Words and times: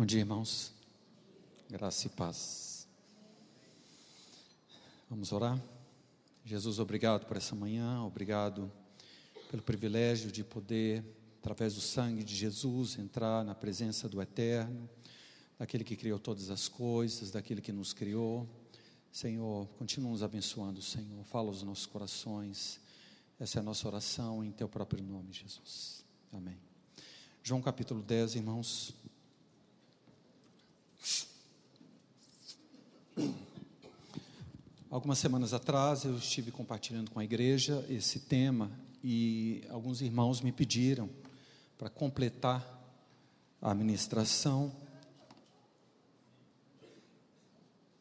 Bom 0.00 0.06
dia, 0.06 0.20
irmãos. 0.20 0.72
Graça 1.68 2.06
e 2.06 2.08
paz. 2.08 2.88
Vamos 5.10 5.30
orar? 5.30 5.62
Jesus, 6.42 6.78
obrigado 6.78 7.26
por 7.26 7.36
essa 7.36 7.54
manhã, 7.54 8.02
obrigado 8.02 8.72
pelo 9.50 9.62
privilégio 9.62 10.32
de 10.32 10.42
poder, 10.42 11.04
através 11.38 11.74
do 11.74 11.82
sangue 11.82 12.24
de 12.24 12.34
Jesus, 12.34 12.98
entrar 12.98 13.44
na 13.44 13.54
presença 13.54 14.08
do 14.08 14.22
Eterno, 14.22 14.88
daquele 15.58 15.84
que 15.84 15.94
criou 15.94 16.18
todas 16.18 16.48
as 16.48 16.66
coisas, 16.66 17.30
daquele 17.30 17.60
que 17.60 17.70
nos 17.70 17.92
criou. 17.92 18.48
Senhor, 19.12 19.68
continua 19.76 20.12
nos 20.12 20.22
abençoando, 20.22 20.80
Senhor. 20.80 21.22
Fala 21.24 21.48
aos 21.48 21.62
nossos 21.62 21.84
corações. 21.84 22.80
Essa 23.38 23.58
é 23.58 23.60
a 23.60 23.62
nossa 23.62 23.86
oração 23.86 24.42
em 24.42 24.50
teu 24.50 24.66
próprio 24.66 25.04
nome, 25.04 25.30
Jesus. 25.30 26.02
Amém. 26.32 26.56
João 27.42 27.60
capítulo 27.60 28.02
10, 28.02 28.36
irmãos. 28.36 28.94
Algumas 34.90 35.20
semanas 35.20 35.54
atrás 35.54 36.02
eu 36.02 36.16
estive 36.16 36.50
compartilhando 36.50 37.12
com 37.12 37.20
a 37.20 37.24
igreja 37.24 37.86
esse 37.88 38.18
tema 38.18 38.68
e 39.04 39.62
alguns 39.70 40.00
irmãos 40.00 40.40
me 40.40 40.50
pediram 40.50 41.08
para 41.78 41.88
completar 41.88 42.60
a 43.62 43.72
ministração. 43.72 44.74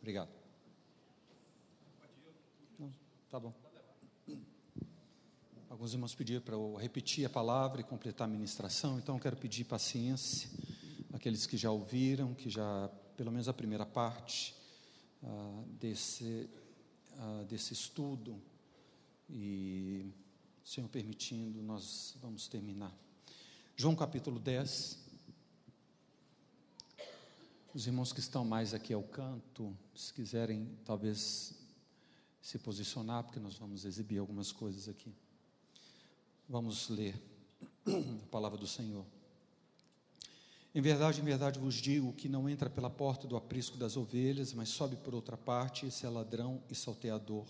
Obrigado. 0.02 0.32
Não, 2.80 2.92
tá 3.30 3.40
bom. 3.40 3.54
Alguns 5.70 5.94
irmãos 5.94 6.16
pediram 6.16 6.42
para 6.42 6.56
eu 6.56 6.76
repetir 6.76 7.24
a 7.24 7.30
palavra 7.30 7.82
e 7.82 7.84
completar 7.84 8.28
a 8.28 8.32
ministração, 8.32 8.98
então 8.98 9.16
eu 9.16 9.22
quero 9.22 9.38
pedir 9.38 9.64
paciência 9.64 10.50
àqueles 11.14 11.46
que 11.46 11.56
já 11.56 11.70
ouviram, 11.70 12.34
que 12.34 12.50
já, 12.50 12.90
pelo 13.16 13.32
menos 13.32 13.48
a 13.48 13.54
primeira 13.54 13.86
parte 13.86 14.56
ah, 15.24 15.64
desse, 15.80 16.50
ah, 17.22 17.44
desse 17.50 17.74
estudo, 17.74 18.42
e, 19.30 20.10
Senhor 20.64 20.88
permitindo, 20.88 21.62
nós 21.62 22.16
vamos 22.22 22.48
terminar. 22.48 22.96
João 23.76 23.94
capítulo 23.94 24.40
10. 24.40 24.98
Os 27.74 27.86
irmãos 27.86 28.14
que 28.14 28.22
estão 28.22 28.46
mais 28.46 28.74
aqui 28.74 28.94
ao 28.94 29.04
canto, 29.04 29.78
se 29.94 30.14
quiserem, 30.14 30.66
talvez 30.86 31.54
se 32.42 32.58
posicionar, 32.58 33.26
porque 33.26 33.40
nós 33.40 33.56
vamos 33.56 33.84
exibir 33.84 34.20
algumas 34.20 34.54
coisas 34.54 34.88
aqui. 34.88 35.14
Vamos 36.48 36.88
ler 36.88 37.22
a 37.86 38.28
palavra 38.32 38.58
do 38.58 38.66
Senhor. 38.66 39.06
Em 40.74 40.82
verdade, 40.82 41.20
em 41.20 41.24
verdade 41.24 41.58
vos 41.58 41.74
digo 41.76 42.14
que 42.14 42.30
não 42.30 42.48
entra 42.48 42.70
pela 42.70 42.92
porta 42.92 43.28
do 43.28 43.36
aprisco 43.36 43.76
das 43.76 43.98
ovelhas, 43.98 44.54
mas 44.54 44.70
sobe 44.70 44.96
por 44.98 45.16
outra 45.16 45.36
parte, 45.36 45.88
esse 45.88 46.06
é 46.06 46.10
ladrão 46.10 46.62
e 46.70 46.76
salteador. 46.76 47.48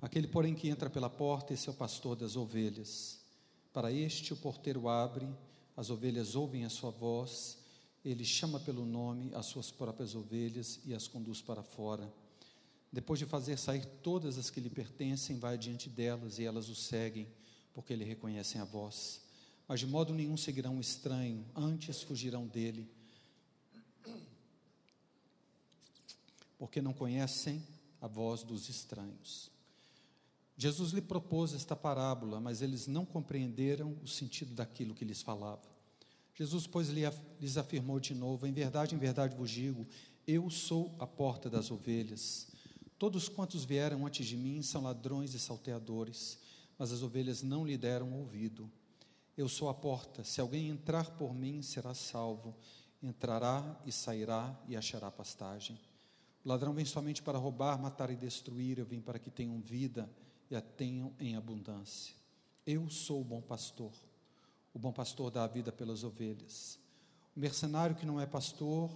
Aquele, 0.00 0.28
porém, 0.28 0.54
que 0.54 0.68
entra 0.68 0.90
pela 0.90 1.08
porta, 1.08 1.54
esse 1.54 1.68
é 1.68 1.72
o 1.72 1.74
pastor 1.74 2.14
das 2.14 2.36
ovelhas. 2.36 3.18
Para 3.72 3.90
este, 3.90 4.34
o 4.34 4.36
porteiro 4.36 4.90
abre, 4.90 5.26
as 5.74 5.88
ovelhas 5.88 6.34
ouvem 6.34 6.66
a 6.66 6.68
sua 6.68 6.90
voz, 6.90 7.56
ele 8.04 8.26
chama 8.26 8.60
pelo 8.60 8.84
nome 8.84 9.30
as 9.34 9.46
suas 9.46 9.70
próprias 9.70 10.14
ovelhas 10.14 10.80
e 10.84 10.94
as 10.94 11.08
conduz 11.08 11.40
para 11.40 11.62
fora. 11.62 12.12
Depois 12.92 13.18
de 13.18 13.24
fazer 13.24 13.56
sair 13.56 13.86
todas 14.02 14.36
as 14.36 14.50
que 14.50 14.60
lhe 14.60 14.70
pertencem, 14.70 15.38
vai 15.38 15.56
diante 15.56 15.88
delas 15.88 16.38
e 16.38 16.44
elas 16.44 16.68
o 16.68 16.74
seguem 16.74 17.26
porque 17.72 17.96
lhe 17.96 18.04
reconhecem 18.04 18.60
a 18.60 18.64
voz. 18.64 19.27
Mas 19.68 19.80
de 19.80 19.86
modo 19.86 20.14
nenhum 20.14 20.36
seguirão 20.36 20.78
o 20.78 20.80
estranho, 20.80 21.44
antes 21.54 22.02
fugirão 22.02 22.46
dele, 22.46 22.88
porque 26.58 26.80
não 26.80 26.94
conhecem 26.94 27.62
a 28.00 28.06
voz 28.06 28.42
dos 28.42 28.70
estranhos. 28.70 29.50
Jesus 30.56 30.92
lhe 30.92 31.02
propôs 31.02 31.52
esta 31.52 31.76
parábola, 31.76 32.40
mas 32.40 32.62
eles 32.62 32.86
não 32.86 33.04
compreenderam 33.04 33.96
o 34.02 34.08
sentido 34.08 34.54
daquilo 34.54 34.94
que 34.94 35.04
lhes 35.04 35.22
falava. 35.22 35.62
Jesus, 36.34 36.66
pois, 36.66 36.88
lhes 36.88 37.56
afirmou 37.58 38.00
de 38.00 38.14
novo: 38.14 38.46
Em 38.46 38.52
verdade, 38.52 38.94
em 38.94 38.98
verdade 38.98 39.36
vos 39.36 39.50
digo, 39.50 39.86
eu 40.26 40.48
sou 40.48 40.96
a 40.98 41.06
porta 41.06 41.50
das 41.50 41.70
ovelhas. 41.70 42.48
Todos 42.98 43.28
quantos 43.28 43.64
vieram 43.64 44.06
antes 44.06 44.26
de 44.26 44.36
mim 44.36 44.62
são 44.62 44.82
ladrões 44.82 45.34
e 45.34 45.38
salteadores 45.38 46.38
mas 46.78 46.92
as 46.92 47.02
ovelhas 47.02 47.42
não 47.42 47.66
lhe 47.66 47.76
deram 47.76 48.12
ouvido. 48.12 48.70
Eu 49.38 49.48
sou 49.48 49.68
a 49.68 49.74
porta, 49.74 50.24
se 50.24 50.40
alguém 50.40 50.68
entrar 50.68 51.12
por 51.12 51.32
mim, 51.32 51.62
será 51.62 51.94
salvo. 51.94 52.56
Entrará 53.00 53.80
e 53.86 53.92
sairá 53.92 54.52
e 54.66 54.76
achará 54.76 55.12
pastagem. 55.12 55.78
O 56.44 56.48
ladrão 56.48 56.74
vem 56.74 56.84
somente 56.84 57.22
para 57.22 57.38
roubar, 57.38 57.80
matar 57.80 58.10
e 58.10 58.16
destruir. 58.16 58.80
Eu 58.80 58.84
vim 58.84 59.00
para 59.00 59.16
que 59.16 59.30
tenham 59.30 59.60
vida 59.60 60.10
e 60.50 60.56
a 60.56 60.60
tenham 60.60 61.14
em 61.20 61.36
abundância. 61.36 62.16
Eu 62.66 62.90
sou 62.90 63.20
o 63.20 63.24
bom 63.24 63.40
pastor. 63.40 63.92
O 64.74 64.78
bom 64.80 64.92
pastor 64.92 65.30
dá 65.30 65.44
a 65.44 65.46
vida 65.46 65.70
pelas 65.70 66.02
ovelhas. 66.02 66.76
O 67.36 67.38
mercenário 67.38 67.94
que 67.94 68.04
não 68.04 68.20
é 68.20 68.26
pastor, 68.26 68.90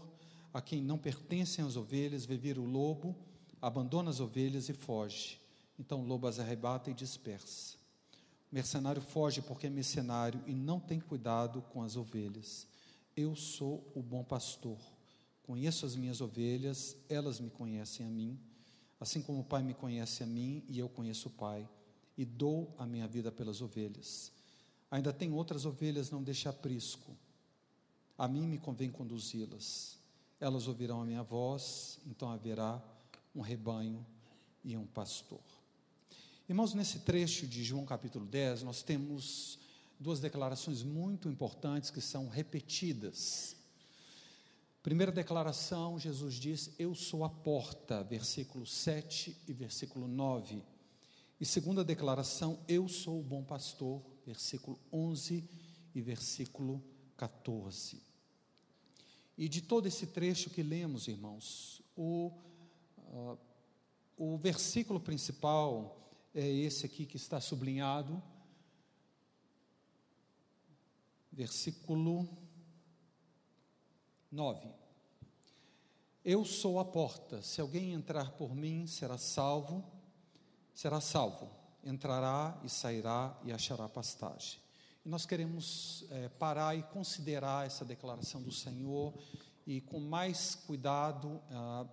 a 0.52 0.60
quem 0.60 0.82
não 0.82 0.98
pertencem 0.98 1.64
as 1.64 1.76
ovelhas, 1.76 2.24
vê 2.24 2.36
vir 2.36 2.58
o 2.58 2.64
lobo, 2.64 3.14
abandona 3.60 4.10
as 4.10 4.18
ovelhas 4.18 4.68
e 4.68 4.72
foge. 4.72 5.40
Então 5.78 6.00
o 6.00 6.04
lobo 6.04 6.26
as 6.26 6.40
arrebata 6.40 6.90
e 6.90 6.94
dispersa. 6.94 7.80
Mercenário 8.52 9.00
foge 9.00 9.40
porque 9.40 9.66
é 9.66 9.70
mercenário 9.70 10.42
e 10.46 10.52
não 10.52 10.78
tem 10.78 11.00
cuidado 11.00 11.62
com 11.72 11.82
as 11.82 11.96
ovelhas. 11.96 12.66
Eu 13.16 13.34
sou 13.34 13.90
o 13.94 14.02
bom 14.02 14.22
pastor. 14.22 14.76
Conheço 15.42 15.86
as 15.86 15.96
minhas 15.96 16.20
ovelhas, 16.20 16.94
elas 17.08 17.40
me 17.40 17.48
conhecem 17.48 18.04
a 18.04 18.10
mim, 18.10 18.38
assim 19.00 19.22
como 19.22 19.40
o 19.40 19.44
Pai 19.44 19.62
me 19.62 19.72
conhece 19.72 20.22
a 20.22 20.26
mim 20.26 20.62
e 20.68 20.78
eu 20.78 20.86
conheço 20.86 21.28
o 21.28 21.32
Pai, 21.32 21.66
e 22.16 22.26
dou 22.26 22.74
a 22.76 22.86
minha 22.86 23.08
vida 23.08 23.32
pelas 23.32 23.62
ovelhas. 23.62 24.30
Ainda 24.90 25.14
tem 25.14 25.32
outras 25.32 25.64
ovelhas, 25.64 26.10
não 26.10 26.22
deixe 26.22 26.46
aprisco. 26.46 27.16
A 28.18 28.28
mim 28.28 28.46
me 28.46 28.58
convém 28.58 28.90
conduzi-las. 28.90 29.98
Elas 30.38 30.68
ouvirão 30.68 31.00
a 31.00 31.06
minha 31.06 31.22
voz, 31.22 31.98
então 32.06 32.30
haverá 32.30 32.82
um 33.34 33.40
rebanho 33.40 34.04
e 34.62 34.76
um 34.76 34.86
pastor. 34.86 35.40
Irmãos, 36.52 36.74
nesse 36.74 36.98
trecho 36.98 37.46
de 37.46 37.64
João 37.64 37.86
capítulo 37.86 38.26
10, 38.26 38.62
nós 38.62 38.82
temos 38.82 39.58
duas 39.98 40.20
declarações 40.20 40.82
muito 40.82 41.30
importantes 41.30 41.90
que 41.90 42.02
são 42.02 42.28
repetidas. 42.28 43.56
Primeira 44.82 45.10
declaração, 45.10 45.98
Jesus 45.98 46.34
diz: 46.34 46.70
Eu 46.78 46.94
sou 46.94 47.24
a 47.24 47.30
porta, 47.30 48.04
versículo 48.04 48.66
7 48.66 49.34
e 49.48 49.52
versículo 49.54 50.06
9. 50.06 50.62
E 51.40 51.46
segunda 51.46 51.82
declaração, 51.82 52.58
Eu 52.68 52.86
sou 52.86 53.20
o 53.20 53.24
bom 53.24 53.42
pastor, 53.42 54.02
versículo 54.26 54.78
11 54.92 55.48
e 55.94 56.02
versículo 56.02 56.84
14. 57.16 58.02
E 59.38 59.48
de 59.48 59.62
todo 59.62 59.86
esse 59.86 60.08
trecho 60.08 60.50
que 60.50 60.62
lemos, 60.62 61.08
irmãos, 61.08 61.80
o, 61.96 62.30
uh, 62.98 63.38
o 64.18 64.36
versículo 64.36 65.00
principal 65.00 65.98
é 66.34 66.48
esse 66.48 66.86
aqui 66.86 67.04
que 67.04 67.16
está 67.16 67.40
sublinhado, 67.40 68.22
versículo 71.30 72.28
9. 74.30 74.68
Eu 76.24 76.44
sou 76.44 76.78
a 76.78 76.84
porta, 76.84 77.42
se 77.42 77.60
alguém 77.60 77.92
entrar 77.92 78.32
por 78.32 78.54
mim, 78.54 78.86
será 78.86 79.18
salvo, 79.18 79.84
será 80.74 81.00
salvo, 81.00 81.50
entrará 81.84 82.58
e 82.64 82.68
sairá 82.68 83.38
e 83.44 83.52
achará 83.52 83.88
pastagem. 83.88 84.60
E 85.04 85.08
nós 85.08 85.26
queremos 85.26 86.06
é, 86.10 86.28
parar 86.28 86.76
e 86.76 86.82
considerar 86.84 87.66
essa 87.66 87.84
declaração 87.84 88.40
do 88.40 88.52
Senhor 88.52 89.12
e 89.66 89.80
com 89.80 89.98
mais 89.98 90.54
cuidado. 90.54 91.42
Ah, 91.50 91.86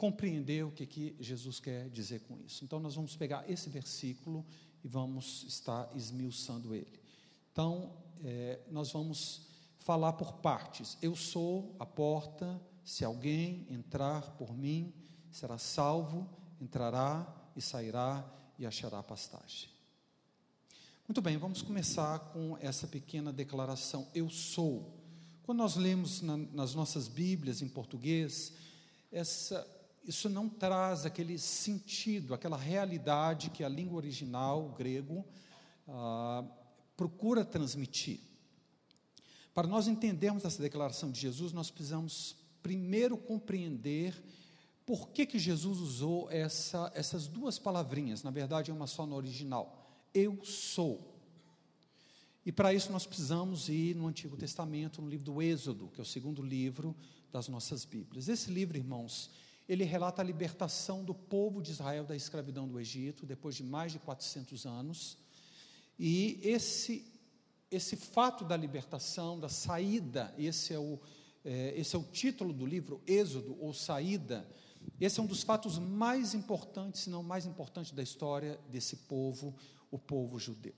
compreender 0.00 0.64
o 0.64 0.70
que, 0.70 0.86
que 0.86 1.14
Jesus 1.20 1.60
quer 1.60 1.90
dizer 1.90 2.20
com 2.20 2.40
isso. 2.40 2.64
Então, 2.64 2.80
nós 2.80 2.94
vamos 2.94 3.14
pegar 3.16 3.44
esse 3.46 3.68
versículo 3.68 4.46
e 4.82 4.88
vamos 4.88 5.44
estar 5.46 5.94
esmiuçando 5.94 6.74
ele. 6.74 6.98
Então, 7.52 7.92
é, 8.24 8.60
nós 8.70 8.90
vamos 8.90 9.42
falar 9.80 10.14
por 10.14 10.32
partes. 10.38 10.96
Eu 11.02 11.14
sou 11.14 11.76
a 11.78 11.84
porta, 11.84 12.58
se 12.82 13.04
alguém 13.04 13.66
entrar 13.68 14.22
por 14.38 14.56
mim, 14.56 14.90
será 15.30 15.58
salvo, 15.58 16.26
entrará 16.58 17.30
e 17.54 17.60
sairá 17.60 18.26
e 18.58 18.64
achará 18.64 19.02
pastagem. 19.02 19.68
Muito 21.06 21.20
bem, 21.20 21.36
vamos 21.36 21.60
começar 21.60 22.20
com 22.32 22.56
essa 22.62 22.88
pequena 22.88 23.34
declaração. 23.34 24.08
Eu 24.14 24.30
sou. 24.30 24.98
Quando 25.42 25.58
nós 25.58 25.76
lemos 25.76 26.22
na, 26.22 26.38
nas 26.38 26.74
nossas 26.74 27.06
Bíblias 27.06 27.60
em 27.60 27.68
português, 27.68 28.54
essa 29.12 29.78
isso 30.10 30.28
não 30.28 30.48
traz 30.48 31.06
aquele 31.06 31.38
sentido, 31.38 32.34
aquela 32.34 32.56
realidade 32.56 33.48
que 33.48 33.62
a 33.62 33.68
língua 33.68 33.96
original, 33.96 34.66
o 34.66 34.72
grego, 34.72 35.24
ah, 35.86 36.44
procura 36.96 37.44
transmitir. 37.44 38.18
Para 39.54 39.68
nós 39.68 39.86
entendermos 39.86 40.44
essa 40.44 40.60
declaração 40.60 41.12
de 41.12 41.20
Jesus, 41.20 41.52
nós 41.52 41.70
precisamos 41.70 42.34
primeiro 42.60 43.16
compreender 43.16 44.20
por 44.84 45.10
que, 45.10 45.24
que 45.24 45.38
Jesus 45.38 45.78
usou 45.78 46.28
essa, 46.28 46.90
essas 46.92 47.28
duas 47.28 47.56
palavrinhas, 47.56 48.24
na 48.24 48.32
verdade 48.32 48.72
é 48.72 48.74
uma 48.74 48.88
só 48.88 49.06
no 49.06 49.14
original. 49.14 49.88
Eu 50.12 50.44
sou. 50.44 51.14
E 52.44 52.50
para 52.50 52.74
isso 52.74 52.90
nós 52.90 53.06
precisamos 53.06 53.68
ir 53.68 53.94
no 53.94 54.08
Antigo 54.08 54.36
Testamento, 54.36 55.00
no 55.00 55.08
livro 55.08 55.26
do 55.26 55.40
Êxodo, 55.40 55.88
que 55.94 56.00
é 56.00 56.02
o 56.02 56.06
segundo 56.06 56.42
livro 56.42 56.96
das 57.30 57.46
nossas 57.46 57.84
Bíblias. 57.84 58.28
Esse 58.28 58.50
livro, 58.50 58.76
irmãos, 58.76 59.30
ele 59.70 59.84
relata 59.84 60.20
a 60.20 60.24
libertação 60.24 61.04
do 61.04 61.14
povo 61.14 61.62
de 61.62 61.70
Israel 61.70 62.04
da 62.04 62.16
escravidão 62.16 62.66
do 62.66 62.80
Egito, 62.80 63.24
depois 63.24 63.54
de 63.54 63.62
mais 63.62 63.92
de 63.92 64.00
400 64.00 64.66
anos. 64.66 65.16
E 65.96 66.40
esse, 66.42 67.06
esse 67.70 67.94
fato 67.94 68.44
da 68.44 68.56
libertação, 68.56 69.38
da 69.38 69.48
saída, 69.48 70.34
esse 70.36 70.74
é, 70.74 70.78
o, 70.78 70.98
é, 71.44 71.72
esse 71.76 71.94
é 71.94 71.98
o 72.00 72.02
título 72.02 72.52
do 72.52 72.66
livro, 72.66 73.00
Êxodo, 73.06 73.56
ou 73.60 73.72
Saída. 73.72 74.44
Esse 75.00 75.20
é 75.20 75.22
um 75.22 75.26
dos 75.26 75.44
fatos 75.44 75.78
mais 75.78 76.34
importantes, 76.34 77.02
se 77.02 77.10
não 77.10 77.22
mais 77.22 77.46
importante 77.46 77.94
da 77.94 78.02
história 78.02 78.58
desse 78.72 78.96
povo, 78.96 79.54
o 79.88 80.00
povo 80.00 80.36
judeu. 80.36 80.74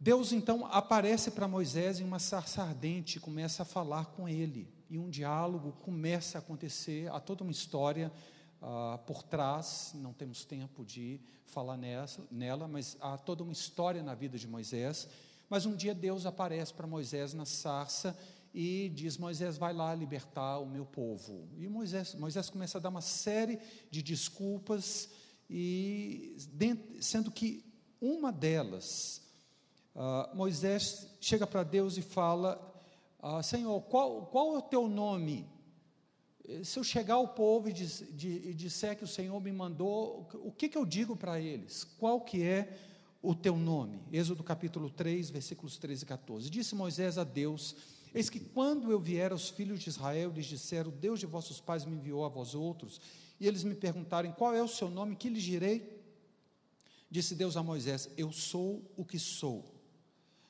Deus 0.00 0.32
então 0.32 0.66
aparece 0.66 1.30
para 1.30 1.46
Moisés 1.46 2.00
em 2.00 2.04
uma 2.04 2.18
sarça 2.18 2.60
ardente, 2.60 3.20
começa 3.20 3.62
a 3.62 3.64
falar 3.64 4.06
com 4.06 4.28
ele, 4.28 4.66
e 4.92 4.98
um 4.98 5.08
diálogo 5.08 5.72
começa 5.80 6.36
a 6.36 6.40
acontecer, 6.40 7.10
há 7.10 7.18
toda 7.18 7.42
uma 7.42 7.50
história 7.50 8.12
uh, 8.60 8.98
por 9.06 9.22
trás, 9.22 9.92
não 9.94 10.12
temos 10.12 10.44
tempo 10.44 10.84
de 10.84 11.18
falar 11.46 11.78
nessa, 11.78 12.22
nela, 12.30 12.68
mas 12.68 12.98
há 13.00 13.16
toda 13.16 13.42
uma 13.42 13.54
história 13.54 14.02
na 14.02 14.14
vida 14.14 14.36
de 14.36 14.46
Moisés. 14.46 15.08
Mas 15.48 15.64
um 15.64 15.74
dia 15.74 15.94
Deus 15.94 16.26
aparece 16.26 16.74
para 16.74 16.86
Moisés 16.86 17.32
na 17.32 17.46
sarça 17.46 18.14
e 18.52 18.92
diz: 18.94 19.16
Moisés, 19.16 19.56
vai 19.56 19.72
lá 19.72 19.94
libertar 19.94 20.58
o 20.58 20.66
meu 20.66 20.84
povo. 20.84 21.48
E 21.56 21.66
Moisés, 21.68 22.14
Moisés 22.14 22.50
começa 22.50 22.76
a 22.76 22.80
dar 22.80 22.90
uma 22.90 23.00
série 23.00 23.58
de 23.90 24.02
desculpas, 24.02 25.08
e 25.48 26.36
sendo 27.00 27.30
que 27.30 27.64
uma 27.98 28.30
delas 28.30 29.22
Uh, 29.94 30.34
Moisés 30.34 31.06
chega 31.20 31.46
para 31.46 31.62
Deus 31.62 31.98
e 31.98 32.02
fala: 32.02 32.71
uh, 33.22 33.42
Senhor, 33.42 33.80
qual, 33.82 34.26
qual 34.26 34.54
é 34.54 34.58
o 34.58 34.62
teu 34.62 34.88
nome? 34.88 35.46
Eh, 36.48 36.64
se 36.64 36.78
eu 36.78 36.84
chegar 36.84 37.14
ao 37.14 37.28
povo 37.28 37.68
e, 37.68 37.72
diz, 37.72 38.04
de, 38.10 38.28
e 38.28 38.54
disser 38.54 38.96
que 38.96 39.04
o 39.04 39.08
Senhor 39.08 39.40
me 39.40 39.52
mandou, 39.52 40.28
o 40.34 40.50
que, 40.50 40.68
que 40.68 40.76
eu 40.76 40.84
digo 40.84 41.16
para 41.16 41.40
eles? 41.40 41.84
Qual 41.84 42.20
que 42.20 42.42
é 42.42 42.76
o 43.22 43.34
teu 43.34 43.56
nome? 43.56 44.02
Êxodo 44.12 44.42
capítulo 44.42 44.90
3, 44.90 45.30
versículos 45.30 45.78
13 45.78 46.02
e 46.02 46.06
14. 46.06 46.50
Disse 46.50 46.74
Moisés 46.74 47.18
a 47.18 47.24
Deus: 47.24 47.76
Eis 48.14 48.28
que 48.28 48.40
quando 48.40 48.90
eu 48.90 48.98
vier 48.98 49.32
aos 49.32 49.48
filhos 49.48 49.80
de 49.80 49.88
Israel, 49.88 50.32
lhes 50.32 50.46
disser: 50.46 50.86
O 50.88 50.90
Deus 50.92 51.20
de 51.20 51.26
vossos 51.26 51.60
pais 51.60 51.84
me 51.84 51.96
enviou 51.96 52.24
a 52.24 52.28
vós 52.28 52.54
outros, 52.54 53.00
e 53.38 53.46
eles 53.46 53.62
me 53.62 53.74
perguntarem: 53.74 54.32
Qual 54.32 54.54
é 54.54 54.62
o 54.62 54.68
seu 54.68 54.90
nome? 54.90 55.16
Que 55.16 55.28
lhes 55.28 55.42
direi? 55.42 56.02
Disse 57.08 57.34
Deus 57.34 57.56
a 57.56 57.62
Moisés: 57.62 58.10
Eu 58.16 58.32
sou 58.32 58.82
o 58.96 59.04
que 59.04 59.18
sou. 59.18 59.71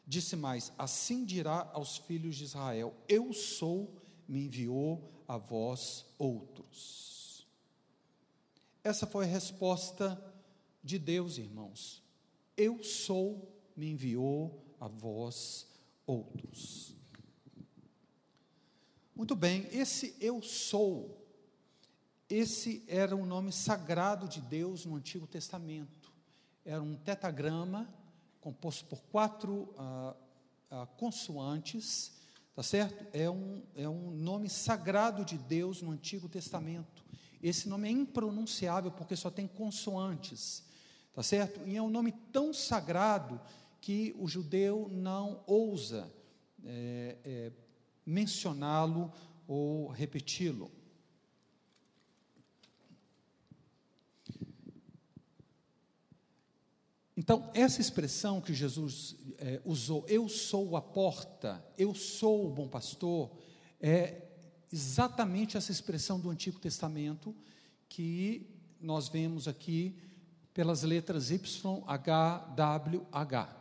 Disse 0.06 0.36
mais: 0.36 0.72
Assim 0.76 1.24
dirá 1.24 1.70
aos 1.72 1.96
filhos 1.98 2.36
de 2.36 2.44
Israel: 2.44 2.94
Eu 3.08 3.32
sou, 3.32 4.02
me 4.26 4.46
enviou 4.46 5.10
a 5.28 5.36
vós 5.36 6.04
outros. 6.18 7.46
Essa 8.84 9.06
foi 9.06 9.24
a 9.24 9.28
resposta 9.28 10.20
de 10.82 10.98
Deus, 10.98 11.38
irmãos. 11.38 12.02
Eu 12.56 12.82
sou, 12.82 13.48
me 13.76 13.90
enviou 13.90 14.62
a 14.80 14.88
vós 14.88 15.66
outros. 16.04 16.96
Muito 19.14 19.36
bem, 19.36 19.68
esse 19.70 20.16
eu 20.20 20.42
sou, 20.42 21.24
esse 22.28 22.82
era 22.88 23.14
um 23.14 23.24
nome 23.24 23.52
sagrado 23.52 24.26
de 24.26 24.40
Deus 24.40 24.84
no 24.84 24.96
Antigo 24.96 25.26
Testamento. 25.26 26.12
Era 26.64 26.82
um 26.82 26.96
tetagrama 26.96 27.88
composto 28.42 28.84
por 28.84 29.00
quatro 29.04 29.72
ah, 29.78 30.14
ah, 30.70 30.86
consoantes, 30.98 32.12
tá 32.54 32.62
certo? 32.62 33.06
É 33.12 33.30
um, 33.30 33.62
é 33.74 33.88
um 33.88 34.10
nome 34.10 34.50
sagrado 34.50 35.24
de 35.24 35.38
Deus 35.38 35.80
no 35.80 35.92
Antigo 35.92 36.28
Testamento. 36.28 37.04
Esse 37.40 37.68
nome 37.68 37.88
é 37.88 37.92
impronunciável 37.92 38.90
porque 38.90 39.16
só 39.16 39.30
tem 39.30 39.46
consoantes, 39.46 40.64
tá 41.14 41.22
certo? 41.22 41.60
E 41.66 41.76
é 41.76 41.82
um 41.82 41.88
nome 41.88 42.12
tão 42.32 42.52
sagrado 42.52 43.40
que 43.80 44.14
o 44.18 44.28
judeu 44.28 44.88
não 44.90 45.42
ousa 45.46 46.12
é, 46.64 47.16
é, 47.24 47.52
mencioná-lo 48.04 49.12
ou 49.46 49.86
repeti-lo. 49.88 50.70
Então, 57.22 57.48
essa 57.54 57.80
expressão 57.80 58.40
que 58.40 58.52
Jesus 58.52 59.14
é, 59.38 59.60
usou, 59.64 60.04
eu 60.08 60.28
sou 60.28 60.76
a 60.76 60.82
porta, 60.82 61.64
eu 61.78 61.94
sou 61.94 62.48
o 62.48 62.50
bom 62.50 62.66
pastor, 62.66 63.30
é 63.80 64.22
exatamente 64.72 65.56
essa 65.56 65.70
expressão 65.70 66.18
do 66.18 66.28
Antigo 66.30 66.58
Testamento 66.58 67.32
que 67.88 68.50
nós 68.80 69.08
vemos 69.08 69.46
aqui 69.46 69.96
pelas 70.52 70.82
letras 70.82 71.30
Y, 71.30 71.84
H, 71.86 72.38
W, 72.56 73.06
H. 73.12 73.56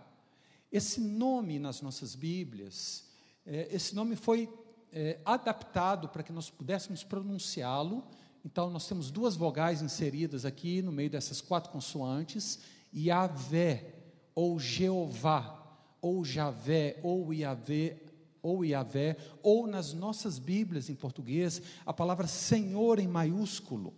Esse 0.72 1.00
nome 1.00 1.60
nas 1.60 1.84
nossas 1.84 2.16
Bíblias, 2.16 3.12
é, 3.46 3.68
esse 3.70 3.94
nome 3.94 4.16
foi 4.16 4.50
é, 4.92 5.20
adaptado 5.24 6.10
para 6.10 6.24
que 6.24 6.34
nós 6.34 6.50
pudéssemos 6.50 7.04
pronunciá-lo. 7.04 8.04
Então, 8.44 8.72
nós 8.72 8.88
temos 8.88 9.12
duas 9.12 9.36
vogais 9.36 9.84
inseridas 9.84 10.46
aqui 10.46 10.82
no 10.82 10.92
meio 10.92 11.12
dessas 11.12 11.42
quatro 11.42 11.72
consoantes 11.72 12.81
Yahvé, 12.94 13.96
ou 14.34 14.60
Jeová, 14.60 15.58
ou 16.02 16.26
Javé, 16.26 17.00
ou 17.04 17.34
Yahvé, 17.34 17.98
ou 18.42 18.66
Yahvé, 18.66 19.18
ou 19.44 19.68
nas 19.68 19.94
nossas 19.94 20.40
Bíblias 20.40 20.90
em 20.90 20.96
português, 20.96 21.62
a 21.86 21.94
palavra 21.94 22.28
Senhor 22.28 23.00
em 23.00 23.08
maiúsculo. 23.08 23.94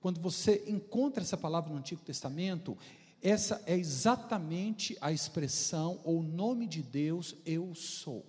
Quando 0.00 0.20
você 0.20 0.64
encontra 0.66 1.22
essa 1.22 1.36
palavra 1.36 1.70
no 1.70 1.78
Antigo 1.78 2.02
Testamento, 2.02 2.78
essa 3.20 3.62
é 3.66 3.76
exatamente 3.76 4.96
a 5.00 5.12
expressão 5.12 6.00
ou 6.04 6.22
nome 6.22 6.66
de 6.66 6.82
Deus, 6.82 7.34
eu 7.44 7.74
sou. 7.74 8.24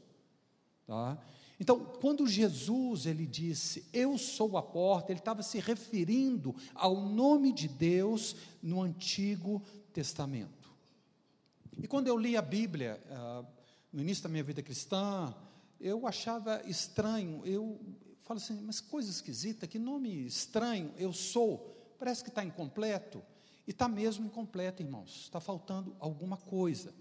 Tá? 0.85 1.17
Então, 1.59 1.79
quando 2.01 2.25
Jesus 2.25 3.05
ele 3.05 3.27
disse, 3.27 3.85
eu 3.93 4.17
sou 4.17 4.57
a 4.57 4.61
porta, 4.63 5.11
ele 5.11 5.19
estava 5.19 5.43
se 5.43 5.59
referindo 5.59 6.55
ao 6.73 6.95
nome 6.95 7.51
de 7.51 7.67
Deus 7.67 8.35
no 8.63 8.81
Antigo 8.81 9.61
Testamento. 9.93 10.69
E 11.81 11.87
quando 11.87 12.07
eu 12.07 12.17
li 12.17 12.35
a 12.35 12.41
Bíblia, 12.41 13.01
uh, 13.07 13.45
no 13.91 14.01
início 14.01 14.23
da 14.23 14.29
minha 14.29 14.43
vida 14.43 14.61
cristã, 14.61 15.33
eu 15.79 16.05
achava 16.05 16.61
estranho, 16.65 17.45
eu 17.45 17.79
falo 18.21 18.37
assim, 18.37 18.61
mas 18.61 18.81
coisa 18.81 19.09
esquisita, 19.09 19.65
que 19.65 19.79
nome 19.79 20.25
estranho, 20.25 20.93
eu 20.97 21.13
sou, 21.13 21.95
parece 21.97 22.23
que 22.23 22.29
está 22.29 22.43
incompleto, 22.43 23.23
e 23.65 23.71
está 23.71 23.87
mesmo 23.87 24.25
incompleto, 24.25 24.81
irmãos, 24.81 25.23
está 25.23 25.39
faltando 25.39 25.95
alguma 25.99 26.37
coisa. 26.37 26.93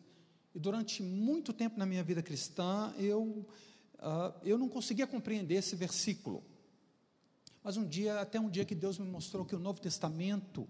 E 0.54 0.58
durante 0.58 1.02
muito 1.02 1.52
tempo 1.52 1.78
na 1.78 1.86
minha 1.86 2.04
vida 2.04 2.22
cristã, 2.22 2.94
eu, 2.98 3.46
uh, 3.94 4.34
eu 4.42 4.58
não 4.58 4.68
conseguia 4.68 5.06
compreender 5.06 5.54
esse 5.56 5.74
versículo. 5.74 6.44
Mas 7.62 7.76
um 7.76 7.86
dia, 7.86 8.20
até 8.20 8.38
um 8.38 8.48
dia 8.48 8.64
que 8.64 8.74
Deus 8.74 8.98
me 8.98 9.08
mostrou 9.08 9.44
que 9.44 9.56
o 9.56 9.58
Novo 9.58 9.80
Testamento, 9.80 10.68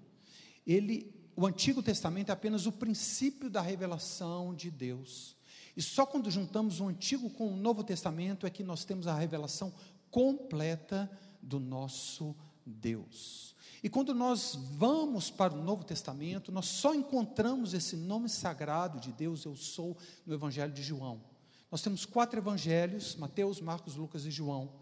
ele 0.66 1.17
o 1.38 1.46
Antigo 1.46 1.80
Testamento 1.80 2.30
é 2.30 2.32
apenas 2.32 2.66
o 2.66 2.72
princípio 2.72 3.48
da 3.48 3.60
revelação 3.60 4.52
de 4.52 4.72
Deus. 4.72 5.36
E 5.76 5.80
só 5.80 6.04
quando 6.04 6.32
juntamos 6.32 6.80
o 6.80 6.88
Antigo 6.88 7.30
com 7.30 7.54
o 7.54 7.56
Novo 7.56 7.84
Testamento 7.84 8.44
é 8.44 8.50
que 8.50 8.64
nós 8.64 8.84
temos 8.84 9.06
a 9.06 9.14
revelação 9.14 9.72
completa 10.10 11.08
do 11.40 11.60
nosso 11.60 12.34
Deus. 12.66 13.54
E 13.84 13.88
quando 13.88 14.12
nós 14.12 14.58
vamos 14.72 15.30
para 15.30 15.54
o 15.54 15.62
Novo 15.62 15.84
Testamento, 15.84 16.50
nós 16.50 16.66
só 16.66 16.92
encontramos 16.92 17.72
esse 17.72 17.94
nome 17.94 18.28
sagrado 18.28 18.98
de 18.98 19.12
Deus, 19.12 19.44
eu 19.44 19.54
sou, 19.54 19.96
no 20.26 20.34
Evangelho 20.34 20.72
de 20.72 20.82
João. 20.82 21.22
Nós 21.70 21.82
temos 21.82 22.04
quatro 22.04 22.40
evangelhos: 22.40 23.14
Mateus, 23.14 23.60
Marcos, 23.60 23.94
Lucas 23.94 24.26
e 24.26 24.30
João. 24.32 24.72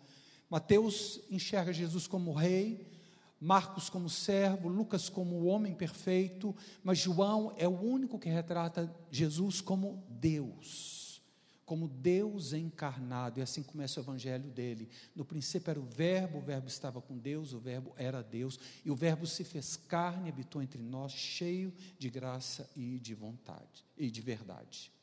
Mateus 0.49 1.21
enxerga 1.31 1.71
Jesus 1.71 2.07
como 2.07 2.33
rei, 2.33 2.96
Marcos 3.41 3.91
como 3.91 4.09
servo, 4.09 4.69
Lucas 4.69 5.09
como 5.09 5.37
o 5.37 5.47
homem 5.47 5.75
perfeito, 5.75 6.55
mas 6.83 6.99
João 6.99 7.53
é 7.57 7.69
o 7.69 7.79
único 7.79 8.19
que 8.19 8.29
retrata 8.29 8.95
Jesus 9.11 9.61
como 9.61 10.03
Deus, 10.09 11.23
como 11.67 11.87
Deus 11.87 12.53
encarnado, 12.53 13.39
e 13.39 13.43
assim 13.43 13.63
começa 13.63 14.01
o 14.01 14.03
evangelho 14.03 14.51
dele. 14.51 14.89
No 15.15 15.25
princípio 15.25 15.71
era 15.71 15.81
o 15.81 15.85
Verbo, 15.85 16.39
o 16.39 16.43
Verbo 16.43 16.69
estava 16.69 17.03
com 17.03 17.19
Deus, 17.19 17.53
o 17.53 17.59
Verbo 17.59 17.93
era 17.97 18.23
Deus, 18.23 18.59
e 18.85 18.91
o 18.91 18.97
Verbo 18.97 19.27
se 19.27 19.45
fez 19.45 19.77
carne 19.77 20.31
habitou 20.31 20.63
entre 20.63 20.83
nós, 20.83 21.13
cheio 21.13 21.75
de 21.99 22.09
graça 22.09 22.71
e 22.75 22.99
de 22.99 23.15
vontade 23.15 23.85
e 23.99 24.11
de 24.11 24.23
verdade. 24.23 24.96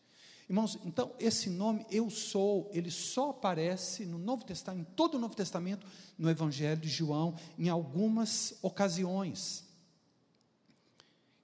Irmãos, 0.53 0.77
então 0.85 1.15
esse 1.19 1.49
nome 1.49 1.83
eu 1.89 2.11
sou, 2.11 2.69
ele 2.71 2.91
só 2.91 3.31
aparece 3.31 4.05
no 4.05 4.19
Novo 4.19 4.45
Testamento, 4.45 4.87
em 4.87 4.93
todo 4.93 5.15
o 5.15 5.19
Novo 5.19 5.35
Testamento, 5.35 5.83
no 6.15 6.29
Evangelho 6.29 6.79
de 6.79 6.89
João, 6.89 7.35
em 7.57 7.69
algumas 7.69 8.53
ocasiões. 8.61 9.63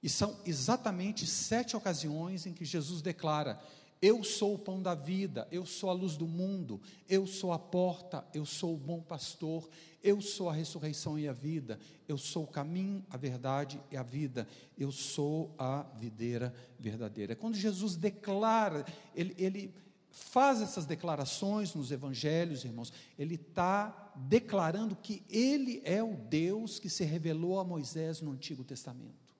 E 0.00 0.08
são 0.08 0.38
exatamente 0.46 1.26
sete 1.26 1.76
ocasiões 1.76 2.46
em 2.46 2.52
que 2.54 2.64
Jesus 2.64 3.02
declara: 3.02 3.60
Eu 4.02 4.24
sou 4.24 4.54
o 4.54 4.58
pão 4.58 4.82
da 4.82 4.94
vida, 4.94 5.46
eu 5.50 5.66
sou 5.66 5.90
a 5.90 5.92
luz 5.92 6.16
do 6.16 6.26
mundo, 6.26 6.80
eu 7.08 7.26
sou 7.26 7.52
a 7.52 7.58
porta, 7.58 8.24
eu 8.32 8.46
sou 8.46 8.74
o 8.74 8.78
bom 8.78 9.00
pastor, 9.00 9.68
eu 10.02 10.20
sou 10.20 10.48
a 10.48 10.54
ressurreição 10.54 11.18
e 11.18 11.28
a 11.28 11.32
vida, 11.32 11.78
eu 12.08 12.16
sou 12.16 12.44
o 12.44 12.46
caminho, 12.46 13.04
a 13.10 13.16
verdade 13.16 13.80
e 13.90 13.96
a 13.96 14.02
vida, 14.02 14.48
eu 14.78 14.90
sou 14.90 15.54
a 15.58 15.82
videira 15.98 16.54
verdadeira. 16.78 17.36
Quando 17.36 17.56
Jesus 17.56 17.96
declara, 17.96 18.86
ele, 19.14 19.34
ele 19.36 19.74
faz 20.08 20.62
essas 20.62 20.86
declarações 20.86 21.74
nos 21.74 21.92
evangelhos, 21.92 22.64
irmãos, 22.64 22.92
ele 23.18 23.34
está 23.34 24.12
declarando 24.16 24.96
que 24.96 25.22
ele 25.28 25.82
é 25.84 26.02
o 26.02 26.16
Deus 26.16 26.78
que 26.78 26.88
se 26.88 27.04
revelou 27.04 27.60
a 27.60 27.64
Moisés 27.64 28.22
no 28.22 28.32
Antigo 28.32 28.64
Testamento 28.64 29.30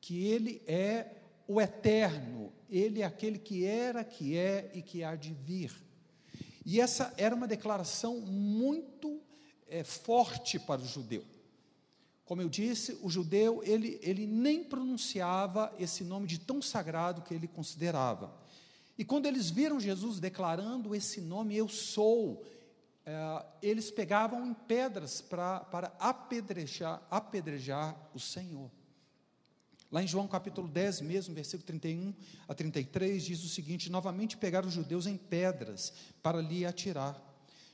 que 0.00 0.26
Ele 0.26 0.62
é 0.66 1.16
o 1.46 1.60
eterno, 1.60 2.39
Ele 2.70 3.02
é 3.02 3.04
aquele 3.04 3.38
que 3.38 3.64
era, 3.64 4.04
que 4.04 4.36
é 4.36 4.70
e 4.72 4.80
que 4.80 5.02
há 5.02 5.16
de 5.16 5.34
vir. 5.34 5.72
E 6.64 6.80
essa 6.80 7.12
era 7.16 7.34
uma 7.34 7.48
declaração 7.48 8.20
muito 8.20 9.20
é, 9.68 9.82
forte 9.82 10.58
para 10.58 10.80
o 10.80 10.86
judeu. 10.86 11.24
Como 12.24 12.40
eu 12.40 12.48
disse, 12.48 12.96
o 13.02 13.10
judeu 13.10 13.60
ele, 13.64 13.98
ele 14.02 14.24
nem 14.24 14.62
pronunciava 14.62 15.74
esse 15.80 16.04
nome 16.04 16.28
de 16.28 16.38
tão 16.38 16.62
sagrado 16.62 17.22
que 17.22 17.34
ele 17.34 17.48
considerava. 17.48 18.32
E 18.96 19.04
quando 19.04 19.26
eles 19.26 19.50
viram 19.50 19.80
Jesus 19.80 20.20
declarando 20.20 20.94
esse 20.94 21.20
nome, 21.20 21.56
eu 21.56 21.68
sou, 21.68 22.44
é, 23.04 23.44
eles 23.60 23.90
pegavam 23.90 24.46
em 24.46 24.54
pedras 24.54 25.20
pra, 25.20 25.60
para 25.60 25.88
apedrejar, 25.98 27.02
apedrejar 27.10 27.96
o 28.14 28.20
Senhor. 28.20 28.70
Lá 29.90 30.02
em 30.02 30.06
João 30.06 30.28
capítulo 30.28 30.68
10, 30.68 31.00
mesmo, 31.00 31.34
versículo 31.34 31.66
31 31.66 32.14
a 32.46 32.54
33, 32.54 33.24
diz 33.24 33.44
o 33.44 33.48
seguinte: 33.48 33.90
Novamente 33.90 34.36
pegaram 34.36 34.68
os 34.68 34.74
judeus 34.74 35.06
em 35.06 35.16
pedras 35.16 35.92
para 36.22 36.40
lhe 36.40 36.64
atirar. 36.64 37.20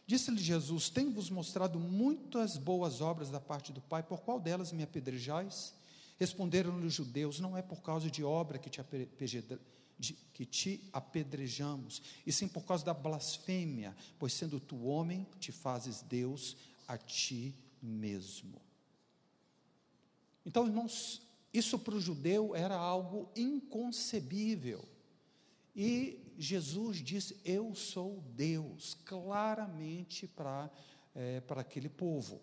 Disse-lhe 0.06 0.38
Jesus: 0.38 0.88
Tenho-vos 0.88 1.28
mostrado 1.28 1.78
muitas 1.78 2.56
boas 2.56 3.02
obras 3.02 3.28
da 3.28 3.40
parte 3.40 3.70
do 3.70 3.82
Pai, 3.82 4.02
por 4.02 4.20
qual 4.20 4.40
delas 4.40 4.72
me 4.72 4.82
apedrejais? 4.82 5.74
Responderam-lhe 6.18 6.86
os 6.86 6.94
judeus: 6.94 7.38
Não 7.38 7.54
é 7.54 7.60
por 7.60 7.82
causa 7.82 8.10
de 8.10 8.24
obra 8.24 8.58
que 8.58 8.70
te, 8.70 8.80
que 10.32 10.46
te 10.46 10.88
apedrejamos, 10.94 12.00
e 12.26 12.32
sim 12.32 12.48
por 12.48 12.64
causa 12.64 12.82
da 12.82 12.94
blasfêmia, 12.94 13.94
pois 14.18 14.32
sendo 14.32 14.58
tu 14.58 14.84
homem, 14.84 15.26
te 15.38 15.52
fazes 15.52 16.00
Deus 16.00 16.56
a 16.88 16.96
ti 16.96 17.54
mesmo. 17.82 18.60
Então, 20.46 20.64
irmãos, 20.64 21.25
isso 21.56 21.78
para 21.78 21.94
o 21.94 22.00
judeu 22.00 22.54
era 22.54 22.76
algo 22.76 23.28
inconcebível. 23.36 24.84
E 25.74 26.20
Jesus 26.38 26.98
disse: 26.98 27.36
Eu 27.44 27.74
sou 27.74 28.22
Deus, 28.34 28.94
claramente 29.04 30.26
para, 30.26 30.70
é, 31.14 31.40
para 31.40 31.60
aquele 31.60 31.88
povo. 31.88 32.40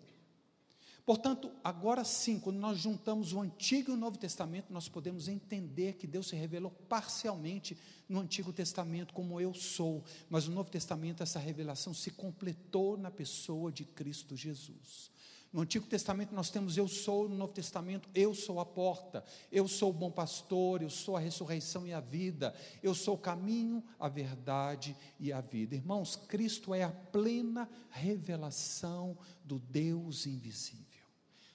Portanto, 1.04 1.52
agora 1.62 2.02
sim, 2.02 2.40
quando 2.40 2.56
nós 2.56 2.78
juntamos 2.78 3.34
o 3.34 3.40
Antigo 3.40 3.90
e 3.90 3.94
o 3.94 3.96
Novo 3.96 4.16
Testamento, 4.16 4.72
nós 4.72 4.88
podemos 4.88 5.28
entender 5.28 5.94
que 5.94 6.06
Deus 6.06 6.28
se 6.28 6.36
revelou 6.36 6.70
parcialmente 6.70 7.76
no 8.08 8.20
Antigo 8.20 8.54
Testamento 8.54 9.12
como 9.12 9.38
eu 9.38 9.52
sou, 9.52 10.02
mas 10.30 10.48
no 10.48 10.54
Novo 10.54 10.70
Testamento 10.70 11.22
essa 11.22 11.38
revelação 11.38 11.92
se 11.92 12.10
completou 12.10 12.96
na 12.96 13.10
pessoa 13.10 13.70
de 13.70 13.84
Cristo 13.84 14.34
Jesus. 14.34 15.10
No 15.54 15.60
Antigo 15.60 15.86
Testamento 15.86 16.34
nós 16.34 16.50
temos 16.50 16.76
eu 16.76 16.88
sou, 16.88 17.28
no 17.28 17.36
Novo 17.36 17.52
Testamento 17.52 18.08
eu 18.12 18.34
sou 18.34 18.58
a 18.58 18.66
porta, 18.66 19.22
eu 19.52 19.68
sou 19.68 19.90
o 19.90 19.92
bom 19.92 20.10
pastor, 20.10 20.82
eu 20.82 20.90
sou 20.90 21.16
a 21.16 21.20
ressurreição 21.20 21.86
e 21.86 21.92
a 21.92 22.00
vida, 22.00 22.52
eu 22.82 22.92
sou 22.92 23.14
o 23.14 23.18
caminho, 23.18 23.80
a 23.96 24.08
verdade 24.08 24.96
e 25.16 25.32
a 25.32 25.40
vida. 25.40 25.76
Irmãos, 25.76 26.16
Cristo 26.16 26.74
é 26.74 26.82
a 26.82 26.90
plena 26.90 27.70
revelação 27.88 29.16
do 29.44 29.60
Deus 29.60 30.26
invisível. 30.26 31.06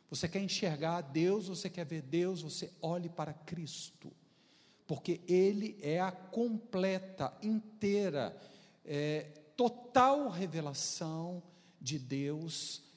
Você 0.09 0.29
quer 0.29 0.41
enxergar 0.41 1.01
Deus, 1.01 1.49
você 1.49 1.69
quer 1.69 1.85
ver 1.85 2.01
Deus, 2.01 2.41
você 2.41 2.71
olhe 2.81 3.09
para 3.09 3.33
Cristo, 3.33 4.13
porque 4.87 5.19
Ele 5.27 5.77
é 5.81 5.99
a 5.99 6.09
completa, 6.09 7.37
inteira, 7.43 8.33
é, 8.85 9.23
total 9.57 10.29
revelação 10.29 11.43
de 11.81 11.99
Deus 11.99 12.87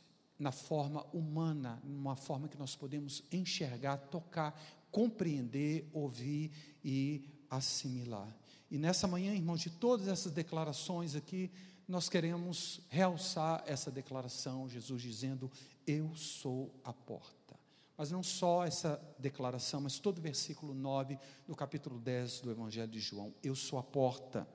na 0.42 0.50
forma 0.50 1.06
humana, 1.12 1.80
numa 1.84 2.16
forma 2.16 2.48
que 2.48 2.58
nós 2.58 2.74
podemos 2.74 3.22
enxergar, 3.30 3.96
tocar, 3.96 4.60
compreender, 4.90 5.88
ouvir 5.92 6.50
e 6.84 7.24
assimilar. 7.48 8.36
E 8.68 8.76
nessa 8.76 9.06
manhã, 9.06 9.32
irmãos, 9.32 9.60
de 9.60 9.70
todas 9.70 10.08
essas 10.08 10.32
declarações 10.32 11.14
aqui, 11.14 11.48
nós 11.86 12.08
queremos 12.08 12.80
realçar 12.88 13.62
essa 13.66 13.90
declaração, 13.90 14.68
Jesus 14.68 15.00
dizendo: 15.00 15.50
Eu 15.86 16.12
sou 16.16 16.74
a 16.82 16.92
porta. 16.92 17.56
Mas 17.96 18.10
não 18.10 18.22
só 18.22 18.64
essa 18.64 19.00
declaração, 19.18 19.80
mas 19.80 20.00
todo 20.00 20.18
o 20.18 20.22
versículo 20.22 20.74
9 20.74 21.18
do 21.46 21.54
capítulo 21.54 22.00
10 22.00 22.40
do 22.40 22.50
Evangelho 22.50 22.90
de 22.90 22.98
João: 22.98 23.32
Eu 23.42 23.54
sou 23.54 23.78
a 23.78 23.82
porta. 23.82 24.48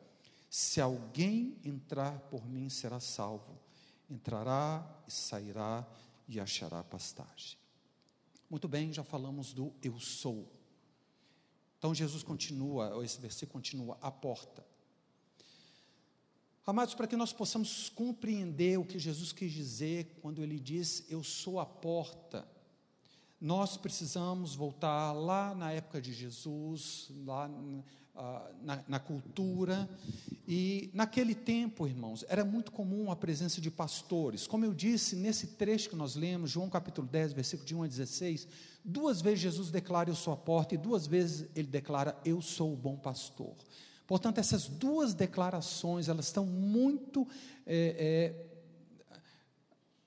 Se 0.49 0.81
alguém 0.81 1.57
entrar 1.63 2.19
por 2.21 2.45
mim, 2.45 2.67
será 2.69 2.99
salvo 2.99 3.66
entrará 4.09 4.85
e 5.07 5.11
sairá 5.11 5.85
e 6.27 6.39
achará 6.39 6.83
pastagem. 6.83 7.57
Muito 8.49 8.67
bem, 8.67 8.93
já 8.93 9.03
falamos 9.03 9.53
do 9.53 9.73
eu 9.81 9.99
sou. 9.99 10.51
Então 11.77 11.93
Jesus 11.93 12.23
continua, 12.23 13.03
esse 13.03 13.19
versículo 13.19 13.53
continua, 13.53 13.97
a 14.01 14.09
porta. 14.09 14.65
Amados, 16.65 16.93
para 16.93 17.07
que 17.07 17.15
nós 17.15 17.31
possamos 17.31 17.89
compreender 17.89 18.77
o 18.77 18.85
que 18.85 18.99
Jesus 18.99 19.31
quis 19.31 19.53
dizer 19.53 20.17
quando 20.21 20.43
ele 20.43 20.59
diz 20.59 21.05
eu 21.09 21.23
sou 21.23 21.59
a 21.59 21.65
porta, 21.65 22.47
nós 23.39 23.77
precisamos 23.77 24.55
voltar 24.55 25.13
lá 25.13 25.53
na 25.53 25.71
época 25.71 26.01
de 26.01 26.11
Jesus, 26.11 27.09
lá 27.25 27.49
na, 28.61 28.83
na, 28.87 28.99
cultura. 28.99 29.89
E 30.47 30.89
naquele 30.93 31.35
tempo, 31.35 31.87
irmãos, 31.87 32.25
era 32.27 32.43
muito 32.43 32.71
comum 32.71 33.11
a 33.11 33.15
presença 33.15 33.61
de 33.61 33.69
pastores. 33.69 34.47
Como 34.47 34.65
eu 34.65 34.73
disse, 34.73 35.15
nesse 35.15 35.47
trecho 35.47 35.89
que 35.89 35.95
nós 35.95 36.15
lemos, 36.15 36.49
João 36.49 36.69
capítulo 36.69 37.07
10, 37.07 37.33
versículo 37.33 37.67
de 37.67 37.75
1 37.75 37.83
a 37.83 37.87
16, 37.87 38.47
duas 38.83 39.21
vezes 39.21 39.39
Jesus 39.39 39.69
declara: 39.69 40.09
Eu 40.09 40.15
sou 40.15 40.33
a 40.33 40.37
porta, 40.37 40.75
e 40.75 40.77
duas 40.77 41.05
vezes 41.05 41.47
ele 41.55 41.67
declara: 41.67 42.17
Eu 42.25 42.41
sou 42.41 42.73
o 42.73 42.77
bom 42.77 42.97
pastor. 42.97 43.55
Portanto, 44.07 44.37
essas 44.37 44.67
duas 44.67 45.13
declarações, 45.13 46.07
elas 46.07 46.27
estão 46.27 46.45
muito, 46.45 47.27
é, 47.65 48.33
é, 49.11 49.19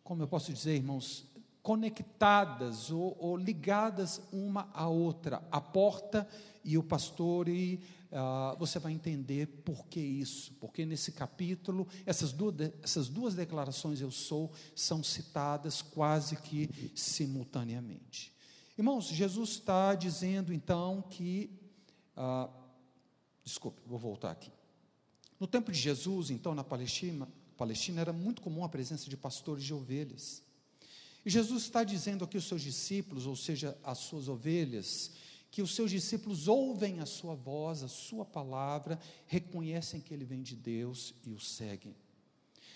como 0.02 0.22
eu 0.22 0.26
posso 0.26 0.50
dizer, 0.52 0.74
irmãos, 0.74 1.26
conectadas 1.62 2.90
ou, 2.90 3.14
ou 3.20 3.36
ligadas 3.36 4.22
uma 4.32 4.70
à 4.72 4.88
outra. 4.88 5.42
A 5.52 5.60
porta 5.60 6.26
e 6.64 6.78
o 6.78 6.82
pastor, 6.82 7.48
e 7.48 7.80
uh, 8.10 8.58
você 8.58 8.78
vai 8.78 8.92
entender 8.92 9.46
por 9.64 9.86
que 9.86 10.00
isso, 10.00 10.52
porque 10.60 10.84
nesse 10.84 11.12
capítulo, 11.12 11.86
essas 12.04 12.32
duas, 12.32 12.54
essas 12.82 13.08
duas 13.08 13.34
declarações 13.34 14.00
eu 14.00 14.10
sou 14.10 14.52
são 14.74 15.02
citadas 15.02 15.82
quase 15.82 16.36
que 16.36 16.92
simultaneamente. 16.94 18.32
Irmãos, 18.76 19.06
Jesus 19.06 19.50
está 19.50 19.94
dizendo 19.94 20.52
então 20.52 21.02
que, 21.02 21.50
uh, 22.16 22.50
desculpe, 23.44 23.80
vou 23.86 23.98
voltar 23.98 24.30
aqui. 24.30 24.50
No 25.38 25.46
tempo 25.46 25.72
de 25.72 25.78
Jesus, 25.78 26.30
então, 26.30 26.54
na 26.54 26.64
Palestina, 26.64 27.28
Palestina 27.56 28.00
era 28.00 28.12
muito 28.12 28.40
comum 28.40 28.64
a 28.64 28.68
presença 28.68 29.08
de 29.08 29.16
pastores 29.16 29.64
de 29.64 29.74
ovelhas. 29.74 30.42
E 31.24 31.30
Jesus 31.30 31.64
está 31.64 31.84
dizendo 31.84 32.24
aqui 32.24 32.38
aos 32.38 32.48
seus 32.48 32.62
discípulos, 32.62 33.26
ou 33.26 33.36
seja, 33.36 33.76
às 33.84 33.98
suas 33.98 34.28
ovelhas, 34.28 35.12
que 35.50 35.62
os 35.62 35.74
seus 35.74 35.90
discípulos 35.90 36.46
ouvem 36.46 37.00
a 37.00 37.06
sua 37.06 37.34
voz, 37.34 37.82
a 37.82 37.88
sua 37.88 38.24
palavra, 38.24 38.98
reconhecem 39.26 40.00
que 40.00 40.14
ele 40.14 40.24
vem 40.24 40.42
de 40.42 40.54
Deus 40.54 41.14
e 41.24 41.32
o 41.32 41.40
seguem. 41.40 41.94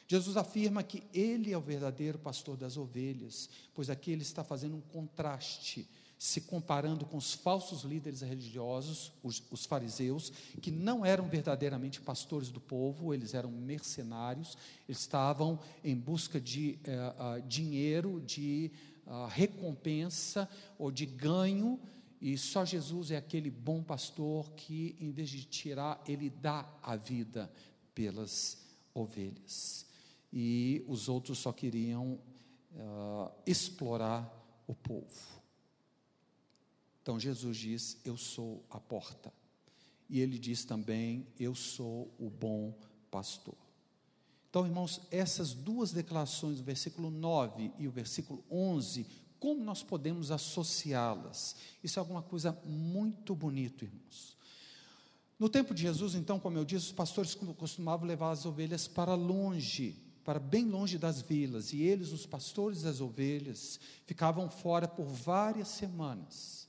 Jesus 0.07 0.37
afirma 0.37 0.83
que 0.83 1.03
ele 1.15 1.53
é 1.53 1.57
o 1.57 1.63
verdadeiro 1.63 2.19
pastor 2.19 2.57
das 2.57 2.77
ovelhas, 2.77 3.49
pois 3.75 3.89
aqui 3.89 4.11
ele 4.11 4.23
está 4.23 4.45
fazendo 4.45 4.77
um 4.77 4.81
contraste, 4.81 5.89
se 6.19 6.43
comparando 6.43 7.07
com 7.07 7.17
os 7.17 7.33
falsos 7.33 7.83
líderes 7.83 8.21
religiosos, 8.21 9.13
os, 9.23 9.43
os 9.51 9.65
fariseus, 9.65 10.33
que 10.61 10.71
não 10.71 11.05
eram 11.05 11.29
verdadeiramente 11.29 12.01
pastores 12.01 12.51
do 12.51 12.61
povo, 12.61 13.15
eles 13.15 13.35
eram 13.35 13.51
mercenários, 13.51 14.57
eles 14.89 15.01
estavam 15.01 15.59
em 15.83 15.97
busca 15.97 16.41
de 16.41 16.79
uh, 16.87 17.39
uh, 17.39 17.49
dinheiro, 17.49 18.21
de 18.21 18.71
uh, 19.07 19.27
recompensa 19.27 20.49
ou 20.79 20.91
de 20.91 21.07
ganho 21.07 21.81
e 22.21 22.39
só 22.39 22.65
Jesus 22.65 23.11
é 23.11 23.17
aquele 23.17 23.51
bom 23.51 23.83
pastor 23.83 24.51
que, 24.53 24.97
em 24.99 25.11
vez 25.11 25.29
de 25.29 25.45
tirar, 25.45 26.03
ele 26.07 26.31
dá 26.31 26.69
a 26.83 26.97
vida 26.97 27.53
pelas 27.95 28.59
ovelhas. 28.95 29.87
E 30.33 30.85
os 30.89 31.09
outros 31.09 31.39
só 31.39 31.53
queriam 31.53 32.19
uh, 32.73 33.31
explorar 33.47 34.33
o 34.67 34.75
povo. 34.75 35.43
Então 37.03 37.21
Jesus 37.21 37.57
diz: 37.57 38.01
Eu 38.05 38.17
sou 38.17 38.65
a 38.71 38.81
porta. 38.81 39.33
E 40.09 40.21
ele 40.21 40.39
diz 40.39 40.65
também: 40.65 41.27
Eu 41.39 41.55
sou 41.55 42.11
o 42.19 42.31
bom 42.31 42.75
pastor. 43.11 43.57
Então, 44.49 44.65
irmãos, 44.65 45.01
essas 45.11 45.53
duas 45.53 45.93
declarações, 45.93 46.61
o 46.61 46.65
versículo 46.65 47.11
9 47.11 47.73
e 47.77 47.89
o 47.89 47.91
versículo 47.91 48.45
11, 48.51 49.05
como 49.45 49.63
nós 49.63 49.83
podemos 49.83 50.31
associá-las? 50.31 51.55
Isso 51.83 51.99
é 51.99 52.01
alguma 52.01 52.23
coisa 52.23 52.59
muito 52.65 53.35
bonito, 53.35 53.85
irmãos. 53.85 54.39
No 55.39 55.51
tempo 55.51 55.75
de 55.75 55.83
Jesus, 55.83 56.15
então, 56.15 56.41
como 56.41 56.57
eu 56.57 56.65
disse, 56.65 56.87
os 56.87 56.93
pastores 56.93 57.35
costumavam 57.59 58.09
levar 58.09 58.31
as 58.31 58.47
ovelhas 58.47 58.89
para 58.89 59.15
longe, 59.15 59.97
para 60.25 60.41
bem 60.41 60.65
longe 60.65 60.97
das 60.97 61.21
vilas, 61.21 61.75
e 61.75 61.83
eles, 61.83 62.11
os 62.11 62.25
pastores 62.25 62.81
das 62.81 63.03
ovelhas, 63.03 63.79
ficavam 64.07 64.49
fora 64.49 64.89
por 64.89 65.05
várias 65.05 65.69
semanas. 65.69 66.67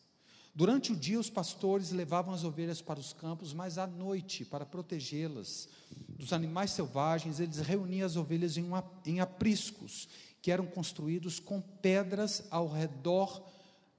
Durante 0.53 0.91
o 0.91 0.97
dia, 0.97 1.17
os 1.17 1.29
pastores 1.29 1.91
levavam 1.91 2.33
as 2.33 2.43
ovelhas 2.43 2.81
para 2.81 2.99
os 2.99 3.13
campos, 3.13 3.53
mas 3.53 3.77
à 3.77 3.87
noite, 3.87 4.43
para 4.43 4.65
protegê-las 4.65 5.69
dos 6.09 6.33
animais 6.33 6.71
selvagens, 6.71 7.39
eles 7.39 7.59
reuniam 7.59 8.05
as 8.05 8.17
ovelhas 8.17 8.57
em, 8.57 8.67
em 9.05 9.21
apriscos, 9.21 10.09
que 10.45 10.51
eram 10.51 10.67
construídos 10.67 11.39
com 11.39 11.59
pedras 11.59 12.43
ao 12.51 12.67
redor, 12.67 13.43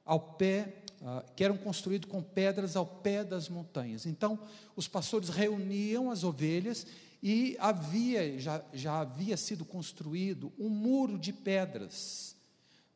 ao 0.04 0.20
pé, 0.20 0.76
uh, 1.00 1.28
que 1.34 1.42
eram 1.42 1.56
construídos 1.56 2.08
com 2.08 2.22
pedras 2.22 2.76
ao 2.76 2.86
pé 2.86 3.24
das 3.24 3.48
montanhas. 3.48 4.06
Então, 4.06 4.38
os 4.76 4.86
pastores 4.86 5.28
reuniam 5.28 6.08
as 6.08 6.22
ovelhas 6.22 6.86
e 7.20 7.56
havia, 7.58 8.38
já, 8.38 8.64
já 8.72 9.00
havia 9.00 9.36
sido 9.36 9.64
construído 9.64 10.52
um 10.56 10.68
muro 10.68 11.18
de 11.18 11.32
pedras 11.32 12.36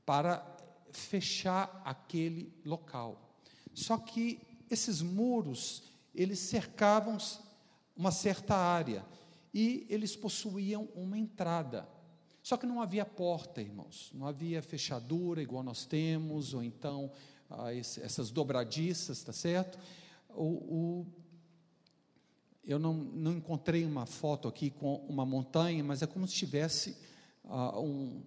para 0.06 0.46
fechar 0.92 1.82
aquele 1.84 2.54
local. 2.64 3.34
Só 3.74 3.98
que 3.98 4.40
esses 4.70 5.02
muros, 5.02 5.82
eles 6.14 6.38
cercavam 6.38 7.18
uma 7.96 8.12
certa 8.12 8.54
área 8.54 9.04
e 9.52 9.88
eles 9.90 10.14
possuíam 10.14 10.88
uma 10.94 11.18
entrada. 11.18 11.88
Só 12.50 12.56
que 12.56 12.66
não 12.66 12.82
havia 12.82 13.04
porta, 13.04 13.62
irmãos, 13.62 14.10
não 14.12 14.26
havia 14.26 14.60
fechadura 14.60 15.40
igual 15.40 15.62
nós 15.62 15.86
temos, 15.86 16.52
ou 16.52 16.64
então 16.64 17.08
ah, 17.48 17.72
esse, 17.72 18.02
essas 18.02 18.28
dobradiças, 18.32 19.22
tá 19.22 19.32
certo? 19.32 19.78
O, 20.30 20.42
o, 20.42 21.06
eu 22.64 22.76
não, 22.76 22.92
não 22.92 23.34
encontrei 23.34 23.84
uma 23.84 24.04
foto 24.04 24.48
aqui 24.48 24.68
com 24.68 24.96
uma 25.08 25.24
montanha, 25.24 25.84
mas 25.84 26.02
é 26.02 26.08
como 26.08 26.26
se 26.26 26.34
tivesse 26.34 26.96
ah, 27.44 27.78
um, 27.78 28.20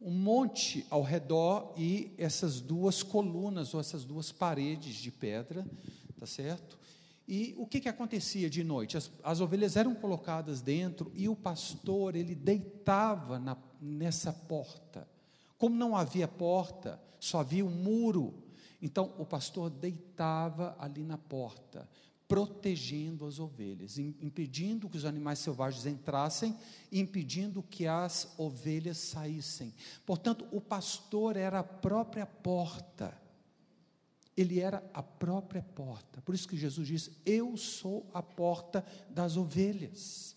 um 0.00 0.10
monte 0.10 0.86
ao 0.88 1.02
redor 1.02 1.74
e 1.76 2.14
essas 2.16 2.58
duas 2.58 3.02
colunas 3.02 3.74
ou 3.74 3.80
essas 3.80 4.02
duas 4.02 4.32
paredes 4.32 4.94
de 4.94 5.10
pedra, 5.10 5.62
tá 6.18 6.24
certo? 6.24 6.78
E 7.28 7.54
o 7.58 7.66
que, 7.66 7.78
que 7.78 7.88
acontecia 7.90 8.48
de 8.48 8.64
noite? 8.64 8.96
As, 8.96 9.10
as 9.22 9.40
ovelhas 9.42 9.76
eram 9.76 9.94
colocadas 9.94 10.62
dentro 10.62 11.12
e 11.14 11.28
o 11.28 11.36
pastor 11.36 12.16
ele 12.16 12.34
deitava 12.34 13.38
na, 13.38 13.54
nessa 13.78 14.32
porta. 14.32 15.06
Como 15.58 15.76
não 15.76 15.94
havia 15.94 16.26
porta, 16.26 16.98
só 17.20 17.40
havia 17.40 17.66
um 17.66 17.70
muro. 17.70 18.42
Então 18.80 19.12
o 19.18 19.26
pastor 19.26 19.68
deitava 19.68 20.74
ali 20.80 21.04
na 21.04 21.18
porta 21.18 21.86
protegendo 22.28 23.24
as 23.24 23.38
ovelhas, 23.38 23.98
impedindo 23.98 24.86
que 24.86 24.98
os 24.98 25.06
animais 25.06 25.38
selvagens 25.38 25.86
entrassem, 25.86 26.54
impedindo 26.92 27.62
que 27.62 27.86
as 27.86 28.34
ovelhas 28.36 28.98
saíssem. 28.98 29.72
Portanto, 30.04 30.46
o 30.52 30.60
pastor 30.60 31.38
era 31.38 31.60
a 31.60 31.64
própria 31.64 32.26
porta. 32.26 33.18
Ele 34.38 34.60
era 34.60 34.88
a 34.94 35.02
própria 35.02 35.62
porta. 35.74 36.22
Por 36.22 36.32
isso 36.32 36.46
que 36.46 36.56
Jesus 36.56 36.86
diz: 36.86 37.10
Eu 37.26 37.56
sou 37.56 38.08
a 38.14 38.22
porta 38.22 38.84
das 39.10 39.36
ovelhas. 39.36 40.36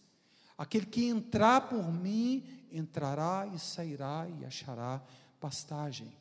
Aquele 0.57 0.87
que 0.87 1.05
entrar 1.05 1.69
por 1.69 1.93
mim, 1.93 2.43
entrará 2.71 3.47
e 3.53 3.59
sairá 3.59 4.27
e 4.39 4.43
achará 4.43 5.03
pastagem. 5.39 6.11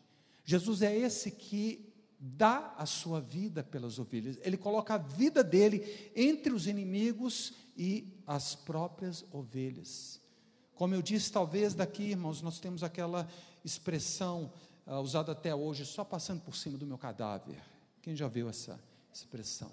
Jesus 0.45 0.83
é 0.83 0.95
esse 0.95 1.31
que 1.31 1.91
dá 2.19 2.75
a 2.77 2.85
sua 2.85 3.19
vida 3.19 3.65
pelas 3.65 3.99
ovelhas, 3.99 4.39
ele 4.43 4.59
coloca 4.59 4.93
a 4.93 4.99
vida 4.99 5.43
dele 5.43 6.13
entre 6.15 6.53
os 6.53 6.67
inimigos 6.67 7.55
e 7.75 8.13
as 8.27 8.55
próprias 8.55 9.25
ovelhas. 9.33 10.21
Como 10.75 10.95
eu 10.95 11.01
disse, 11.01 11.33
talvez 11.33 11.73
daqui, 11.73 12.11
irmãos, 12.11 12.43
nós 12.43 12.61
temos 12.61 12.83
aquela 12.83 13.27
expressão 13.65 14.53
uh, 14.87 15.01
usada 15.01 15.33
até 15.33 15.55
hoje, 15.55 15.85
só 15.85 16.05
passando 16.05 16.41
por 16.41 16.57
cima 16.57 16.79
do 16.79 16.87
meu 16.87 16.99
cadáver. 16.99 17.61
Quem 18.03 18.15
já 18.17 18.29
viu 18.29 18.49
essa 18.49 18.81
expressão? 19.13 19.71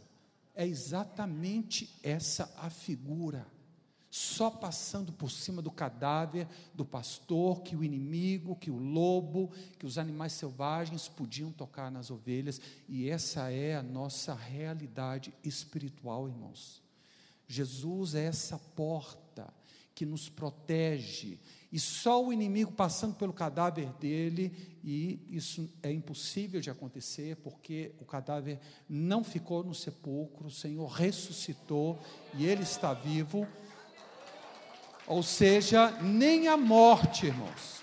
É 0.55 0.65
exatamente 0.65 1.89
essa 2.01 2.51
a 2.57 2.69
figura 2.69 3.45
só 4.09 4.49
passando 4.49 5.11
por 5.11 5.29
cima 5.29 5.61
do 5.61 5.69
cadáver 5.69 6.47
do 6.73 6.85
pastor, 6.85 7.61
que 7.61 7.75
o 7.75 7.83
inimigo, 7.83 8.55
que 8.55 8.71
o 8.71 8.77
lobo, 8.77 9.51
que 9.77 9.85
os 9.85 9.97
animais 9.97 10.33
selvagens 10.33 11.07
podiam 11.07 11.51
tocar 11.51 11.91
nas 11.91 12.09
ovelhas, 12.09 12.59
e 12.87 13.09
essa 13.09 13.51
é 13.51 13.75
a 13.75 13.83
nossa 13.83 14.33
realidade 14.33 15.33
espiritual, 15.43 16.27
irmãos. 16.27 16.81
Jesus 17.47 18.15
é 18.15 18.25
essa 18.25 18.57
porta 18.57 19.53
que 19.93 20.05
nos 20.05 20.29
protege, 20.29 21.39
e 21.71 21.79
só 21.79 22.23
o 22.23 22.31
inimigo 22.31 22.71
passando 22.71 23.15
pelo 23.15 23.33
cadáver 23.33 23.91
dele, 23.99 24.51
e 24.83 25.19
isso 25.29 25.69
é 25.83 25.91
impossível 25.91 26.61
de 26.61 26.69
acontecer, 26.69 27.35
porque 27.37 27.91
o 27.99 28.05
cadáver 28.05 28.59
não 28.87 29.23
ficou 29.23 29.63
no 29.63 29.73
sepulcro, 29.73 30.47
o 30.47 30.51
Senhor 30.51 30.87
ressuscitou 30.87 31.99
e 32.33 32.45
ele 32.45 32.63
está 32.63 32.93
vivo 32.93 33.47
ou 35.07 35.23
seja, 35.23 35.89
nem 36.01 36.49
a 36.49 36.57
morte, 36.57 37.27
irmãos, 37.27 37.81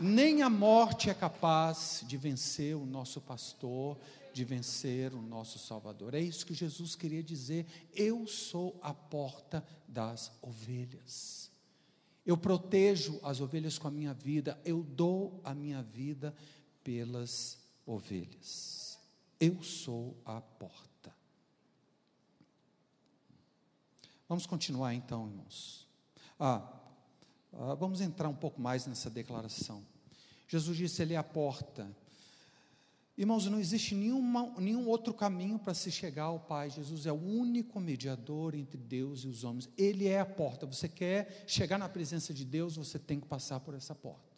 nem 0.00 0.40
a 0.40 0.48
morte 0.48 1.10
é 1.10 1.14
capaz 1.14 2.02
de 2.06 2.16
vencer 2.16 2.74
o 2.74 2.86
nosso 2.86 3.20
pastor, 3.20 3.98
de 4.32 4.46
vencer 4.46 5.12
o 5.12 5.20
nosso 5.20 5.58
Salvador. 5.58 6.14
É 6.14 6.20
isso 6.20 6.46
que 6.46 6.54
Jesus 6.54 6.96
queria 6.96 7.22
dizer. 7.22 7.66
Eu 7.94 8.26
sou 8.26 8.80
a 8.82 8.94
porta 8.94 9.62
das 9.86 10.32
ovelhas. 10.40 11.50
Eu 12.24 12.36
protejo 12.36 13.20
as 13.22 13.40
ovelhas 13.40 13.78
com 13.78 13.88
a 13.88 13.90
minha 13.90 14.14
vida, 14.14 14.58
eu 14.64 14.82
dou 14.82 15.40
a 15.44 15.54
minha 15.54 15.82
vida 15.82 16.34
pelas 16.82 17.58
ovelhas. 17.84 18.98
Eu 19.38 19.62
sou 19.62 20.16
a 20.24 20.40
porta. 20.40 21.14
Vamos 24.28 24.46
continuar 24.46 24.94
então, 24.94 25.28
irmãos. 25.28 25.86
Ah, 26.40 26.66
ah, 27.52 27.74
vamos 27.74 28.00
entrar 28.00 28.28
um 28.28 28.34
pouco 28.34 28.60
mais 28.60 28.86
nessa 28.86 29.10
declaração. 29.10 29.84
Jesus 30.48 30.76
disse: 30.76 31.02
Ele 31.02 31.14
é 31.14 31.18
a 31.18 31.22
porta. 31.22 31.94
Irmãos, 33.16 33.46
não 33.46 33.60
existe 33.60 33.94
nenhuma, 33.94 34.52
nenhum 34.58 34.88
outro 34.88 35.14
caminho 35.14 35.56
para 35.56 35.72
se 35.72 35.90
chegar 35.90 36.24
ao 36.24 36.40
Pai. 36.40 36.68
Jesus 36.68 37.06
é 37.06 37.12
o 37.12 37.14
único 37.14 37.78
mediador 37.78 38.56
entre 38.56 38.76
Deus 38.76 39.20
e 39.20 39.28
os 39.28 39.44
homens. 39.44 39.68
Ele 39.78 40.08
é 40.08 40.18
a 40.18 40.26
porta. 40.26 40.66
Você 40.66 40.88
quer 40.88 41.44
chegar 41.46 41.78
na 41.78 41.88
presença 41.88 42.34
de 42.34 42.44
Deus, 42.44 42.76
você 42.76 42.98
tem 42.98 43.20
que 43.20 43.26
passar 43.26 43.60
por 43.60 43.74
essa 43.74 43.94
porta. 43.94 44.34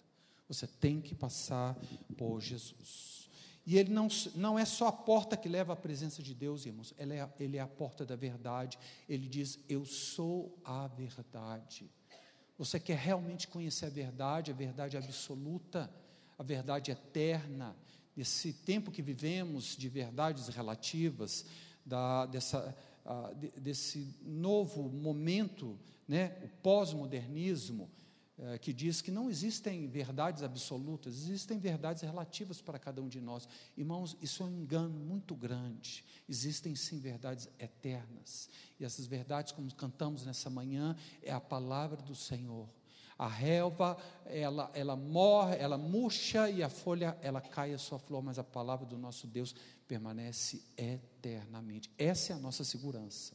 Você 0.47 0.67
tem 0.67 1.01
que 1.01 1.15
passar 1.15 1.75
por 2.19 2.41
Jesus. 2.43 3.31
E 3.67 3.79
ele 3.79 3.93
não, 3.93 4.09
não 4.35 4.59
é 4.59 4.65
só 4.65 4.89
a 4.89 4.93
porta 4.93 5.37
que 5.37 5.49
leva 5.49 5.73
à 5.73 5.77
presença 5.77 6.23
de 6.23 6.33
Deus, 6.35 6.67
irmãos, 6.67 6.95
ele 6.97 7.15
é, 7.15 7.29
ele 7.41 7.57
é 7.57 7.61
a 7.61 7.67
porta 7.67 8.05
da 8.05 8.15
verdade. 8.15 8.79
Ele 9.09 9.27
diz: 9.27 9.59
Eu 9.69 9.85
sou 9.85 10.57
a 10.65 10.87
verdade. 10.87 11.91
Você 12.59 12.79
quer 12.79 12.97
realmente 12.97 13.49
conhecer 13.49 13.87
a 13.87 13.91
verdade, 13.91 14.53
a 14.53 14.55
verdade 14.55 14.97
absoluta, 14.97 15.91
a 16.39 16.43
verdade 16.43 16.91
eterna, 16.91 17.75
esse 18.17 18.53
tempo 18.53 18.91
que 18.91 19.03
vivemos 19.03 19.77
de 19.77 19.89
verdades 19.89 20.49
relativas, 20.49 21.45
da, 21.85 22.27
dessa, 22.27 22.77
de, 23.37 23.51
desse 23.61 24.15
novo 24.23 24.89
momento, 24.89 25.79
né, 26.09 26.37
o 26.43 26.49
pós-modernismo, 26.63 27.91
é, 28.39 28.59
que 28.59 28.71
diz 28.71 29.01
que 29.01 29.11
não 29.11 29.31
existem 29.31 29.87
verdades 29.89 30.43
absolutas, 30.43 31.15
existem 31.15 31.59
verdades 31.59 32.03
relativas 32.03 32.61
para 32.61 32.79
cada 32.79 33.01
um 33.01 33.09
de 33.09 33.19
nós. 33.19 33.49
Irmãos, 33.77 34.15
isso 34.21 34.43
é 34.43 34.47
um 34.47 34.51
engano 34.51 34.99
muito 34.99 35.35
grande. 35.35 36.05
Existem 36.29 36.75
sim 36.75 36.99
verdades 36.99 37.49
eternas. 37.59 38.51
E 38.79 38.85
essas 38.85 39.07
verdades, 39.07 39.53
como 39.53 39.75
cantamos 39.75 40.27
nessa 40.27 40.51
manhã, 40.51 40.95
é 41.23 41.33
a 41.33 41.41
palavra 41.41 42.03
do 42.03 42.15
Senhor. 42.15 42.69
A 43.19 43.29
relva, 43.29 43.97
ela, 44.27 44.71
ela 44.75 44.95
morre, 44.95 45.57
ela 45.57 45.79
murcha 45.79 46.51
e 46.51 46.63
a 46.63 46.69
folha, 46.69 47.17
ela 47.23 47.41
cai 47.41 47.73
a 47.73 47.79
sua 47.79 47.99
flor, 47.99 48.23
mas 48.23 48.39
a 48.39 48.45
palavra 48.45 48.85
do 48.85 48.99
nosso 48.99 49.27
Deus 49.27 49.55
permanece 49.89 50.63
eternamente. 50.77 51.91
Essa 51.97 52.33
é 52.33 52.37
a 52.37 52.39
nossa 52.39 52.63
segurança. 52.63 53.35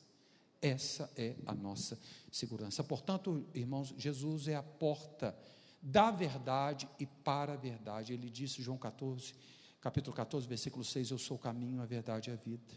Essa 0.62 1.10
é 1.18 1.36
a 1.48 1.56
nossa 1.56 2.00
segurança. 2.32 2.84
Portanto, 2.84 3.44
irmãos, 3.56 3.94
Jesus 3.98 4.48
é 4.48 4.56
a 4.56 4.62
porta 4.62 5.36
da 5.82 6.12
verdade 6.12 6.88
e 7.00 7.08
para 7.08 7.54
a 7.54 7.58
verdade. 7.58 8.14
Ele 8.14 8.30
disse, 8.30 8.62
João 8.62 8.78
14, 8.78 9.34
capítulo 9.82 10.16
14, 10.16 10.48
versículo 10.48 10.86
6, 10.86 11.10
eu 11.10 11.18
sou 11.18 11.38
o 11.38 11.40
caminho, 11.40 11.82
a 11.82 11.86
verdade 11.86 12.30
e 12.30 12.34
a 12.34 12.36
vida. 12.36 12.76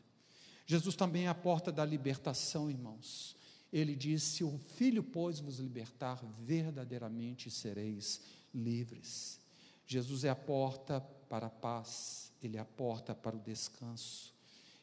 Jesus 0.67 0.97
também 0.97 1.27
é 1.27 1.29
a 1.29 1.35
porta 1.35 1.71
da 1.71 1.85
libertação, 1.85 2.71
irmãos. 2.71 3.37
Ele 3.75 3.97
disse: 3.97 4.37
Se 4.37 4.45
o 4.45 4.57
Filho, 4.77 5.03
pois, 5.03 5.41
vos 5.41 5.59
libertar, 5.59 6.25
verdadeiramente 6.39 7.51
sereis 7.51 8.21
livres. 8.55 9.41
Jesus 9.85 10.23
é 10.23 10.31
a 10.31 10.37
porta 10.37 11.01
para 11.29 11.47
a 11.47 11.51
paz, 11.51 12.33
ele 12.41 12.57
é 12.57 12.61
a 12.61 12.65
porta 12.65 13.17
para 13.17 13.35
o 13.35 13.41
descanso. 13.41 14.33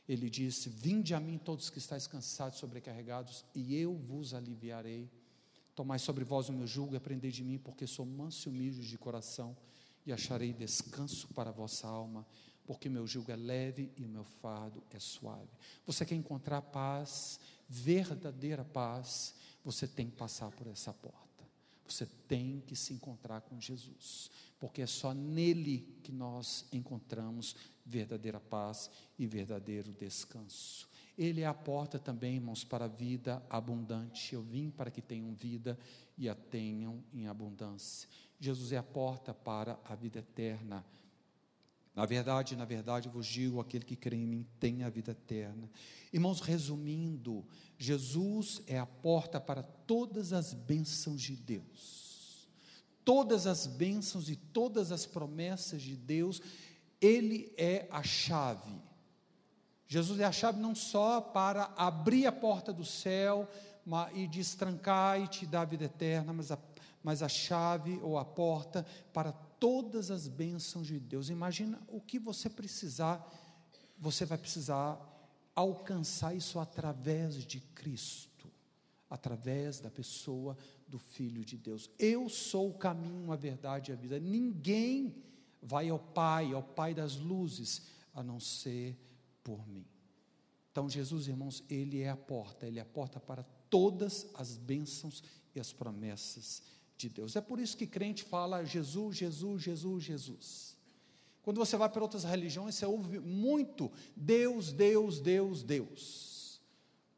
Ele 0.10 0.30
disse: 0.30 0.70
Vinde 0.70 1.16
a 1.16 1.22
mim 1.22 1.38
todos 1.38 1.70
que 1.70 1.78
estáis 1.78 2.06
cansados, 2.06 2.60
sobrecarregados, 2.60 3.46
e 3.56 3.78
eu 3.78 3.96
vos 3.96 4.34
aliviarei. 4.34 5.10
Tomai 5.74 5.98
sobre 5.98 6.26
vós 6.26 6.50
o 6.50 6.54
meu 6.54 6.68
jugo 6.68 6.94
e 6.94 6.98
aprendei 6.98 7.32
de 7.32 7.46
mim, 7.46 7.58
porque 7.58 7.88
sou 7.88 8.06
manso 8.06 8.50
e 8.50 8.52
humilde 8.52 8.86
de 8.86 8.98
coração, 8.98 9.56
e 10.06 10.12
acharei 10.12 10.52
descanso 10.52 11.30
para 11.30 11.50
a 11.50 11.54
vossa 11.54 11.88
alma, 11.88 12.28
porque 12.66 12.90
meu 12.90 13.08
jugo 13.08 13.32
é 13.32 13.38
leve 13.38 13.90
e 13.96 14.04
o 14.04 14.10
meu 14.10 14.26
fardo 14.26 14.84
é 14.92 15.00
suave. 15.00 15.50
Você 15.86 16.06
quer 16.06 16.16
encontrar 16.16 16.62
paz, 16.62 17.40
verdadeira 17.72 18.66
paz, 18.66 19.34
você 19.64 19.88
tem 19.88 20.10
que 20.10 20.18
passar 20.18 20.52
por 20.52 20.68
essa 20.68 20.94
porta. 20.94 21.22
Você 21.88 22.06
tem 22.28 22.62
que 22.68 22.76
se 22.76 22.94
encontrar 22.94 23.42
com 23.42 23.60
Jesus, 23.60 24.30
porque 24.60 24.82
é 24.82 24.88
só 24.88 25.14
nele 25.14 26.00
que 26.04 26.12
nós 26.12 26.66
encontramos 26.72 27.56
verdadeira 27.86 28.40
paz 28.40 28.90
e 29.18 29.26
verdadeiro 29.26 29.94
descanso. 29.94 30.90
Ele 31.18 31.42
é 31.42 31.46
a 31.46 31.54
porta 31.54 31.98
também, 31.98 32.36
irmãos, 32.36 32.64
para 32.64 32.86
a 32.86 32.90
vida 32.90 33.42
abundante. 33.50 34.34
Eu 34.34 34.42
vim 34.42 34.70
para 34.70 34.92
que 34.92 35.02
tenham 35.02 35.34
vida 35.34 35.78
e 36.18 36.28
a 36.28 36.36
tenham 36.36 37.04
em 37.14 37.28
abundância. 37.28 38.10
Jesus 38.40 38.72
é 38.72 38.78
a 38.78 38.84
porta 38.84 39.34
para 39.34 39.80
a 39.86 39.96
vida 39.96 40.20
eterna. 40.20 40.86
Na 41.96 42.06
verdade, 42.06 42.56
na 42.56 42.66
verdade 42.66 43.10
vos 43.10 43.26
digo: 43.26 43.60
aquele 43.60 43.84
que 43.84 43.96
crê 43.96 44.16
em 44.16 44.26
mim 44.26 44.48
tem 44.60 44.84
a 44.84 44.90
vida 44.90 45.12
eterna. 45.12 45.70
Irmãos, 46.12 46.40
resumindo, 46.40 47.46
Jesus 47.78 48.62
é 48.68 48.80
a 48.80 48.86
porta 48.86 49.40
para 49.40 49.64
todas 49.64 50.34
as 50.34 50.54
bênçãos 50.54 51.22
de 51.22 51.36
Deus. 51.36 52.50
Todas 53.04 53.48
as 53.48 53.66
bênçãos 53.68 54.30
e 54.30 54.36
todas 54.36 54.92
as 54.92 55.06
promessas 55.06 55.82
de 55.82 55.96
Deus, 55.96 56.42
Ele 57.02 57.52
é 57.58 57.88
a 57.92 58.04
chave. 58.04 58.80
Jesus 59.88 60.22
é 60.22 60.24
a 60.24 60.32
chave 60.32 60.62
não 60.62 60.74
só 60.74 61.20
para 61.20 61.74
abrir 61.76 62.26
a 62.26 62.32
porta 62.32 62.72
do 62.72 62.86
céu 62.86 63.50
e 64.14 64.26
destrancar 64.28 65.20
e 65.20 65.28
te 65.28 65.46
dar 65.46 65.62
a 65.62 65.66
vida 65.66 65.84
eterna, 65.84 66.32
mas 66.32 66.52
a, 66.52 66.58
mas 67.04 67.22
a 67.22 67.28
chave 67.28 68.00
ou 68.02 68.18
a 68.18 68.24
porta 68.24 68.86
para 69.12 69.34
todas 69.62 70.10
as 70.10 70.28
bênçãos 70.28 70.88
de 70.88 71.00
Deus. 71.00 71.30
Imagina 71.30 71.80
o 71.88 72.02
que 72.02 72.18
você 72.18 72.50
precisar, 72.50 73.32
você 73.96 74.26
vai 74.26 74.40
precisar 74.40 75.00
alcançar 75.54 76.36
isso 76.36 76.58
através 76.58 77.46
de 77.46 77.60
Cristo, 77.60 78.52
através 79.08 79.80
da 79.80 79.92
pessoa 79.92 80.58
do 80.88 80.98
Filho 80.98 81.46
de 81.46 81.58
Deus. 81.58 81.92
Eu 82.00 82.28
sou 82.28 82.72
o 82.72 82.78
caminho, 82.78 83.32
a 83.32 83.36
verdade 83.36 83.92
e 83.92 83.94
a 83.94 83.96
vida. 83.96 84.20
Ninguém 84.20 85.16
vai 85.62 85.90
ao 85.90 86.00
Pai, 86.00 86.54
ao 86.54 86.64
Pai 86.64 86.96
das 86.96 87.18
luzes, 87.18 87.84
a 88.16 88.24
não 88.24 88.40
ser 88.40 88.98
por 89.44 89.68
mim. 89.68 89.86
Então, 90.72 90.90
Jesus, 90.90 91.28
irmãos, 91.28 91.64
Ele 91.70 92.02
é 92.02 92.10
a 92.10 92.18
porta, 92.18 92.66
Ele 92.66 92.80
é 92.80 92.82
a 92.82 92.86
porta 92.86 93.20
para 93.20 93.44
todas 93.70 94.28
as 94.34 94.58
bênçãos 94.58 95.24
e 95.54 95.60
as 95.60 95.72
promessas 95.72 96.64
de 97.02 97.10
Deus. 97.10 97.36
É 97.36 97.42
por 97.42 97.60
isso 97.60 97.78
que 97.78 97.88
crente 97.88 98.24
fala 98.24 98.64
Jesus, 98.64 99.18
Jesus, 99.18 99.62
Jesus, 99.62 100.04
Jesus. 100.04 100.78
Quando 101.44 101.58
você 101.58 101.76
vai 101.76 101.90
para 101.90 102.02
outras 102.02 102.24
religiões, 102.24 102.76
você 102.76 102.86
ouve 102.86 103.20
muito 103.20 103.92
Deus, 104.16 104.72
Deus, 104.72 105.20
Deus, 105.20 105.64
Deus. 105.64 106.62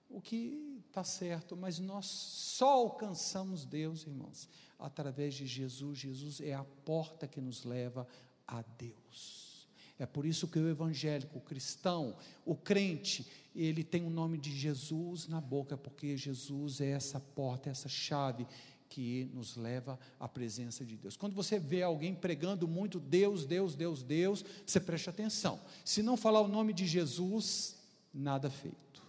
O 0.09 0.21
que 0.21 0.81
está 0.87 1.03
certo, 1.03 1.57
mas 1.57 1.79
nós 1.79 2.05
só 2.05 2.69
alcançamos 2.69 3.65
Deus, 3.65 4.03
irmãos, 4.03 4.47
através 4.79 5.33
de 5.33 5.45
Jesus. 5.45 5.97
Jesus 5.99 6.39
é 6.39 6.53
a 6.53 6.63
porta 6.63 7.27
que 7.27 7.41
nos 7.41 7.63
leva 7.63 8.07
a 8.47 8.61
Deus. 8.61 9.67
É 9.99 10.05
por 10.05 10.25
isso 10.25 10.47
que 10.47 10.59
o 10.59 10.69
evangélico, 10.69 11.37
o 11.37 11.41
cristão, 11.41 12.15
o 12.45 12.55
crente, 12.55 13.27
ele 13.55 13.83
tem 13.83 14.03
o 14.03 14.09
nome 14.09 14.37
de 14.37 14.55
Jesus 14.55 15.27
na 15.27 15.39
boca, 15.39 15.77
porque 15.77 16.17
Jesus 16.17 16.81
é 16.81 16.89
essa 16.91 17.19
porta, 17.19 17.69
essa 17.69 17.87
chave 17.87 18.47
que 18.93 19.27
nos 19.33 19.57
leva 19.57 19.97
à 20.19 20.27
presença 20.27 20.85
de 20.85 20.95
Deus. 20.95 21.17
Quando 21.17 21.33
você 21.33 21.57
vê 21.57 21.81
alguém 21.81 22.13
pregando 22.13 22.67
muito 22.67 22.99
Deus, 22.99 23.43
Deus, 23.43 23.73
Deus, 23.73 24.03
Deus, 24.03 24.45
você 24.63 24.79
preste 24.79 25.09
atenção. 25.09 25.59
Se 25.83 26.03
não 26.03 26.15
falar 26.15 26.41
o 26.41 26.47
nome 26.47 26.73
de 26.73 26.85
Jesus, 26.85 27.75
nada 28.13 28.51
feito. 28.51 29.01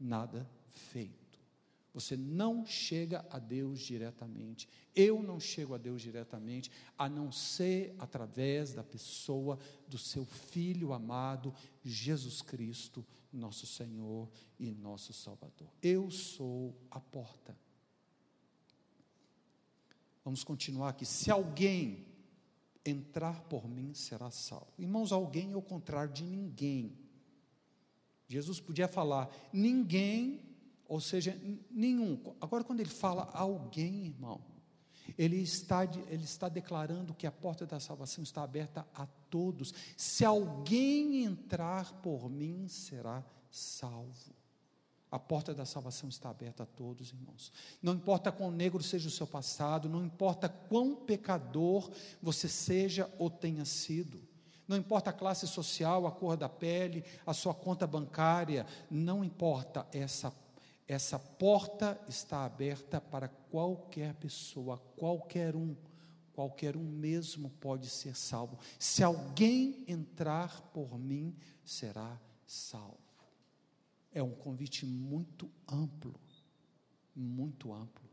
Nada 0.00 0.48
feito. 0.70 1.38
Você 1.92 2.16
não 2.16 2.64
chega 2.64 3.22
a 3.28 3.38
Deus 3.38 3.80
diretamente. 3.80 4.66
Eu 4.96 5.22
não 5.22 5.38
chego 5.38 5.74
a 5.74 5.78
Deus 5.78 6.00
diretamente, 6.00 6.70
a 6.96 7.06
não 7.06 7.30
ser 7.30 7.94
através 7.98 8.72
da 8.72 8.82
pessoa 8.82 9.58
do 9.86 9.98
seu 9.98 10.24
Filho 10.24 10.94
amado, 10.94 11.54
Jesus 11.84 12.40
Cristo, 12.40 13.04
nosso 13.30 13.66
Senhor 13.66 14.30
e 14.58 14.70
nosso 14.70 15.12
Salvador. 15.12 15.68
Eu 15.82 16.10
sou 16.10 16.74
a 16.90 16.98
porta. 16.98 17.54
Vamos 20.24 20.44
continuar 20.44 20.90
aqui. 20.90 21.04
Se 21.04 21.30
alguém 21.30 22.06
entrar 22.84 23.42
por 23.44 23.68
mim, 23.68 23.94
será 23.94 24.30
salvo. 24.30 24.72
Irmãos, 24.78 25.12
alguém 25.12 25.52
é 25.52 25.56
o 25.56 25.62
contrário 25.62 26.12
de 26.12 26.24
ninguém. 26.24 26.98
Jesus 28.28 28.60
podia 28.60 28.88
falar 28.88 29.30
ninguém, 29.52 30.40
ou 30.86 31.00
seja, 31.00 31.38
nenhum. 31.70 32.20
Agora, 32.40 32.64
quando 32.64 32.80
ele 32.80 32.90
fala 32.90 33.30
alguém, 33.32 34.06
irmão, 34.06 34.40
ele 35.18 35.36
está, 35.36 35.84
ele 35.84 36.24
está 36.24 36.48
declarando 36.48 37.14
que 37.14 37.26
a 37.26 37.32
porta 37.32 37.66
da 37.66 37.80
salvação 37.80 38.22
está 38.22 38.42
aberta 38.42 38.86
a 38.94 39.06
todos. 39.06 39.74
Se 39.96 40.24
alguém 40.24 41.24
entrar 41.24 41.92
por 42.00 42.30
mim, 42.30 42.68
será 42.68 43.24
salvo. 43.50 44.34
A 45.12 45.18
porta 45.18 45.52
da 45.52 45.66
salvação 45.66 46.08
está 46.08 46.30
aberta 46.30 46.62
a 46.62 46.66
todos, 46.66 47.10
irmãos. 47.10 47.52
Não 47.82 47.92
importa 47.92 48.32
quão 48.32 48.50
negro 48.50 48.82
seja 48.82 49.08
o 49.08 49.10
seu 49.10 49.26
passado, 49.26 49.86
não 49.86 50.02
importa 50.02 50.48
quão 50.48 50.94
pecador 50.94 51.90
você 52.22 52.48
seja 52.48 53.12
ou 53.18 53.28
tenha 53.28 53.66
sido. 53.66 54.26
Não 54.66 54.74
importa 54.74 55.10
a 55.10 55.12
classe 55.12 55.46
social, 55.46 56.06
a 56.06 56.10
cor 56.10 56.34
da 56.34 56.48
pele, 56.48 57.04
a 57.26 57.34
sua 57.34 57.52
conta 57.52 57.86
bancária, 57.86 58.66
não 58.90 59.22
importa, 59.22 59.86
essa, 59.92 60.32
essa 60.88 61.18
porta 61.18 62.00
está 62.08 62.46
aberta 62.46 62.98
para 62.98 63.28
qualquer 63.28 64.14
pessoa, 64.14 64.78
qualquer 64.96 65.54
um, 65.54 65.76
qualquer 66.32 66.74
um 66.74 66.84
mesmo 66.84 67.50
pode 67.60 67.90
ser 67.90 68.16
salvo. 68.16 68.58
Se 68.78 69.04
alguém 69.04 69.84
entrar 69.86 70.62
por 70.72 70.98
mim, 70.98 71.36
será 71.62 72.18
salvo 72.46 73.01
é 74.12 74.22
um 74.22 74.34
convite 74.34 74.84
muito 74.84 75.50
amplo, 75.66 76.14
muito 77.14 77.72
amplo. 77.72 78.08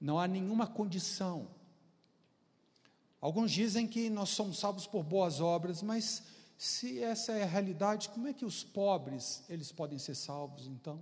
Não 0.00 0.18
há 0.18 0.26
nenhuma 0.26 0.66
condição. 0.66 1.48
Alguns 3.20 3.50
dizem 3.50 3.86
que 3.86 4.08
nós 4.08 4.30
somos 4.30 4.58
salvos 4.58 4.86
por 4.86 5.02
boas 5.02 5.40
obras, 5.40 5.82
mas 5.82 6.22
se 6.56 7.02
essa 7.02 7.32
é 7.32 7.42
a 7.42 7.46
realidade, 7.46 8.08
como 8.08 8.28
é 8.28 8.32
que 8.32 8.44
os 8.44 8.64
pobres 8.64 9.44
eles 9.48 9.72
podem 9.72 9.98
ser 9.98 10.14
salvos 10.14 10.66
então? 10.66 11.00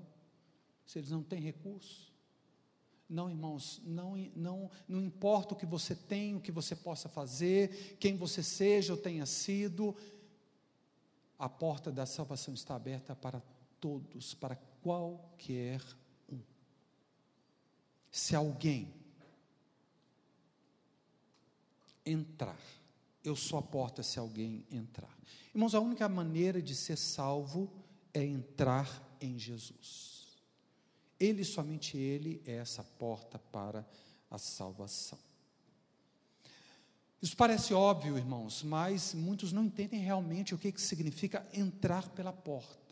Se 0.85 0.99
eles 0.99 1.11
não 1.11 1.23
têm 1.23 1.41
recursos? 1.41 2.13
Não, 3.09 3.31
irmãos, 3.31 3.81
não, 3.85 4.17
não, 4.35 4.71
não 4.89 5.01
importa 5.01 5.55
o 5.55 5.57
que 5.57 5.67
você 5.67 5.95
tem, 5.95 6.35
o 6.35 6.41
que 6.41 6.51
você 6.51 6.75
possa 6.75 7.09
fazer, 7.09 7.97
quem 8.01 8.17
você 8.17 8.43
seja 8.43 8.93
ou 8.93 8.99
tenha 8.99 9.25
sido, 9.27 9.95
a 11.39 11.49
porta 11.49 11.93
da 11.93 12.05
salvação 12.05 12.53
está 12.53 12.75
aberta 12.75 13.15
para 13.15 13.41
todos, 13.81 14.35
para 14.35 14.57
qualquer 14.83 15.83
um. 16.29 16.41
Se 18.11 18.35
alguém 18.35 18.95
entrar, 22.05 22.61
eu 23.25 23.35
sou 23.35 23.59
a 23.59 23.63
porta 23.63 24.03
se 24.03 24.19
alguém 24.19 24.65
entrar. 24.71 25.17
Irmãos, 25.55 25.75
a 25.75 25.81
única 25.81 26.09
maneira 26.09 26.63
de 26.63 26.75
ser 26.75 26.97
salvo 26.97 27.73
é 28.15 28.25
entrar 28.25 28.89
em 29.21 29.39
Jesus. 29.39 30.27
Ele, 31.19 31.45
somente 31.45 31.97
Ele, 31.97 32.43
é 32.47 32.57
essa 32.57 32.85
porta 32.85 33.39
para 33.39 33.87
a 34.31 34.39
salvação. 34.39 35.19
Isso 37.21 37.37
parece 37.37 37.73
óbvio, 37.73 38.19
irmãos, 38.19 38.63
mas 38.63 39.15
muitos 39.15 39.51
não 39.51 39.65
entendem 39.65 40.01
realmente 40.01 40.55
o 40.55 40.59
que, 40.59 40.71
que 40.71 40.81
significa 40.81 41.47
entrar 41.53 42.09
pela 42.11 42.33
porta. 42.33 42.86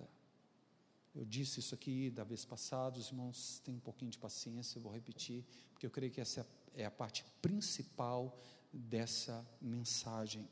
Eu 1.15 1.25
disse 1.25 1.61
isso 1.61 1.75
aqui 1.75 2.11
da 2.11 2.25
vez 2.25 2.45
passada, 2.45 2.99
os 2.99 3.09
irmãos 3.09 3.61
têm 3.65 3.77
um 3.77 3.81
pouquinho 3.81 4.11
de 4.11 4.19
paciência, 4.19 4.79
eu 4.79 4.83
vou 4.83 4.93
repetir, 4.93 5.45
porque 5.73 5.87
eu 5.87 5.91
creio 5.91 6.11
que 6.11 6.21
essa 6.21 6.47
é 6.75 6.85
a 6.85 6.91
parte 6.91 7.25
principal 7.41 8.37
dessa 8.73 9.47
mensagem. 9.61 10.49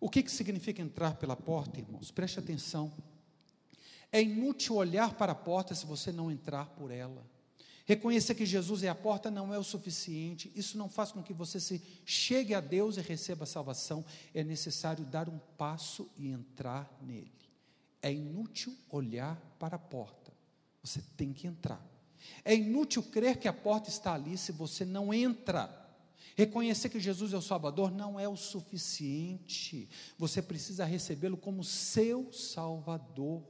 O 0.00 0.10
que, 0.10 0.22
que 0.22 0.30
significa 0.30 0.82
entrar 0.82 1.14
pela 1.14 1.36
porta, 1.36 1.78
irmãos? 1.78 2.10
Preste 2.10 2.38
atenção. 2.38 2.92
É 4.10 4.20
inútil 4.20 4.74
olhar 4.76 5.14
para 5.14 5.32
a 5.32 5.36
porta 5.36 5.74
se 5.74 5.86
você 5.86 6.10
não 6.10 6.30
entrar 6.30 6.66
por 6.70 6.90
ela. 6.90 7.24
Reconhecer 7.86 8.34
que 8.34 8.46
Jesus 8.46 8.82
é 8.82 8.88
a 8.88 8.94
porta 8.94 9.30
não 9.30 9.52
é 9.52 9.58
o 9.58 9.64
suficiente, 9.64 10.50
isso 10.56 10.78
não 10.78 10.88
faz 10.88 11.12
com 11.12 11.22
que 11.22 11.34
você 11.34 11.60
se 11.60 11.82
chegue 12.04 12.54
a 12.54 12.60
Deus 12.60 12.96
e 12.96 13.02
receba 13.02 13.44
a 13.44 13.46
salvação, 13.46 14.04
é 14.32 14.42
necessário 14.42 15.04
dar 15.04 15.28
um 15.28 15.38
passo 15.58 16.10
e 16.16 16.28
entrar 16.28 16.90
nele. 17.02 17.43
É 18.04 18.12
inútil 18.12 18.76
olhar 18.90 19.34
para 19.58 19.76
a 19.76 19.78
porta, 19.78 20.30
você 20.82 21.00
tem 21.16 21.32
que 21.32 21.46
entrar. 21.46 21.82
É 22.44 22.54
inútil 22.54 23.02
crer 23.02 23.38
que 23.38 23.48
a 23.48 23.52
porta 23.52 23.88
está 23.88 24.12
ali 24.12 24.36
se 24.36 24.52
você 24.52 24.84
não 24.84 25.14
entra. 25.14 25.82
Reconhecer 26.36 26.90
que 26.90 27.00
Jesus 27.00 27.32
é 27.32 27.36
o 27.38 27.40
Salvador 27.40 27.90
não 27.90 28.20
é 28.20 28.28
o 28.28 28.36
suficiente, 28.36 29.88
você 30.18 30.42
precisa 30.42 30.84
recebê-lo 30.84 31.38
como 31.38 31.64
seu 31.64 32.30
Salvador. 32.30 33.42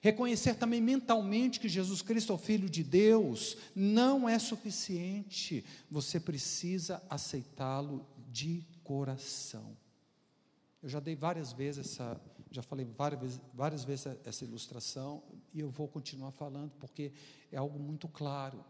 Reconhecer 0.00 0.56
também 0.56 0.80
mentalmente 0.80 1.60
que 1.60 1.68
Jesus 1.68 2.02
Cristo 2.02 2.32
é 2.32 2.34
o 2.34 2.38
Filho 2.38 2.68
de 2.68 2.82
Deus 2.82 3.56
não 3.72 4.28
é 4.28 4.36
suficiente, 4.36 5.64
você 5.88 6.18
precisa 6.18 7.00
aceitá-lo 7.08 8.04
de 8.32 8.64
coração. 8.82 9.76
Eu 10.86 10.90
já 10.90 11.00
dei 11.00 11.16
várias 11.16 11.52
vezes 11.52 11.92
essa, 11.92 12.20
já 12.48 12.62
falei 12.62 12.84
várias 12.84 13.20
vezes, 13.20 13.40
várias 13.52 13.84
vezes 13.84 14.06
essa 14.24 14.44
ilustração 14.44 15.20
e 15.52 15.58
eu 15.58 15.68
vou 15.68 15.88
continuar 15.88 16.30
falando 16.30 16.70
porque 16.78 17.12
é 17.50 17.56
algo 17.56 17.76
muito 17.76 18.06
claro. 18.06 18.64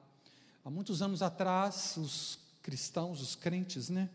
Há 0.65 0.71
muitos 0.71 1.03
anos 1.03 1.21
atrás, 1.21 1.99
os 1.99 2.39
cristãos, 2.63 3.21
os 3.21 3.35
crentes, 3.35 3.91
né? 3.91 4.09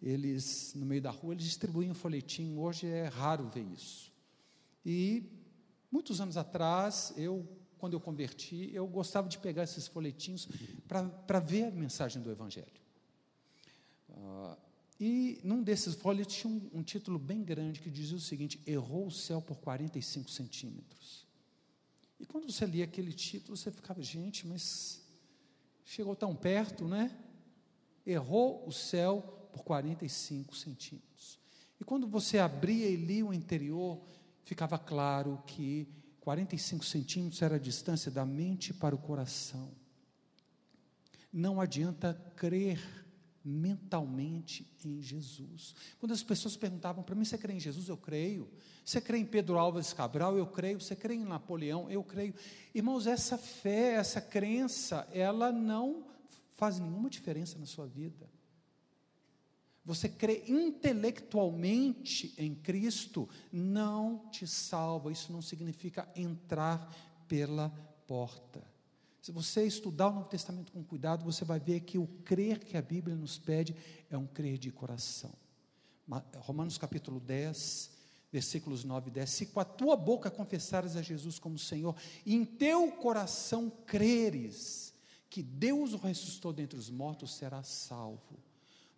Eles 0.00 0.72
no 0.76 0.86
meio 0.86 1.02
da 1.02 1.10
rua 1.10 1.34
eles 1.34 1.46
distribuíam 1.46 1.94
folhetim. 1.94 2.56
Hoje 2.56 2.86
é 2.86 3.08
raro 3.08 3.48
ver 3.48 3.66
isso. 3.72 4.12
E 4.86 5.38
Muitos 5.90 6.20
anos 6.20 6.36
atrás, 6.36 7.14
eu, 7.16 7.48
quando 7.78 7.94
eu 7.94 8.00
converti, 8.00 8.70
eu 8.74 8.86
gostava 8.86 9.26
de 9.26 9.38
pegar 9.38 9.62
esses 9.62 9.86
folhetinhos 9.86 10.46
para 10.86 11.40
ver 11.40 11.64
a 11.64 11.70
mensagem 11.70 12.20
do 12.20 12.30
Evangelho. 12.30 12.66
Uh, 14.10 14.67
e 15.00 15.40
num 15.44 15.62
desses 15.62 15.94
folhetos 15.94 16.34
tinha 16.34 16.52
um, 16.52 16.78
um, 16.80 16.82
título 16.82 17.18
bem 17.18 17.44
grande 17.44 17.80
que 17.80 17.90
dizia 17.90 18.16
o 18.16 18.20
seguinte: 18.20 18.60
Errou 18.66 19.06
o 19.06 19.10
céu 19.10 19.40
por 19.40 19.58
45 19.58 20.28
centímetros. 20.30 21.26
E 22.18 22.26
quando 22.26 22.50
você 22.50 22.66
lia 22.66 22.84
aquele 22.84 23.12
título, 23.12 23.56
você 23.56 23.70
ficava, 23.70 24.02
gente, 24.02 24.44
mas 24.46 25.00
chegou 25.84 26.16
tão 26.16 26.34
perto, 26.34 26.88
né? 26.88 27.16
Errou 28.04 28.66
o 28.66 28.72
céu 28.72 29.48
por 29.52 29.62
45 29.62 30.56
centímetros. 30.56 31.38
E 31.80 31.84
quando 31.84 32.08
você 32.08 32.38
abria 32.38 32.88
e 32.88 32.96
lia 32.96 33.24
o 33.24 33.32
interior, 33.32 34.00
ficava 34.44 34.78
claro 34.78 35.40
que 35.46 35.86
45 36.20 36.84
centímetros 36.84 37.40
era 37.40 37.54
a 37.54 37.60
distância 37.60 38.10
da 38.10 38.26
mente 38.26 38.74
para 38.74 38.96
o 38.96 38.98
coração. 38.98 39.70
Não 41.32 41.60
adianta 41.60 42.14
crer 42.34 43.07
mentalmente 43.48 44.66
em 44.84 45.00
Jesus. 45.00 45.74
Quando 45.98 46.12
as 46.12 46.22
pessoas 46.22 46.56
perguntavam 46.56 47.02
para 47.02 47.14
mim, 47.14 47.24
você 47.24 47.38
crê 47.38 47.54
em 47.54 47.60
Jesus? 47.60 47.88
Eu 47.88 47.96
creio. 47.96 48.48
Você 48.84 49.00
crê 49.00 49.18
em 49.18 49.24
Pedro 49.24 49.58
Álvares 49.58 49.92
Cabral? 49.92 50.36
Eu 50.36 50.46
creio. 50.46 50.80
Você 50.80 50.94
crê 50.94 51.14
em 51.14 51.24
Napoleão? 51.24 51.90
Eu 51.90 52.04
creio. 52.04 52.34
Irmãos, 52.74 53.06
essa 53.06 53.38
fé, 53.38 53.94
essa 53.94 54.20
crença, 54.20 55.08
ela 55.12 55.50
não 55.50 56.06
faz 56.56 56.78
nenhuma 56.78 57.08
diferença 57.08 57.58
na 57.58 57.66
sua 57.66 57.86
vida 57.86 58.28
você 59.88 60.06
crê 60.06 60.44
intelectualmente 60.46 62.34
em 62.36 62.54
Cristo, 62.54 63.26
não 63.50 64.28
te 64.30 64.46
salva. 64.46 65.10
Isso 65.10 65.32
não 65.32 65.40
significa 65.40 66.06
entrar 66.14 66.94
pela 67.26 67.70
porta. 68.06 68.62
Se 69.20 69.32
você 69.32 69.64
estudar 69.66 70.08
o 70.08 70.14
Novo 70.14 70.28
Testamento 70.28 70.72
com 70.72 70.82
cuidado, 70.82 71.24
você 71.24 71.44
vai 71.44 71.58
ver 71.58 71.80
que 71.80 71.98
o 71.98 72.06
crer 72.24 72.58
que 72.58 72.76
a 72.76 72.82
Bíblia 72.82 73.16
nos 73.16 73.38
pede 73.38 73.74
é 74.08 74.16
um 74.16 74.26
crer 74.26 74.58
de 74.58 74.70
coração. 74.70 75.32
Romanos 76.36 76.78
capítulo 76.78 77.20
10, 77.20 77.90
versículos 78.32 78.84
9 78.84 79.08
e 79.08 79.12
10. 79.12 79.30
Se 79.30 79.46
com 79.46 79.60
a 79.60 79.64
tua 79.64 79.96
boca 79.96 80.30
confessares 80.30 80.96
a 80.96 81.02
Jesus 81.02 81.38
como 81.38 81.58
Senhor, 81.58 81.94
e 82.24 82.34
em 82.34 82.44
teu 82.44 82.90
coração 82.92 83.70
creres 83.86 84.94
que 85.28 85.42
Deus 85.42 85.92
o 85.92 85.98
ressuscitou 85.98 86.52
dentre 86.52 86.78
os 86.78 86.88
mortos, 86.88 87.34
serás 87.34 87.66
salvo. 87.66 88.38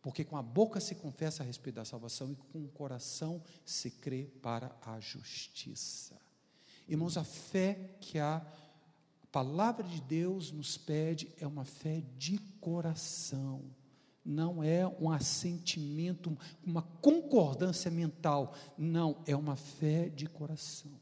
Porque 0.03 0.25
com 0.25 0.37
a 0.37 0.43
boca 0.43 0.81
se 0.81 0.95
confessa 0.95 1.43
a 1.43 1.47
respeito 1.47 1.77
da 1.77 1.85
salvação 1.85 2.31
e 2.31 2.37
com 2.37 2.65
o 2.65 2.69
coração 2.69 3.43
se 3.65 3.91
crê 3.91 4.25
para 4.41 4.75
a 4.81 4.99
justiça. 5.01 6.17
Irmãos, 6.89 7.17
a 7.17 7.25
fé 7.25 7.97
que 8.01 8.19
a 8.19 8.45
palavra 9.33 9.87
de 9.87 10.01
Deus 10.01 10.51
nos 10.53 10.77
pede 10.77 11.33
é 11.39 11.47
uma 11.47 11.65
fé 11.65 12.03
de 12.19 12.39
coração. 12.61 13.63
Não 14.25 14.63
é 14.63 14.87
um 15.01 15.11
assentimento, 15.11 16.37
uma 16.65 16.83
concordância 16.83 17.91
mental. 17.91 18.55
Não, 18.77 19.17
é 19.27 19.35
uma 19.35 19.57
fé 19.57 20.09
de 20.09 20.27
coração. 20.27 20.93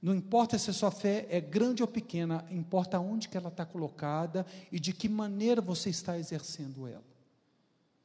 Não 0.00 0.14
importa 0.14 0.56
se 0.58 0.70
a 0.70 0.72
sua 0.72 0.90
fé 0.90 1.26
é 1.28 1.40
grande 1.40 1.82
ou 1.82 1.88
pequena, 1.88 2.44
importa 2.50 3.00
onde 3.00 3.28
que 3.28 3.36
ela 3.36 3.48
está 3.48 3.66
colocada 3.66 4.46
e 4.70 4.78
de 4.78 4.92
que 4.92 5.08
maneira 5.08 5.60
você 5.60 5.90
está 5.90 6.16
exercendo 6.16 6.86
ela. 6.86 7.02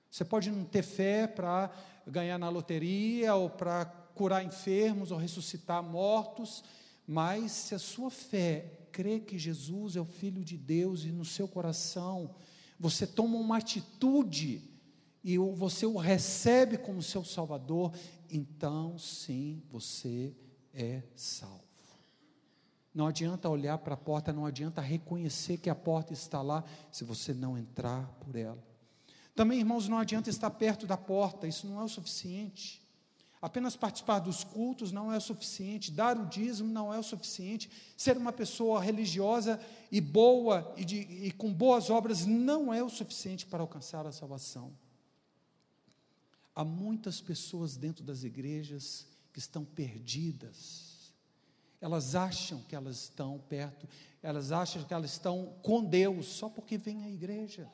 Você 0.09 0.25
pode 0.25 0.51
não 0.51 0.65
ter 0.65 0.83
fé 0.83 1.27
para 1.27 1.71
ganhar 2.05 2.37
na 2.37 2.49
loteria, 2.49 3.35
ou 3.35 3.49
para 3.49 3.85
curar 4.15 4.43
enfermos, 4.43 5.11
ou 5.11 5.17
ressuscitar 5.17 5.81
mortos, 5.81 6.63
mas 7.07 7.51
se 7.51 7.75
a 7.75 7.79
sua 7.79 8.09
fé 8.09 8.79
crê 8.91 9.19
que 9.19 9.37
Jesus 9.37 9.95
é 9.95 10.01
o 10.01 10.05
Filho 10.05 10.43
de 10.43 10.57
Deus 10.57 11.03
e 11.03 11.11
no 11.11 11.25
seu 11.25 11.47
coração 11.47 12.33
você 12.79 13.07
toma 13.07 13.37
uma 13.37 13.57
atitude 13.57 14.61
e 15.23 15.37
você 15.37 15.85
o 15.85 15.97
recebe 15.97 16.77
como 16.77 17.01
seu 17.01 17.23
Salvador, 17.23 17.93
então 18.29 18.97
sim 18.97 19.61
você 19.69 20.35
é 20.73 21.01
salvo. 21.15 21.63
Não 22.93 23.07
adianta 23.07 23.49
olhar 23.49 23.77
para 23.79 23.95
a 23.95 23.97
porta, 23.97 24.31
não 24.31 24.45
adianta 24.45 24.81
reconhecer 24.81 25.57
que 25.57 25.69
a 25.69 25.75
porta 25.75 26.13
está 26.13 26.41
lá, 26.41 26.63
se 26.91 27.03
você 27.03 27.33
não 27.33 27.57
entrar 27.57 28.05
por 28.19 28.35
ela. 28.35 28.63
Também, 29.33 29.59
irmãos, 29.59 29.87
não 29.87 29.97
adianta 29.97 30.29
estar 30.29 30.51
perto 30.51 30.85
da 30.85 30.97
porta, 30.97 31.47
isso 31.47 31.65
não 31.65 31.79
é 31.79 31.83
o 31.83 31.89
suficiente. 31.89 32.82
Apenas 33.43 33.75
participar 33.75 34.19
dos 34.19 34.41
cultos 34.41 34.93
não 34.93 35.11
é 35.11 35.17
o 35.17 35.21
suficiente, 35.21 35.91
dar 35.91 36.17
o 36.17 36.25
dízimo 36.25 36.71
não 36.71 36.93
é 36.93 36.97
o 36.97 37.03
suficiente, 37.03 37.69
ser 37.97 38.15
uma 38.15 38.31
pessoa 38.31 38.81
religiosa 38.81 39.59
e 39.91 39.99
boa 39.99 40.73
e, 40.77 40.85
de, 40.85 40.99
e 41.01 41.29
com 41.33 41.53
boas 41.53 41.89
obras 41.89 42.25
não 42.25 42.73
é 42.73 42.81
o 42.81 42.87
suficiente 42.87 43.45
para 43.45 43.61
alcançar 43.61 44.07
a 44.07 44.13
salvação. 44.13 44.71
Há 46.55 46.63
muitas 46.63 47.19
pessoas 47.19 47.75
dentro 47.75 48.01
das 48.01 48.23
igrejas 48.23 49.05
que 49.33 49.39
estão 49.39 49.65
perdidas. 49.65 51.11
Elas 51.81 52.15
acham 52.15 52.61
que 52.61 52.77
elas 52.77 52.95
estão 52.95 53.43
perto, 53.49 53.89
elas 54.21 54.53
acham 54.53 54.85
que 54.85 54.93
elas 54.93 55.11
estão 55.11 55.53
com 55.61 55.83
Deus 55.83 56.27
só 56.27 56.47
porque 56.47 56.77
vêm 56.77 57.03
à 57.03 57.09
igreja. 57.09 57.69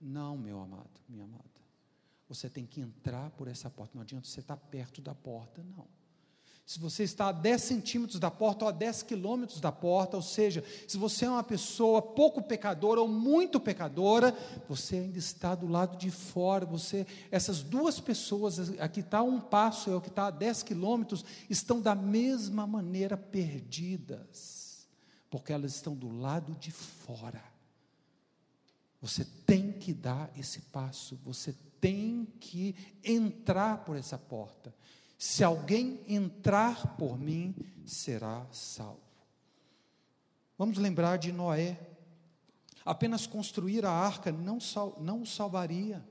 Não, 0.00 0.38
meu 0.38 0.58
amado, 0.58 0.98
minha 1.06 1.24
amada. 1.24 1.57
Você 2.28 2.50
tem 2.50 2.66
que 2.66 2.80
entrar 2.80 3.30
por 3.30 3.48
essa 3.48 3.70
porta. 3.70 3.92
Não 3.94 4.02
adianta 4.02 4.28
você 4.28 4.40
estar 4.40 4.56
perto 4.56 5.00
da 5.00 5.14
porta, 5.14 5.64
não. 5.76 5.86
Se 6.68 6.78
você 6.78 7.02
está 7.02 7.28
a 7.28 7.32
10 7.32 7.62
centímetros 7.62 8.20
da 8.20 8.30
porta 8.30 8.66
ou 8.66 8.68
a 8.68 8.72
10 8.72 9.02
quilômetros 9.04 9.58
da 9.58 9.72
porta, 9.72 10.18
ou 10.18 10.22
seja, 10.22 10.62
se 10.86 10.98
você 10.98 11.24
é 11.24 11.30
uma 11.30 11.42
pessoa 11.42 12.02
pouco 12.02 12.42
pecadora 12.42 13.00
ou 13.00 13.08
muito 13.08 13.58
pecadora, 13.58 14.36
você 14.68 14.96
ainda 14.96 15.16
está 15.16 15.54
do 15.54 15.66
lado 15.66 15.96
de 15.96 16.10
fora. 16.10 16.66
Você, 16.66 17.06
essas 17.30 17.62
duas 17.62 17.98
pessoas, 17.98 18.78
aqui 18.78 19.00
está 19.00 19.22
um 19.22 19.40
passo 19.40 19.88
e 19.88 19.94
o 19.94 20.00
que 20.02 20.10
está 20.10 20.26
a 20.26 20.30
10 20.30 20.62
quilômetros, 20.62 21.24
estão 21.48 21.80
da 21.80 21.94
mesma 21.94 22.66
maneira 22.66 23.16
perdidas, 23.16 24.86
porque 25.30 25.54
elas 25.54 25.74
estão 25.74 25.94
do 25.94 26.20
lado 26.20 26.54
de 26.60 26.70
fora. 26.70 27.42
Você 29.00 29.24
tem 29.46 29.72
que 29.72 29.94
dar 29.94 30.30
esse 30.36 30.60
passo, 30.60 31.18
você 31.24 31.54
tem 31.80 32.26
que 32.40 32.74
entrar 33.02 33.84
por 33.84 33.96
essa 33.96 34.18
porta. 34.18 34.74
Se 35.18 35.42
alguém 35.42 36.00
entrar 36.08 36.96
por 36.96 37.18
mim, 37.18 37.54
será 37.84 38.46
salvo. 38.52 39.00
Vamos 40.56 40.78
lembrar 40.78 41.18
de 41.18 41.32
Noé. 41.32 41.78
Apenas 42.84 43.26
construir 43.26 43.84
a 43.84 43.90
arca 43.90 44.32
não, 44.32 44.60
sal, 44.60 44.96
não 45.00 45.22
o 45.22 45.26
salvaria. 45.26 46.04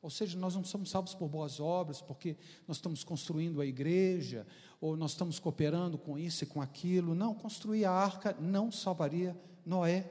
Ou 0.00 0.10
seja, 0.10 0.38
nós 0.38 0.54
não 0.54 0.62
somos 0.62 0.90
salvos 0.90 1.14
por 1.14 1.28
boas 1.28 1.58
obras, 1.58 2.02
porque 2.02 2.36
nós 2.68 2.76
estamos 2.76 3.02
construindo 3.02 3.60
a 3.60 3.66
igreja, 3.66 4.46
ou 4.78 4.96
nós 4.96 5.12
estamos 5.12 5.38
cooperando 5.38 5.96
com 5.96 6.18
isso 6.18 6.44
e 6.44 6.46
com 6.46 6.60
aquilo. 6.60 7.14
Não, 7.14 7.34
construir 7.34 7.86
a 7.86 7.90
arca 7.90 8.36
não 8.38 8.70
salvaria 8.70 9.34
Noé. 9.64 10.10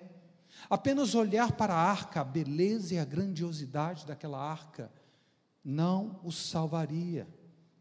Apenas 0.69 1.15
olhar 1.15 1.51
para 1.53 1.73
a 1.73 1.77
arca, 1.77 2.21
a 2.21 2.23
beleza 2.23 2.95
e 2.95 2.99
a 2.99 3.05
grandiosidade 3.05 4.05
daquela 4.05 4.39
arca, 4.39 4.91
não 5.63 6.19
o 6.23 6.31
salvaria. 6.31 7.27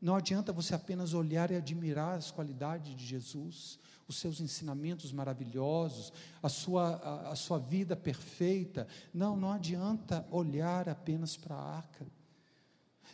Não 0.00 0.16
adianta 0.16 0.52
você 0.52 0.74
apenas 0.74 1.14
olhar 1.14 1.50
e 1.50 1.56
admirar 1.56 2.18
as 2.18 2.30
qualidades 2.30 2.96
de 2.96 3.06
Jesus, 3.06 3.78
os 4.08 4.16
seus 4.16 4.40
ensinamentos 4.40 5.12
maravilhosos, 5.12 6.12
a 6.42 6.48
sua, 6.48 6.96
a, 6.96 7.30
a 7.30 7.36
sua 7.36 7.58
vida 7.58 7.94
perfeita. 7.94 8.86
Não, 9.14 9.36
não 9.36 9.52
adianta 9.52 10.26
olhar 10.30 10.88
apenas 10.88 11.36
para 11.36 11.54
a 11.54 11.76
arca. 11.76 12.06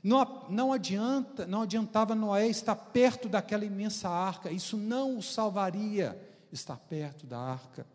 Não, 0.02 0.48
não 0.48 0.72
adianta, 0.72 1.46
não 1.46 1.62
adiantava 1.62 2.14
Noé 2.14 2.46
estar 2.48 2.76
perto 2.76 3.28
daquela 3.28 3.64
imensa 3.64 4.08
arca, 4.08 4.50
isso 4.50 4.76
não 4.76 5.18
o 5.18 5.22
salvaria 5.22 6.18
estar 6.52 6.76
perto 6.76 7.26
da 7.26 7.38
arca. 7.38 7.86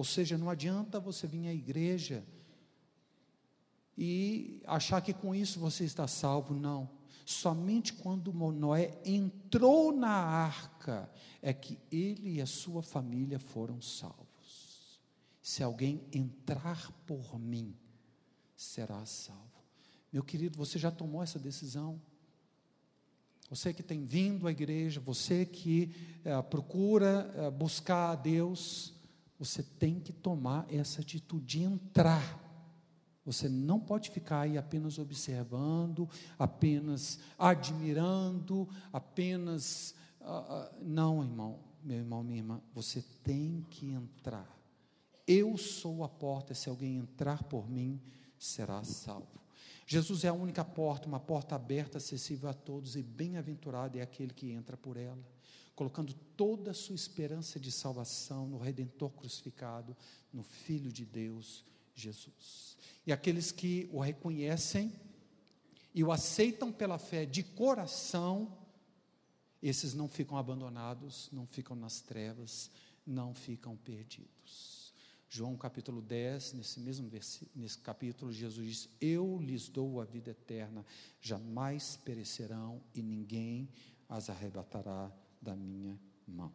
Ou 0.00 0.04
seja, 0.04 0.38
não 0.38 0.48
adianta 0.48 0.98
você 0.98 1.26
vir 1.26 1.46
à 1.46 1.52
igreja 1.52 2.24
e 3.98 4.62
achar 4.66 5.02
que 5.02 5.12
com 5.12 5.34
isso 5.34 5.60
você 5.60 5.84
está 5.84 6.06
salvo, 6.08 6.54
não. 6.54 6.88
Somente 7.26 7.92
quando 7.92 8.32
Noé 8.32 8.98
entrou 9.04 9.92
na 9.92 10.08
arca 10.08 11.12
é 11.42 11.52
que 11.52 11.78
ele 11.92 12.36
e 12.36 12.40
a 12.40 12.46
sua 12.46 12.80
família 12.80 13.38
foram 13.38 13.78
salvos. 13.82 14.98
Se 15.42 15.62
alguém 15.62 16.00
entrar 16.14 16.90
por 17.06 17.38
mim, 17.38 17.76
será 18.56 19.04
salvo. 19.04 19.62
Meu 20.10 20.24
querido, 20.24 20.56
você 20.56 20.78
já 20.78 20.90
tomou 20.90 21.22
essa 21.22 21.38
decisão? 21.38 22.00
Você 23.50 23.74
que 23.74 23.82
tem 23.82 24.06
vindo 24.06 24.46
à 24.46 24.50
igreja, 24.50 24.98
você 24.98 25.44
que 25.44 25.94
é, 26.24 26.40
procura 26.40 27.30
é, 27.36 27.50
buscar 27.50 28.12
a 28.12 28.14
Deus, 28.14 28.98
você 29.40 29.62
tem 29.62 29.98
que 29.98 30.12
tomar 30.12 30.66
essa 30.70 31.00
atitude 31.00 31.46
de 31.46 31.62
entrar. 31.62 32.38
Você 33.24 33.48
não 33.48 33.80
pode 33.80 34.10
ficar 34.10 34.42
aí 34.42 34.58
apenas 34.58 34.98
observando, 34.98 36.06
apenas 36.38 37.18
admirando, 37.38 38.68
apenas. 38.92 39.94
Uh, 40.20 40.24
uh, 40.24 40.84
não, 40.84 41.22
irmão, 41.22 41.58
meu 41.82 41.96
irmão, 41.96 42.22
minha 42.22 42.40
irmã, 42.40 42.60
você 42.74 43.02
tem 43.24 43.64
que 43.70 43.90
entrar. 43.90 44.46
Eu 45.26 45.56
sou 45.56 46.04
a 46.04 46.08
porta, 46.08 46.52
se 46.52 46.68
alguém 46.68 46.98
entrar 46.98 47.42
por 47.44 47.66
mim, 47.66 47.98
será 48.38 48.84
salvo. 48.84 49.40
Jesus 49.86 50.22
é 50.22 50.28
a 50.28 50.34
única 50.34 50.66
porta, 50.66 51.08
uma 51.08 51.18
porta 51.18 51.54
aberta, 51.54 51.96
acessível 51.96 52.50
a 52.50 52.52
todos, 52.52 52.94
e 52.94 53.02
bem-aventurado 53.02 53.96
é 53.96 54.02
aquele 54.02 54.34
que 54.34 54.50
entra 54.50 54.76
por 54.76 54.98
ela 54.98 55.24
colocando 55.80 56.12
toda 56.36 56.72
a 56.72 56.74
sua 56.74 56.94
esperança 56.94 57.58
de 57.58 57.72
salvação 57.72 58.46
no 58.46 58.58
Redentor 58.58 59.08
crucificado, 59.12 59.96
no 60.30 60.42
Filho 60.42 60.92
de 60.92 61.06
Deus, 61.06 61.64
Jesus. 61.94 62.76
E 63.06 63.10
aqueles 63.10 63.50
que 63.50 63.88
o 63.90 63.98
reconhecem 63.98 64.92
e 65.94 66.04
o 66.04 66.12
aceitam 66.12 66.70
pela 66.70 66.98
fé 66.98 67.24
de 67.24 67.42
coração, 67.42 68.58
esses 69.62 69.94
não 69.94 70.06
ficam 70.06 70.36
abandonados, 70.36 71.30
não 71.32 71.46
ficam 71.46 71.74
nas 71.74 72.02
trevas, 72.02 72.70
não 73.06 73.32
ficam 73.32 73.74
perdidos. 73.74 74.92
João 75.30 75.56
capítulo 75.56 76.02
10, 76.02 76.52
nesse 76.52 76.78
mesmo 76.78 77.10
nesse 77.56 77.78
capítulo, 77.78 78.30
Jesus 78.30 78.66
diz: 78.66 78.88
Eu 79.00 79.38
lhes 79.38 79.66
dou 79.66 79.98
a 79.98 80.04
vida 80.04 80.32
eterna, 80.32 80.84
jamais 81.22 81.96
perecerão 82.04 82.82
e 82.94 83.00
ninguém 83.00 83.66
as 84.10 84.28
arrebatará 84.28 85.10
da 85.40 85.56
minha 85.56 85.98
mão. 86.26 86.52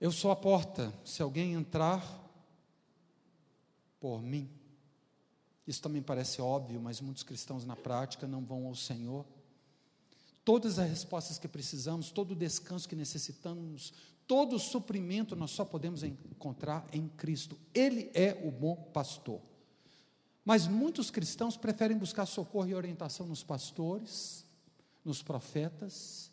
Eu 0.00 0.10
sou 0.10 0.30
a 0.30 0.36
porta, 0.36 0.92
se 1.04 1.22
alguém 1.22 1.52
entrar 1.52 2.02
por 4.00 4.20
mim. 4.20 4.50
Isso 5.64 5.80
também 5.80 6.02
parece 6.02 6.42
óbvio, 6.42 6.80
mas 6.80 7.00
muitos 7.00 7.22
cristãos 7.22 7.64
na 7.64 7.76
prática 7.76 8.26
não 8.26 8.44
vão 8.44 8.66
ao 8.66 8.74
Senhor. 8.74 9.24
Todas 10.44 10.80
as 10.80 10.90
respostas 10.90 11.38
que 11.38 11.46
precisamos, 11.46 12.10
todo 12.10 12.32
o 12.32 12.36
descanso 12.36 12.88
que 12.88 12.96
necessitamos, 12.96 13.92
todo 14.26 14.56
o 14.56 14.58
suprimento 14.58 15.36
nós 15.36 15.52
só 15.52 15.64
podemos 15.64 16.02
encontrar 16.02 16.84
em 16.92 17.06
Cristo. 17.06 17.56
Ele 17.72 18.10
é 18.12 18.40
o 18.44 18.50
bom 18.50 18.74
pastor. 18.74 19.40
Mas 20.44 20.66
muitos 20.66 21.12
cristãos 21.12 21.56
preferem 21.56 21.96
buscar 21.96 22.26
socorro 22.26 22.68
e 22.68 22.74
orientação 22.74 23.24
nos 23.24 23.44
pastores, 23.44 24.44
nos 25.04 25.22
profetas, 25.22 26.31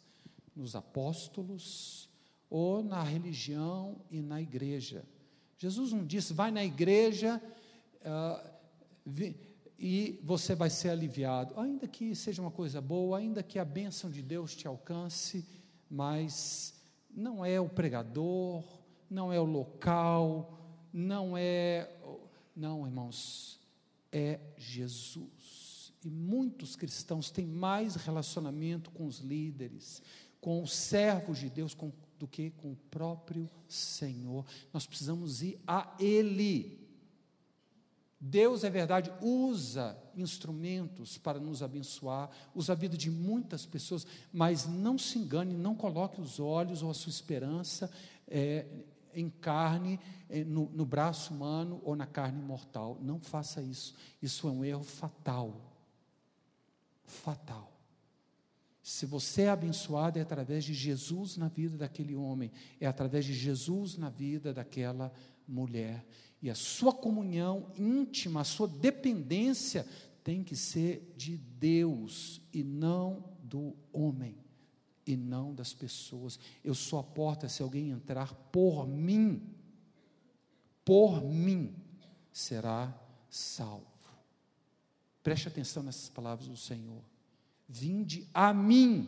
nos 0.60 0.76
apóstolos 0.76 2.10
ou 2.50 2.84
na 2.84 3.02
religião 3.02 4.02
e 4.12 4.22
na 4.22 4.42
igreja. 4.42 5.06
Jesus 5.58 5.92
não 5.92 6.06
disse, 6.06 6.34
vai 6.34 6.52
na 6.52 6.64
igreja 6.64 7.42
uh, 8.02 8.50
vi, 9.06 9.36
e 9.78 10.20
você 10.24 10.54
vai 10.54 10.70
ser 10.70 10.90
aliviado, 10.90 11.58
ainda 11.58 11.88
que 11.88 12.14
seja 12.14 12.42
uma 12.42 12.52
coisa 12.52 12.82
boa, 12.82 13.18
ainda 13.18 13.42
que 13.42 13.58
a 13.58 13.66
bênção 13.66 14.10
de 14.10 14.22
Deus 14.22 14.56
te 14.56 14.68
alcance, 14.68 15.46
mas 15.90 16.74
não 17.10 17.46
é 17.46 17.60
o 17.62 17.70
pregador, 17.70 18.64
não 19.10 19.32
é 19.32 19.40
o 19.40 19.46
local, 19.46 20.60
não 20.92 21.38
é. 21.38 21.90
Não, 22.56 22.86
irmãos, 22.86 23.58
é 24.12 24.40
Jesus. 24.58 25.94
E 26.04 26.10
muitos 26.10 26.76
cristãos 26.76 27.32
têm 27.32 27.46
mais 27.46 27.96
relacionamento 27.96 28.92
com 28.92 29.06
os 29.06 29.20
líderes, 29.20 30.02
com 30.42 30.62
os 30.62 30.74
servos 30.74 31.40
de 31.40 31.50
Deus 31.50 31.74
com, 31.74 31.92
do 32.18 32.28
que 32.28 32.52
com 32.52 32.72
o 32.72 32.78
próprio 32.90 33.50
Senhor. 33.68 34.46
Nós 34.74 34.86
precisamos 34.86 35.42
ir 35.42 35.60
a 35.68 35.96
Ele. 36.00 36.80
Deus, 38.22 38.66
é 38.66 38.70
verdade, 38.70 39.12
usa 39.22 39.98
instrumentos 40.14 41.18
para 41.18 41.40
nos 41.40 41.64
abençoar, 41.64 42.30
usa 42.54 42.74
a 42.74 42.76
vida 42.76 42.98
de 42.98 43.10
muitas 43.10 43.66
pessoas, 43.66 44.06
mas 44.34 44.68
não 44.68 44.98
se 44.98 45.18
engane, 45.18 45.56
não 45.56 45.74
coloque 45.74 46.20
os 46.20 46.38
olhos 46.38 46.84
ou 46.84 46.92
a 46.92 46.94
sua 46.94 47.10
esperança 47.10 47.90
é, 48.28 48.66
em 49.14 49.30
carne, 49.30 49.98
é, 50.30 50.44
no, 50.44 50.70
no 50.70 50.86
braço 50.86 51.34
humano 51.34 51.82
ou 51.84 51.96
na 51.96 52.06
carne 52.06 52.42
mortal. 52.42 52.98
Não 53.02 53.22
faça 53.22 53.62
isso. 53.62 53.96
Isso 54.22 54.50
é 54.50 54.52
um 54.52 54.66
erro 54.66 54.84
fatal. 54.84 55.56
Fatal. 57.06 57.79
Se 58.90 59.06
você 59.06 59.44
é 59.44 59.50
abençoado, 59.50 60.18
é 60.18 60.22
através 60.24 60.66
de 60.66 60.74
Jesus 60.74 61.38
na 61.38 61.48
vida 61.48 61.78
daquele 61.78 62.16
homem, 62.16 62.52
é 62.80 62.88
através 62.88 63.24
de 63.24 63.36
Jesus 63.36 63.96
na 63.96 64.10
vida 64.10 64.52
daquela 64.52 65.14
mulher. 65.48 66.04
E 66.42 66.50
a 66.50 66.56
sua 66.56 66.92
comunhão 66.92 67.72
íntima, 67.78 68.42
a 68.42 68.44
sua 68.44 68.68
dependência 68.68 69.86
tem 70.24 70.44
que 70.44 70.56
ser 70.56 71.14
de 71.16 71.38
Deus 71.38 72.42
e 72.52 72.64
não 72.64 73.32
do 73.44 73.76
homem, 73.94 74.36
e 75.06 75.16
não 75.16 75.54
das 75.54 75.72
pessoas. 75.72 76.40
Eu 76.64 76.74
sou 76.74 76.98
a 76.98 77.04
porta, 77.04 77.48
se 77.48 77.62
alguém 77.62 77.92
entrar 77.92 78.34
por 78.52 78.88
mim, 78.88 79.54
por 80.84 81.24
mim, 81.24 81.76
será 82.34 83.00
salvo. 83.30 83.86
Preste 85.22 85.48
atenção 85.48 85.84
nessas 85.84 86.10
palavras 86.10 86.48
do 86.48 86.58
Senhor. 86.58 87.04
Vinde 87.72 88.28
a 88.34 88.52
mim, 88.52 89.08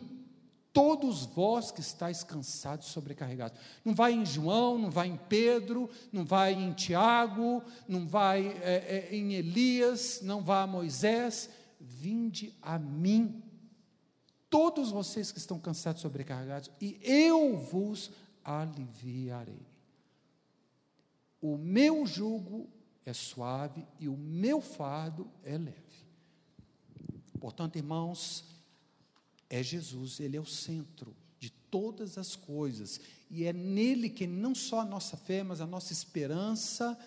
todos 0.72 1.26
vós 1.26 1.72
que 1.72 1.80
estáis 1.80 2.22
cansados 2.22 2.86
e 2.86 2.90
sobrecarregados. 2.90 3.58
Não 3.84 3.92
vai 3.92 4.12
em 4.12 4.24
João, 4.24 4.78
não 4.78 4.88
vai 4.88 5.08
em 5.08 5.16
Pedro, 5.16 5.90
não 6.12 6.24
vai 6.24 6.54
em 6.54 6.72
Tiago, 6.72 7.60
não 7.88 8.06
vai 8.06 8.46
é, 8.62 9.08
é, 9.10 9.16
em 9.16 9.34
Elias, 9.34 10.20
não 10.22 10.42
vai 10.42 10.62
a 10.62 10.66
Moisés. 10.66 11.50
Vinde 11.80 12.54
a 12.62 12.78
mim, 12.78 13.42
todos 14.48 14.92
vocês 14.92 15.32
que 15.32 15.38
estão 15.38 15.58
cansados 15.58 16.00
e 16.00 16.02
sobrecarregados, 16.02 16.70
e 16.80 16.96
eu 17.02 17.56
vos 17.56 18.12
aliviarei. 18.44 19.66
O 21.40 21.56
meu 21.56 22.06
jugo 22.06 22.70
é 23.04 23.12
suave 23.12 23.84
e 23.98 24.08
o 24.08 24.16
meu 24.16 24.60
fardo 24.60 25.28
é 25.42 25.58
leve. 25.58 25.82
Portanto, 27.40 27.74
irmãos, 27.74 28.44
é 29.52 29.62
Jesus, 29.62 30.18
Ele 30.18 30.36
é 30.36 30.40
o 30.40 30.46
centro 30.46 31.14
de 31.38 31.50
todas 31.50 32.16
as 32.16 32.34
coisas, 32.34 33.00
e 33.30 33.44
é 33.44 33.52
nele 33.52 34.08
que 34.08 34.26
não 34.26 34.54
só 34.54 34.80
a 34.80 34.84
nossa 34.84 35.16
fé, 35.16 35.42
mas 35.42 35.60
a 35.60 35.66
nossa 35.66 35.92
esperança, 35.92 36.98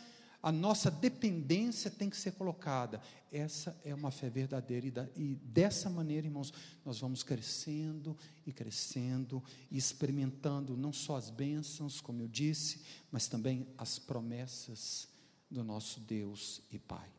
A 0.45 0.51
nossa 0.51 0.91
dependência 0.91 1.89
tem 1.89 2.07
que 2.07 2.15
ser 2.15 2.33
colocada. 2.33 3.01
Essa 3.31 3.75
é 3.83 3.95
uma 3.95 4.11
fé 4.11 4.29
verdadeira. 4.29 4.85
E, 4.85 4.91
da, 4.91 5.09
e 5.15 5.35
dessa 5.43 5.89
maneira, 5.89 6.27
irmãos, 6.27 6.53
nós 6.85 6.99
vamos 6.99 7.23
crescendo 7.23 8.15
e 8.45 8.53
crescendo 8.53 9.43
e 9.71 9.77
experimentando 9.79 10.77
não 10.77 10.93
só 10.93 11.15
as 11.15 11.31
bênçãos, 11.31 11.99
como 11.99 12.21
eu 12.21 12.27
disse, 12.27 12.81
mas 13.11 13.27
também 13.27 13.67
as 13.75 13.97
promessas 13.97 15.07
do 15.49 15.63
nosso 15.63 15.99
Deus 15.99 16.61
e 16.71 16.77
Pai. 16.77 17.09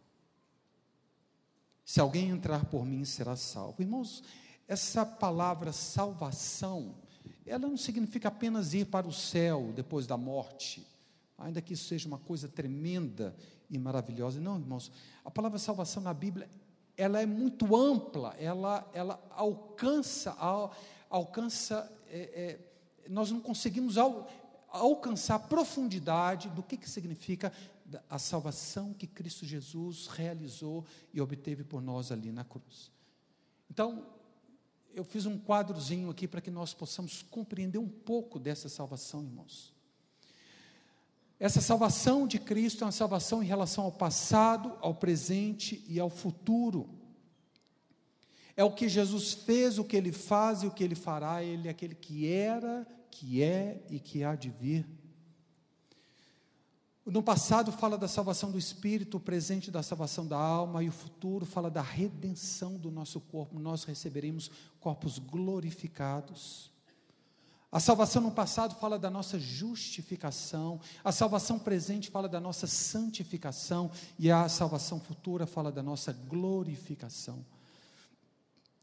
Se 1.84 1.98
alguém 1.98 2.28
entrar 2.28 2.64
por 2.66 2.86
mim, 2.86 3.04
será 3.04 3.34
salvo. 3.34 3.82
Irmãos, 3.82 4.22
essa 4.68 5.06
palavra 5.06 5.72
salvação, 5.72 6.94
ela 7.46 7.68
não 7.68 7.76
significa 7.76 8.28
apenas 8.28 8.74
ir 8.74 8.86
para 8.86 9.06
o 9.06 9.12
céu 9.12 9.72
depois 9.74 10.06
da 10.06 10.16
morte, 10.16 10.86
ainda 11.38 11.62
que 11.62 11.74
isso 11.74 11.84
seja 11.84 12.08
uma 12.08 12.18
coisa 12.18 12.48
tremenda 12.48 13.34
e 13.70 13.78
maravilhosa. 13.78 14.40
Não, 14.40 14.58
irmãos, 14.58 14.90
a 15.24 15.30
palavra 15.30 15.58
salvação 15.58 16.02
na 16.02 16.12
Bíblia, 16.12 16.48
ela 16.96 17.20
é 17.20 17.26
muito 17.26 17.76
ampla, 17.76 18.34
ela, 18.38 18.88
ela 18.92 19.22
alcança, 19.30 20.32
al, 20.32 20.74
alcança 21.08 21.90
é, 22.08 22.18
é, 22.18 23.08
nós 23.08 23.30
não 23.30 23.40
conseguimos 23.40 23.98
al, 23.98 24.28
alcançar 24.68 25.36
a 25.36 25.40
profundidade 25.40 26.48
do 26.48 26.62
que, 26.62 26.76
que 26.76 26.88
significa 26.88 27.52
a 28.10 28.18
salvação 28.18 28.92
que 28.92 29.06
Cristo 29.06 29.46
Jesus 29.46 30.08
realizou 30.08 30.84
e 31.14 31.20
obteve 31.20 31.62
por 31.62 31.80
nós 31.80 32.10
ali 32.10 32.32
na 32.32 32.44
cruz. 32.44 32.90
Então, 33.70 34.04
eu 34.96 35.04
fiz 35.04 35.26
um 35.26 35.38
quadrozinho 35.38 36.08
aqui 36.08 36.26
para 36.26 36.40
que 36.40 36.50
nós 36.50 36.72
possamos 36.72 37.20
compreender 37.20 37.76
um 37.76 37.86
pouco 37.86 38.38
dessa 38.38 38.66
salvação, 38.66 39.22
irmãos. 39.22 39.74
Essa 41.38 41.60
salvação 41.60 42.26
de 42.26 42.38
Cristo 42.38 42.82
é 42.82 42.86
uma 42.86 42.92
salvação 42.92 43.42
em 43.42 43.46
relação 43.46 43.84
ao 43.84 43.92
passado, 43.92 44.74
ao 44.80 44.94
presente 44.94 45.84
e 45.86 46.00
ao 46.00 46.08
futuro. 46.08 46.88
É 48.56 48.64
o 48.64 48.72
que 48.72 48.88
Jesus 48.88 49.34
fez, 49.34 49.78
o 49.78 49.84
que 49.84 49.98
ele 49.98 50.12
faz 50.12 50.62
e 50.62 50.66
o 50.66 50.70
que 50.70 50.82
ele 50.82 50.94
fará. 50.94 51.42
Ele 51.42 51.68
é 51.68 51.70
aquele 51.70 51.94
que 51.94 52.26
era, 52.26 52.86
que 53.10 53.42
é 53.42 53.84
e 53.90 54.00
que 54.00 54.24
há 54.24 54.34
de 54.34 54.48
vir. 54.48 54.86
No 57.06 57.22
passado 57.22 57.70
fala 57.70 57.96
da 57.96 58.08
salvação 58.08 58.50
do 58.50 58.58
espírito, 58.58 59.18
o 59.18 59.20
presente 59.20 59.70
da 59.70 59.80
salvação 59.80 60.26
da 60.26 60.36
alma 60.36 60.82
e 60.82 60.88
o 60.88 60.92
futuro 60.92 61.46
fala 61.46 61.70
da 61.70 61.80
redenção 61.80 62.76
do 62.76 62.90
nosso 62.90 63.20
corpo. 63.20 63.60
Nós 63.60 63.84
receberemos 63.84 64.50
corpos 64.80 65.20
glorificados. 65.20 66.72
A 67.70 67.78
salvação 67.78 68.22
no 68.22 68.32
passado 68.32 68.74
fala 68.74 68.98
da 68.98 69.08
nossa 69.08 69.38
justificação, 69.38 70.80
a 71.04 71.12
salvação 71.12 71.60
presente 71.60 72.10
fala 72.10 72.28
da 72.28 72.40
nossa 72.40 72.66
santificação 72.66 73.88
e 74.18 74.28
a 74.28 74.48
salvação 74.48 74.98
futura 74.98 75.46
fala 75.46 75.70
da 75.70 75.84
nossa 75.84 76.12
glorificação. 76.12 77.46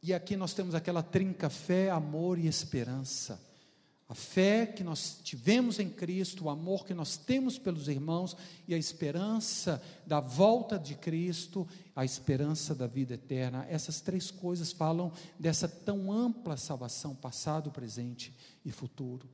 E 0.02 0.14
aqui 0.14 0.38
nós 0.38 0.54
temos 0.54 0.76
aquela 0.76 1.04
trinca 1.04 1.50
fé, 1.50 1.90
amor 1.90 2.38
e 2.38 2.48
esperança. 2.48 3.53
A 4.14 4.16
fé 4.16 4.68
que 4.68 4.84
nós 4.84 5.18
tivemos 5.24 5.80
em 5.80 5.90
Cristo, 5.90 6.46
o 6.46 6.50
amor 6.52 6.86
que 6.86 6.94
nós 6.94 7.18
temos 7.18 7.58
pelos 7.58 7.88
irmãos 7.88 8.38
e 8.68 8.76
a 8.76 8.78
esperança 8.78 9.82
da 10.06 10.20
volta 10.20 10.78
de 10.78 10.94
Cristo, 10.94 11.68
a 11.96 12.06
esperança 12.06 12.76
da 12.76 12.86
vida 12.86 13.16
eterna. 13.16 13.66
Essas 13.68 14.02
três 14.02 14.30
coisas 14.30 14.72
falam 14.72 15.12
dessa 15.40 15.68
tão 15.68 16.12
ampla 16.12 16.58
salvação, 16.58 17.16
passado, 17.16 17.72
presente 17.72 18.32
e 18.64 18.72
futuro. 18.72 19.28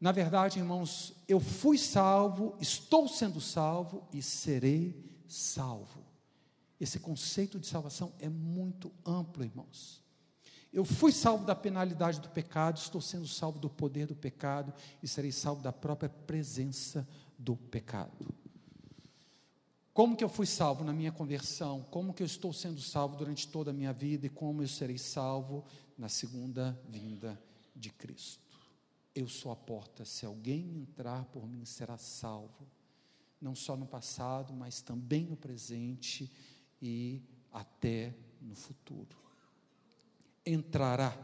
Na 0.00 0.12
verdade, 0.12 0.60
irmãos, 0.60 1.12
eu 1.26 1.40
fui 1.40 1.76
salvo, 1.76 2.54
estou 2.60 3.08
sendo 3.08 3.40
salvo 3.40 4.06
e 4.12 4.22
serei 4.22 4.94
salvo. 5.26 6.04
Esse 6.78 7.00
conceito 7.00 7.58
de 7.58 7.66
salvação 7.66 8.12
é 8.20 8.28
muito 8.28 8.92
amplo, 9.04 9.42
irmãos. 9.42 10.01
Eu 10.72 10.86
fui 10.86 11.12
salvo 11.12 11.44
da 11.44 11.54
penalidade 11.54 12.18
do 12.18 12.30
pecado, 12.30 12.78
estou 12.78 13.00
sendo 13.00 13.28
salvo 13.28 13.58
do 13.58 13.68
poder 13.68 14.06
do 14.06 14.16
pecado 14.16 14.72
e 15.02 15.08
serei 15.08 15.30
salvo 15.30 15.62
da 15.62 15.70
própria 15.70 16.08
presença 16.08 17.06
do 17.38 17.54
pecado. 17.54 18.34
Como 19.92 20.16
que 20.16 20.24
eu 20.24 20.30
fui 20.30 20.46
salvo 20.46 20.82
na 20.82 20.94
minha 20.94 21.12
conversão? 21.12 21.82
Como 21.90 22.14
que 22.14 22.22
eu 22.22 22.26
estou 22.26 22.54
sendo 22.54 22.80
salvo 22.80 23.16
durante 23.16 23.46
toda 23.46 23.70
a 23.70 23.74
minha 23.74 23.92
vida 23.92 24.24
e 24.24 24.30
como 24.30 24.62
eu 24.62 24.68
serei 24.68 24.96
salvo 24.96 25.62
na 25.98 26.08
segunda 26.08 26.80
vinda 26.88 27.38
de 27.76 27.90
Cristo? 27.90 28.40
Eu 29.14 29.28
sou 29.28 29.52
a 29.52 29.56
porta, 29.56 30.06
se 30.06 30.24
alguém 30.24 30.78
entrar 30.78 31.26
por 31.26 31.46
mim 31.46 31.66
será 31.66 31.98
salvo, 31.98 32.66
não 33.38 33.54
só 33.54 33.76
no 33.76 33.86
passado, 33.86 34.54
mas 34.54 34.80
também 34.80 35.26
no 35.26 35.36
presente 35.36 36.32
e 36.80 37.20
até 37.52 38.14
no 38.40 38.54
futuro 38.54 39.21
entrará. 40.44 41.16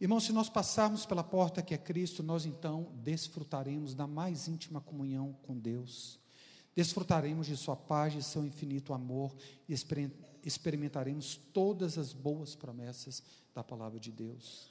Irmão, 0.00 0.20
se 0.20 0.32
nós 0.32 0.50
passarmos 0.50 1.06
pela 1.06 1.24
porta 1.24 1.62
que 1.62 1.72
é 1.72 1.78
Cristo, 1.78 2.22
nós 2.22 2.44
então 2.44 2.92
desfrutaremos 2.96 3.94
da 3.94 4.06
mais 4.06 4.48
íntima 4.48 4.80
comunhão 4.80 5.34
com 5.44 5.56
Deus, 5.56 6.18
desfrutaremos 6.74 7.46
de 7.46 7.56
Sua 7.56 7.76
paz, 7.76 8.12
de 8.12 8.22
Seu 8.22 8.44
infinito 8.44 8.92
amor 8.92 9.34
e 9.66 9.74
experimentaremos 10.44 11.36
todas 11.54 11.96
as 11.96 12.12
boas 12.12 12.54
promessas 12.54 13.22
da 13.54 13.64
palavra 13.64 13.98
de 13.98 14.12
Deus. 14.12 14.68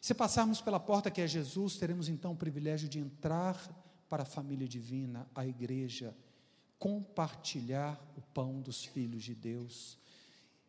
Se 0.00 0.14
passarmos 0.14 0.60
pela 0.60 0.78
porta 0.78 1.10
que 1.10 1.20
é 1.20 1.26
Jesus, 1.26 1.76
teremos 1.76 2.08
então 2.08 2.32
o 2.32 2.36
privilégio 2.36 2.88
de 2.88 3.00
entrar 3.00 3.58
para 4.08 4.22
a 4.22 4.26
família 4.26 4.68
divina, 4.68 5.28
a 5.34 5.44
igreja, 5.44 6.14
compartilhar 6.78 8.00
o 8.16 8.20
pão 8.20 8.60
dos 8.60 8.84
filhos 8.84 9.22
de 9.22 9.34
Deus 9.34 9.98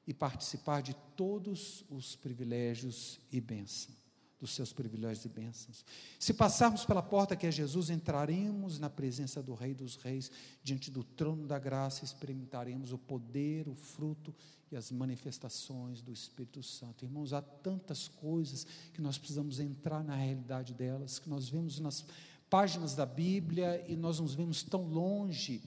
e 0.06 0.14
participar 0.14 0.82
de 0.82 0.96
todos 1.16 1.84
os 1.90 2.16
privilégios 2.16 3.20
e 3.32 3.42
bênçãos, 3.42 3.98
dos 4.40 4.52
seus 4.52 4.72
privilégios 4.72 5.26
e 5.26 5.30
bênçãos. 5.30 5.84
Se 6.18 6.34
passarmos 6.34 6.86
pela 6.86 7.04
porta 7.04 7.36
que 7.36 7.46
é 7.46 7.52
Jesus, 7.52 7.90
entraremos 7.90 8.80
na 8.80 8.90
presença 8.90 9.44
do 9.44 9.54
Rei 9.54 9.74
dos 9.74 9.98
Reis, 9.98 10.32
diante 10.64 10.90
do 10.90 11.04
trono 11.04 11.46
da 11.46 11.60
graça, 11.60 12.06
experimentaremos 12.06 12.94
o 12.94 12.98
poder, 12.98 13.68
o 13.68 13.76
fruto 13.76 14.34
e 14.72 14.78
as 14.78 14.92
manifestações 14.92 16.02
do 16.02 16.14
Espírito 16.14 16.64
Santo. 16.64 17.04
Irmãos, 17.04 17.34
há 17.34 17.42
tantas 17.42 18.08
coisas 18.08 18.66
que 18.94 19.02
nós 19.02 19.18
precisamos 19.18 19.60
entrar 19.60 20.04
na 20.04 20.16
realidade 20.16 20.74
delas, 20.74 21.20
que 21.20 21.30
nós 21.30 21.50
vemos 21.50 21.80
nas 21.80 22.06
páginas 22.50 22.96
da 22.96 23.06
Bíblia 23.06 23.84
e 23.90 23.96
nós 23.98 24.22
nos 24.22 24.34
vemos 24.34 24.64
tão 24.64 24.84
longe 24.84 25.62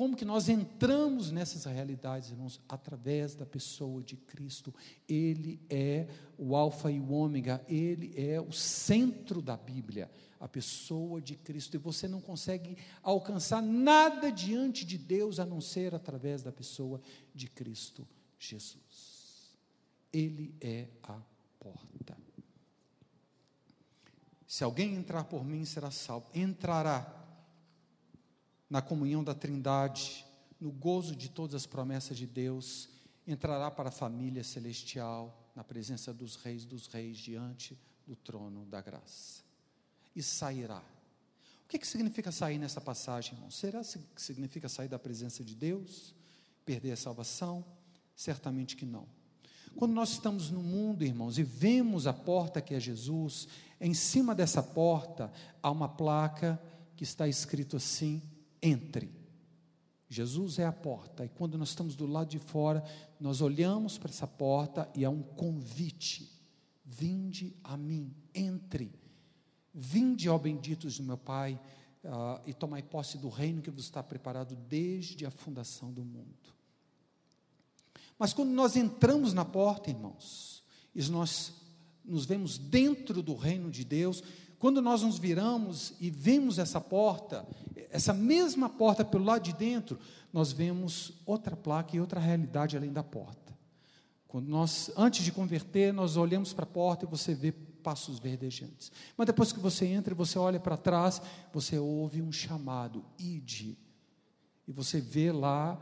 como 0.00 0.16
que 0.16 0.24
nós 0.24 0.48
entramos 0.48 1.30
nessas 1.30 1.66
realidades, 1.66 2.30
irmãos? 2.30 2.58
Através 2.66 3.34
da 3.34 3.44
pessoa 3.44 4.02
de 4.02 4.16
Cristo. 4.16 4.74
Ele 5.06 5.60
é 5.68 6.08
o 6.38 6.56
Alfa 6.56 6.90
e 6.90 6.98
o 6.98 7.12
Ômega, 7.12 7.62
ele 7.68 8.14
é 8.16 8.40
o 8.40 8.50
centro 8.50 9.42
da 9.42 9.58
Bíblia, 9.58 10.10
a 10.40 10.48
pessoa 10.48 11.20
de 11.20 11.36
Cristo. 11.36 11.74
E 11.74 11.78
você 11.78 12.08
não 12.08 12.18
consegue 12.18 12.78
alcançar 13.02 13.60
nada 13.60 14.32
diante 14.32 14.86
de 14.86 14.96
Deus 14.96 15.38
a 15.38 15.44
não 15.44 15.60
ser 15.60 15.94
através 15.94 16.42
da 16.42 16.50
pessoa 16.50 16.98
de 17.34 17.46
Cristo 17.46 18.08
Jesus. 18.38 19.58
Ele 20.10 20.54
é 20.62 20.88
a 21.02 21.20
porta. 21.58 22.16
Se 24.46 24.64
alguém 24.64 24.94
entrar 24.94 25.24
por 25.24 25.44
mim, 25.44 25.66
será 25.66 25.90
salvo. 25.90 26.26
Entrará 26.34 27.19
na 28.70 28.80
comunhão 28.80 29.24
da 29.24 29.34
Trindade, 29.34 30.24
no 30.60 30.70
gozo 30.70 31.16
de 31.16 31.28
todas 31.28 31.56
as 31.56 31.66
promessas 31.66 32.16
de 32.16 32.26
Deus, 32.26 32.88
entrará 33.26 33.70
para 33.70 33.88
a 33.88 33.92
família 33.92 34.44
celestial, 34.44 35.36
na 35.54 35.64
presença 35.64 36.14
dos 36.14 36.36
reis 36.36 36.64
dos 36.64 36.86
reis, 36.86 37.18
diante 37.18 37.76
do 38.06 38.14
trono 38.14 38.64
da 38.64 38.80
graça. 38.80 39.42
E 40.14 40.22
sairá. 40.22 40.82
O 41.64 41.68
que, 41.68 41.78
que 41.78 41.86
significa 41.86 42.30
sair 42.30 42.58
nessa 42.58 42.80
passagem, 42.80 43.34
irmão? 43.34 43.50
Será 43.50 43.80
que 43.82 44.22
significa 44.22 44.68
sair 44.68 44.88
da 44.88 44.98
presença 44.98 45.44
de 45.44 45.54
Deus? 45.54 46.14
Perder 46.64 46.92
a 46.92 46.96
salvação? 46.96 47.64
Certamente 48.14 48.76
que 48.76 48.86
não. 48.86 49.06
Quando 49.76 49.92
nós 49.92 50.10
estamos 50.10 50.50
no 50.50 50.62
mundo, 50.62 51.04
irmãos, 51.04 51.38
e 51.38 51.42
vemos 51.42 52.06
a 52.06 52.12
porta 52.12 52.60
que 52.60 52.74
é 52.74 52.80
Jesus, 52.80 53.48
em 53.80 53.94
cima 53.94 54.34
dessa 54.34 54.62
porta 54.62 55.32
há 55.62 55.70
uma 55.70 55.88
placa 55.88 56.60
que 56.96 57.04
está 57.04 57.28
escrito 57.28 57.76
assim: 57.76 58.20
entre. 58.62 59.10
Jesus 60.08 60.58
é 60.58 60.66
a 60.66 60.72
porta, 60.72 61.24
e 61.24 61.28
quando 61.28 61.56
nós 61.56 61.68
estamos 61.68 61.94
do 61.94 62.04
lado 62.04 62.28
de 62.28 62.40
fora, 62.40 62.82
nós 63.20 63.40
olhamos 63.40 63.96
para 63.96 64.10
essa 64.10 64.26
porta 64.26 64.90
e 64.94 65.04
há 65.04 65.10
um 65.10 65.22
convite: 65.22 66.28
vinde 66.84 67.54
a 67.62 67.76
mim, 67.76 68.12
entre. 68.34 68.92
Vinde, 69.72 70.28
ó 70.28 70.36
benditos 70.36 70.98
do 70.98 71.04
meu 71.04 71.16
Pai, 71.16 71.60
uh, 72.04 72.40
e 72.44 72.52
tomai 72.52 72.82
posse 72.82 73.18
do 73.18 73.28
reino 73.28 73.62
que 73.62 73.70
vos 73.70 73.84
está 73.84 74.02
preparado 74.02 74.56
desde 74.56 75.24
a 75.24 75.30
fundação 75.30 75.92
do 75.92 76.04
mundo. 76.04 76.50
Mas 78.18 78.32
quando 78.32 78.50
nós 78.50 78.76
entramos 78.76 79.32
na 79.32 79.44
porta, 79.44 79.90
irmãos, 79.90 80.62
e 80.94 81.02
nós 81.04 81.54
nos 82.04 82.26
vemos 82.26 82.58
dentro 82.58 83.22
do 83.22 83.34
reino 83.34 83.70
de 83.70 83.84
Deus, 83.84 84.22
Quando 84.60 84.82
nós 84.82 85.00
nos 85.00 85.18
viramos 85.18 85.94
e 85.98 86.10
vemos 86.10 86.58
essa 86.58 86.78
porta, 86.78 87.48
essa 87.90 88.12
mesma 88.12 88.68
porta 88.68 89.02
pelo 89.02 89.24
lado 89.24 89.42
de 89.42 89.54
dentro, 89.54 89.98
nós 90.30 90.52
vemos 90.52 91.12
outra 91.24 91.56
placa 91.56 91.96
e 91.96 92.00
outra 92.00 92.20
realidade 92.20 92.76
além 92.76 92.92
da 92.92 93.02
porta. 93.02 93.58
Quando 94.28 94.48
nós, 94.48 94.92
antes 94.98 95.24
de 95.24 95.32
converter, 95.32 95.94
nós 95.94 96.18
olhamos 96.18 96.52
para 96.52 96.64
a 96.64 96.68
porta 96.68 97.06
e 97.06 97.08
você 97.08 97.34
vê 97.34 97.50
passos 97.50 98.18
verdejantes. 98.18 98.92
Mas 99.16 99.26
depois 99.26 99.50
que 99.50 99.58
você 99.58 99.86
entra 99.86 100.12
e 100.12 100.16
você 100.16 100.38
olha 100.38 100.60
para 100.60 100.76
trás, 100.76 101.22
você 101.54 101.78
ouve 101.78 102.20
um 102.20 102.30
chamado, 102.30 103.02
ide. 103.18 103.78
E 104.68 104.72
você 104.72 105.00
vê 105.00 105.32
lá, 105.32 105.80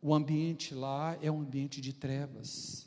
o 0.00 0.14
ambiente 0.14 0.74
lá 0.74 1.18
é 1.20 1.30
um 1.30 1.42
ambiente 1.42 1.78
de 1.82 1.92
trevas. 1.92 2.85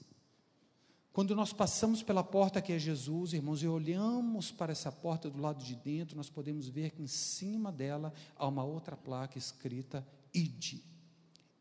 Quando 1.12 1.36
nós 1.36 1.51
passamos 1.51 2.03
pela 2.03 2.24
porta 2.24 2.62
que 2.62 2.72
é 2.72 2.80
Jesus, 2.80 3.34
irmãos, 3.34 3.64
e 3.64 3.68
olhamos 3.68 4.51
para 4.51 4.72
essa 4.72 4.91
porta 4.91 5.30
do 5.30 5.41
lado 5.41 5.64
de 5.64 5.76
dentro, 5.76 6.16
nós 6.16 6.30
podemos 6.30 6.68
ver 6.68 6.91
que 6.91 7.01
em 7.01 7.07
cima 7.07 7.72
dela 7.72 8.14
há 8.36 8.47
uma 8.47 8.64
outra 8.64 8.95
placa 8.95 9.38
escrita: 9.38 10.05
Ide. 10.34 10.84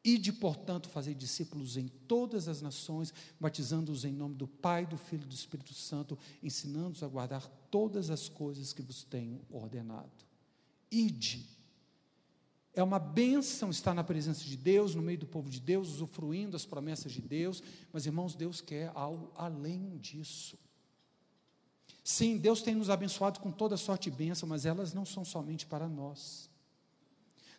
Ide, 0.04 0.32
portanto, 0.32 0.88
fazer 0.88 1.14
discípulos 1.14 1.76
em 1.76 1.88
todas 1.88 2.46
as 2.46 2.62
nações, 2.62 3.12
batizando-os 3.38 4.04
em 4.04 4.12
nome 4.12 4.36
do 4.36 4.46
Pai, 4.46 4.86
do 4.86 4.96
Filho 4.96 5.24
e 5.24 5.26
do 5.26 5.34
Espírito 5.34 5.74
Santo, 5.74 6.16
ensinando-os 6.42 7.02
a 7.02 7.08
guardar 7.08 7.46
todas 7.70 8.08
as 8.10 8.28
coisas 8.28 8.72
que 8.72 8.80
vos 8.80 9.02
tenho 9.02 9.40
ordenado. 9.50 10.10
Ide. 10.90 11.57
É 12.78 12.82
uma 12.84 13.00
bênção 13.00 13.70
estar 13.70 13.92
na 13.92 14.04
presença 14.04 14.44
de 14.44 14.56
Deus, 14.56 14.94
no 14.94 15.02
meio 15.02 15.18
do 15.18 15.26
povo 15.26 15.50
de 15.50 15.58
Deus, 15.58 15.88
usufruindo 15.88 16.54
as 16.54 16.64
promessas 16.64 17.10
de 17.10 17.20
Deus, 17.20 17.60
mas 17.92 18.06
irmãos, 18.06 18.36
Deus 18.36 18.60
quer 18.60 18.92
algo 18.94 19.32
além 19.34 19.98
disso. 19.98 20.56
Sim, 22.04 22.38
Deus 22.38 22.62
tem 22.62 22.76
nos 22.76 22.88
abençoado 22.88 23.40
com 23.40 23.50
toda 23.50 23.76
sorte 23.76 24.08
e 24.08 24.12
bênção, 24.12 24.48
mas 24.48 24.64
elas 24.64 24.94
não 24.94 25.04
são 25.04 25.24
somente 25.24 25.66
para 25.66 25.88
nós. 25.88 26.48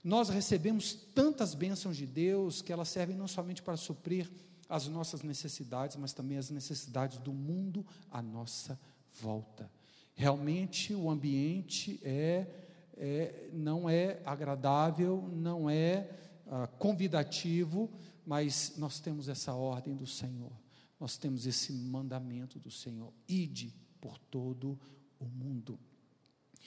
Nós 0.02 0.30
recebemos 0.30 0.94
tantas 0.94 1.54
bênçãos 1.54 1.98
de 1.98 2.08
Deus 2.08 2.62
que 2.62 2.72
elas 2.72 2.88
servem 2.88 3.18
não 3.18 3.28
somente 3.28 3.62
para 3.62 3.76
suprir 3.76 4.32
as 4.70 4.88
nossas 4.88 5.22
necessidades, 5.22 5.98
mas 5.98 6.14
também 6.14 6.38
as 6.38 6.50
necessidades 6.50 7.18
do 7.18 7.34
mundo 7.34 7.86
à 8.10 8.22
nossa 8.22 8.80
volta. 9.20 9.70
Realmente 10.16 10.96
o 10.96 11.10
ambiente 11.10 12.00
é, 12.04 12.69
é 13.00 13.50
não 13.54 13.90
é 13.90 14.22
agradável, 14.26 15.28
não 15.32 15.70
é 15.70 16.10
ah, 16.48 16.68
convidativo, 16.68 17.90
mas 18.26 18.74
nós 18.78 19.00
temos 19.00 19.30
essa 19.30 19.54
ordem 19.54 19.96
do 19.96 20.06
Senhor, 20.06 20.52
nós 21.00 21.18
temos 21.18 21.46
esse 21.48 21.72
mandamento 21.72 22.60
do 22.60 22.70
Senhor: 22.70 23.14
ide 23.28 23.74
por 24.02 24.18
todo 24.18 24.78
o 25.20 25.26
mundo. 25.26 25.80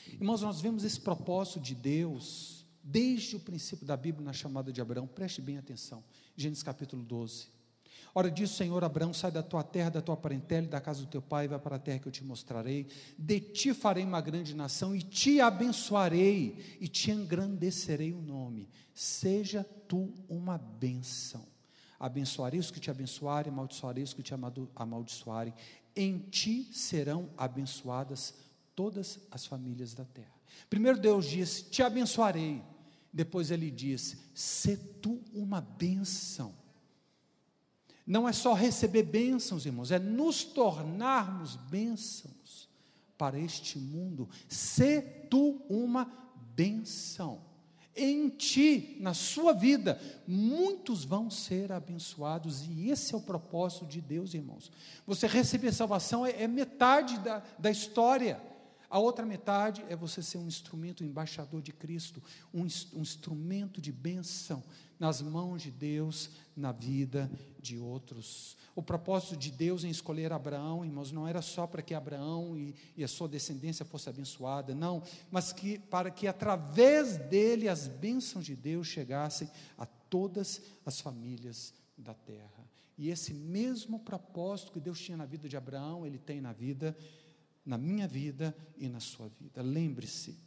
Irmãos, 0.08 0.42
nós 0.42 0.60
vemos 0.60 0.82
esse 0.82 1.00
propósito 1.00 1.60
de 1.60 1.74
Deus 1.74 2.62
desde 2.82 3.36
o 3.36 3.40
princípio 3.40 3.86
da 3.86 3.96
Bíblia 3.96 4.24
na 4.24 4.32
chamada 4.32 4.72
de 4.72 4.80
Abraão, 4.80 5.06
preste 5.06 5.40
bem 5.40 5.56
atenção. 5.56 6.02
Gênesis 6.36 6.62
capítulo 6.62 7.02
12. 7.04 7.48
Ora 8.14 8.30
diz 8.30 8.50
o 8.50 8.54
Senhor 8.54 8.84
Abraão: 8.84 9.12
sai 9.12 9.30
da 9.30 9.42
tua 9.42 9.62
terra, 9.62 9.90
da 9.90 10.02
tua 10.02 10.16
parentela 10.16 10.66
e 10.66 10.70
da 10.70 10.80
casa 10.80 11.00
do 11.00 11.06
teu 11.06 11.22
pai, 11.22 11.48
vai 11.48 11.58
para 11.58 11.76
a 11.76 11.78
terra 11.78 11.98
que 11.98 12.08
eu 12.08 12.12
te 12.12 12.22
mostrarei. 12.22 12.86
De 13.18 13.40
ti 13.40 13.72
farei 13.72 14.04
uma 14.04 14.20
grande 14.20 14.54
nação, 14.54 14.94
e 14.94 15.02
te 15.02 15.40
abençoarei, 15.40 16.78
e 16.80 16.88
te 16.88 17.10
engrandecerei 17.10 18.12
o 18.12 18.20
nome. 18.20 18.68
Seja 18.94 19.64
tu 19.88 20.12
uma 20.28 20.58
bênção. 20.58 21.46
Abençoarei 21.98 22.58
os 22.60 22.70
que 22.70 22.80
te 22.80 22.90
abençoarem, 22.90 23.52
amaldiçoarei 23.52 24.02
os 24.02 24.12
que 24.12 24.22
te 24.22 24.34
amaldiçoarem. 24.74 25.54
Em 25.94 26.18
ti 26.18 26.68
serão 26.72 27.30
abençoadas 27.36 28.34
todas 28.74 29.20
as 29.30 29.46
famílias 29.46 29.94
da 29.94 30.04
terra. 30.04 30.32
Primeiro 30.68 30.98
Deus 30.98 31.26
disse: 31.26 31.64
Te 31.64 31.82
abençoarei. 31.82 32.62
Depois 33.10 33.50
ele 33.50 33.70
diz: 33.70 34.16
Se 34.34 34.76
tu 34.76 35.22
uma 35.32 35.60
bênção. 35.60 36.61
Não 38.06 38.28
é 38.28 38.32
só 38.32 38.52
receber 38.52 39.04
bênçãos, 39.04 39.64
irmãos, 39.64 39.90
é 39.90 39.98
nos 39.98 40.42
tornarmos 40.44 41.56
bênçãos 41.56 42.68
para 43.16 43.38
este 43.38 43.78
mundo. 43.78 44.28
Se 44.48 45.00
tu 45.30 45.62
uma 45.68 46.10
bênção. 46.54 47.40
Em 47.94 48.30
ti, 48.30 48.96
na 49.00 49.12
sua 49.12 49.52
vida, 49.52 50.00
muitos 50.26 51.04
vão 51.04 51.28
ser 51.28 51.70
abençoados, 51.70 52.62
e 52.66 52.88
esse 52.88 53.14
é 53.14 53.16
o 53.16 53.20
propósito 53.20 53.84
de 53.84 54.00
Deus, 54.00 54.32
irmãos. 54.32 54.72
Você 55.06 55.26
receber 55.26 55.72
salvação 55.72 56.24
é, 56.24 56.42
é 56.42 56.48
metade 56.48 57.18
da, 57.18 57.42
da 57.58 57.70
história. 57.70 58.40
A 58.88 58.98
outra 58.98 59.26
metade 59.26 59.84
é 59.88 59.96
você 59.96 60.22
ser 60.22 60.38
um 60.38 60.46
instrumento, 60.46 61.04
um 61.04 61.06
embaixador 61.06 61.60
de 61.60 61.72
Cristo, 61.72 62.22
um, 62.52 62.62
um 62.94 63.02
instrumento 63.02 63.80
de 63.80 63.92
bênção 63.92 64.62
nas 65.02 65.20
mãos 65.20 65.62
de 65.62 65.70
Deus, 65.72 66.30
na 66.54 66.70
vida 66.70 67.28
de 67.60 67.76
outros. 67.76 68.56
O 68.72 68.80
propósito 68.80 69.36
de 69.36 69.50
Deus 69.50 69.82
em 69.82 69.90
escolher 69.90 70.32
Abraão, 70.32 70.84
irmãos, 70.84 71.10
não 71.10 71.26
era 71.26 71.42
só 71.42 71.66
para 71.66 71.82
que 71.82 71.92
Abraão 71.92 72.56
e, 72.56 72.72
e 72.96 73.02
a 73.02 73.08
sua 73.08 73.26
descendência 73.26 73.84
fosse 73.84 74.08
abençoada, 74.08 74.76
não, 74.76 75.02
mas 75.28 75.52
que 75.52 75.76
para 75.76 76.08
que 76.08 76.28
através 76.28 77.18
dele 77.18 77.68
as 77.68 77.88
bênçãos 77.88 78.46
de 78.46 78.54
Deus 78.54 78.86
chegassem 78.86 79.50
a 79.76 79.84
todas 79.84 80.62
as 80.86 81.00
famílias 81.00 81.74
da 81.98 82.14
terra. 82.14 82.64
E 82.96 83.10
esse 83.10 83.34
mesmo 83.34 83.98
propósito 83.98 84.70
que 84.70 84.78
Deus 84.78 85.00
tinha 85.00 85.16
na 85.16 85.26
vida 85.26 85.48
de 85.48 85.56
Abraão, 85.56 86.06
ele 86.06 86.18
tem 86.18 86.40
na 86.40 86.52
vida 86.52 86.96
na 87.64 87.76
minha 87.76 88.06
vida 88.06 88.56
e 88.76 88.88
na 88.88 89.00
sua 89.00 89.28
vida. 89.28 89.62
Lembre-se, 89.62 90.38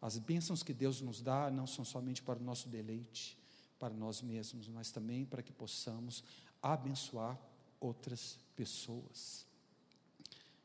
as 0.00 0.18
bênçãos 0.18 0.62
que 0.62 0.72
Deus 0.72 1.00
nos 1.00 1.20
dá 1.20 1.50
não 1.50 1.66
são 1.66 1.84
somente 1.84 2.22
para 2.22 2.38
o 2.38 2.42
nosso 2.42 2.68
deleite, 2.68 3.36
para 3.84 3.92
nós 3.92 4.22
mesmos, 4.22 4.66
mas 4.66 4.90
também 4.90 5.26
para 5.26 5.42
que 5.42 5.52
possamos 5.52 6.24
abençoar 6.62 7.38
outras 7.78 8.38
pessoas. 8.56 9.46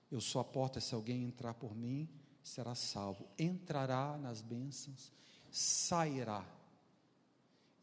Eu 0.10 0.22
sou 0.22 0.40
a 0.40 0.44
porta, 0.46 0.80
se 0.80 0.96
alguém 0.96 1.26
entrar 1.26 1.54
por 1.54 1.76
mim, 1.76 2.08
será 2.42 2.74
salvo. 2.76 3.28
Entrará 3.38 4.18
nas 4.18 4.42
bênçãos, 4.42 5.12
sairá. 5.52 6.46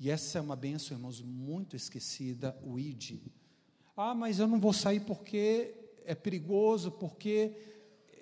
E 0.01 0.09
essa 0.09 0.39
é 0.39 0.41
uma 0.41 0.57
bênção, 0.57 0.97
irmãos, 0.97 1.20
muito 1.20 1.76
esquecida, 1.76 2.59
o 2.64 2.78
id. 2.78 3.20
Ah, 3.95 4.14
mas 4.14 4.39
eu 4.39 4.47
não 4.47 4.59
vou 4.59 4.72
sair 4.72 5.01
porque 5.01 5.91
é 6.07 6.14
perigoso, 6.14 6.93
porque 6.93 7.55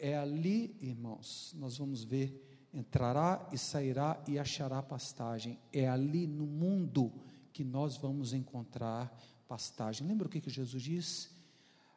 é 0.00 0.18
ali, 0.18 0.76
irmãos, 0.80 1.54
nós 1.56 1.76
vamos 1.76 2.02
ver, 2.02 2.53
entrará 2.74 3.48
e 3.52 3.56
sairá 3.56 4.20
e 4.26 4.38
achará 4.38 4.82
pastagem. 4.82 5.58
É 5.72 5.88
ali 5.88 6.26
no 6.26 6.44
mundo 6.44 7.12
que 7.52 7.62
nós 7.62 7.96
vamos 7.96 8.32
encontrar 8.32 9.16
pastagem. 9.46 10.06
Lembra 10.06 10.26
o 10.26 10.30
que, 10.30 10.40
que 10.40 10.50
Jesus 10.50 10.82
disse? 10.82 11.28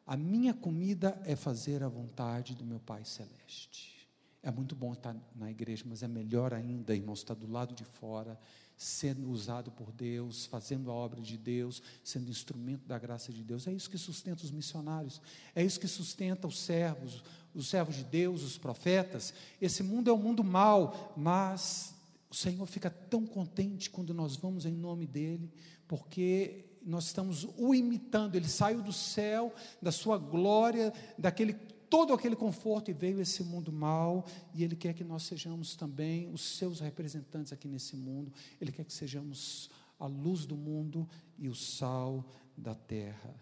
A 0.06 0.16
minha 0.16 0.54
comida 0.54 1.20
é 1.26 1.36
fazer 1.36 1.84
a 1.84 1.90
vontade 1.90 2.56
do 2.56 2.64
meu 2.64 2.80
Pai 2.80 3.04
Celeste. 3.04 4.08
É 4.44 4.52
muito 4.52 4.76
bom 4.76 4.94
estar 4.94 5.16
na 5.36 5.50
igreja, 5.50 5.84
mas 5.86 6.04
é 6.04 6.08
melhor 6.08 6.54
ainda, 6.54 6.96
irmãos, 6.96 7.20
estar 7.20 7.34
do 7.34 7.52
lado 7.52 7.74
de 7.74 7.84
fora, 7.84 8.40
sendo 8.78 9.30
usado 9.32 9.72
por 9.72 9.92
Deus, 9.92 10.46
fazendo 10.46 10.92
a 10.92 10.94
obra 10.94 11.20
de 11.20 11.36
Deus, 11.36 11.82
sendo 12.04 12.30
instrumento 12.30 12.88
da 12.88 13.00
graça 13.00 13.34
de 13.34 13.44
Deus. 13.44 13.68
É 13.68 13.74
isso 13.74 13.90
que 13.90 13.98
sustenta 13.98 14.44
os 14.44 14.52
missionários, 14.52 15.20
é 15.56 15.64
isso 15.64 15.80
que 15.80 15.88
sustenta 15.88 16.48
os 16.48 16.60
servos, 16.60 17.24
os 17.56 17.68
servos 17.68 17.96
de 17.96 18.04
Deus, 18.04 18.44
os 18.44 18.58
profetas. 18.58 19.34
Esse 19.60 19.82
mundo 19.82 20.12
é 20.12 20.14
um 20.14 20.18
mundo 20.18 20.44
mau, 20.44 21.14
mas 21.18 21.96
o 22.30 22.36
Senhor 22.36 22.68
fica 22.68 22.90
tão 22.90 23.26
contente 23.26 23.90
quando 23.90 24.14
nós 24.14 24.36
vamos 24.36 24.64
em 24.66 24.74
nome 24.74 25.08
dEle, 25.08 25.52
porque 25.88 26.66
nós 26.86 27.06
estamos 27.06 27.48
o 27.58 27.74
imitando. 27.74 28.36
Ele 28.36 28.48
saiu 28.48 28.84
do 28.84 28.94
céu, 28.94 29.54
da 29.82 29.92
sua 29.92 30.20
glória, 30.20 30.94
daquele 31.18 31.54
todo 31.90 32.14
aquele 32.14 32.36
conforto 32.36 32.92
e 32.92 32.94
veio 32.94 33.20
esse 33.20 33.44
mundo 33.44 33.72
mau, 33.72 34.26
e 34.54 34.64
Ele 34.64 34.76
quer 34.76 34.94
que 34.94 35.04
nós 35.04 35.24
sejamos 35.24 35.76
também 35.76 36.30
os 36.34 36.42
seus 36.42 36.80
representantes 36.80 37.54
aqui 37.54 37.68
nesse 37.68 37.96
mundo, 37.96 38.32
Ele 38.60 38.72
quer 38.72 38.84
que 38.84 38.94
sejamos 38.94 39.70
a 40.00 40.06
luz 40.06 40.46
do 40.46 40.56
mundo 40.56 41.08
e 41.38 41.48
o 41.48 41.56
sal 41.56 42.26
da 42.56 42.76
terra. 42.76 43.34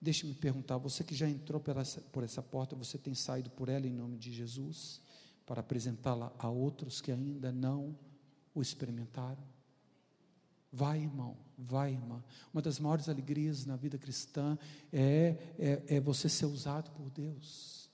Deixe-me 0.00 0.34
perguntar, 0.34 0.76
você 0.76 1.02
que 1.02 1.14
já 1.14 1.28
entrou 1.28 1.60
por 1.60 1.76
essa, 1.76 2.00
por 2.00 2.22
essa 2.22 2.42
porta, 2.42 2.76
você 2.76 2.98
tem 2.98 3.14
saído 3.14 3.50
por 3.50 3.68
ela 3.68 3.86
em 3.86 3.92
nome 3.92 4.18
de 4.18 4.32
Jesus, 4.32 5.00
para 5.44 5.60
apresentá-la 5.60 6.32
a 6.38 6.48
outros 6.48 7.00
que 7.00 7.10
ainda 7.10 7.50
não 7.50 7.96
o 8.54 8.60
experimentaram? 8.60 9.42
Vai, 10.72 11.00
irmão, 11.00 11.36
vai, 11.56 11.92
irmã. 11.92 12.22
Uma 12.52 12.60
das 12.60 12.78
maiores 12.78 13.08
alegrias 13.08 13.64
na 13.64 13.76
vida 13.76 13.96
cristã 13.96 14.58
é, 14.92 15.36
é, 15.58 15.96
é 15.96 16.00
você 16.00 16.28
ser 16.28 16.46
usado 16.46 16.90
por 16.90 17.08
Deus. 17.10 17.85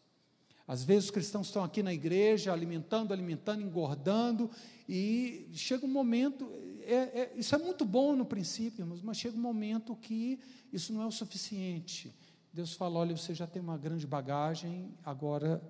Às 0.67 0.85
vezes 0.85 1.07
os 1.07 1.11
cristãos 1.11 1.49
estão 1.49 1.65
aqui 1.65 1.83
na 1.83 1.93
igreja, 1.93 2.53
alimentando, 2.53 3.13
alimentando, 3.13 3.63
engordando, 3.63 4.51
e 4.89 5.49
chega 5.53 5.85
um 5.85 5.89
momento, 5.89 6.49
é, 6.83 6.95
é, 6.95 7.33
isso 7.37 7.55
é 7.55 7.59
muito 7.59 7.85
bom 7.85 8.15
no 8.15 8.25
princípio, 8.25 8.87
mas, 8.87 9.03
mas 9.03 9.17
chega 9.17 9.37
um 9.37 9.41
momento 9.41 9.97
que 9.97 10.39
isso 10.73 10.93
não 10.93 11.03
é 11.03 11.07
o 11.07 11.11
suficiente. 11.11 12.15
Deus 12.53 12.75
fala: 12.75 12.99
olha, 12.99 13.17
você 13.17 13.35
já 13.35 13.47
tem 13.47 13.61
uma 13.61 13.79
grande 13.79 14.07
bagagem, 14.07 14.95
agora 15.05 15.63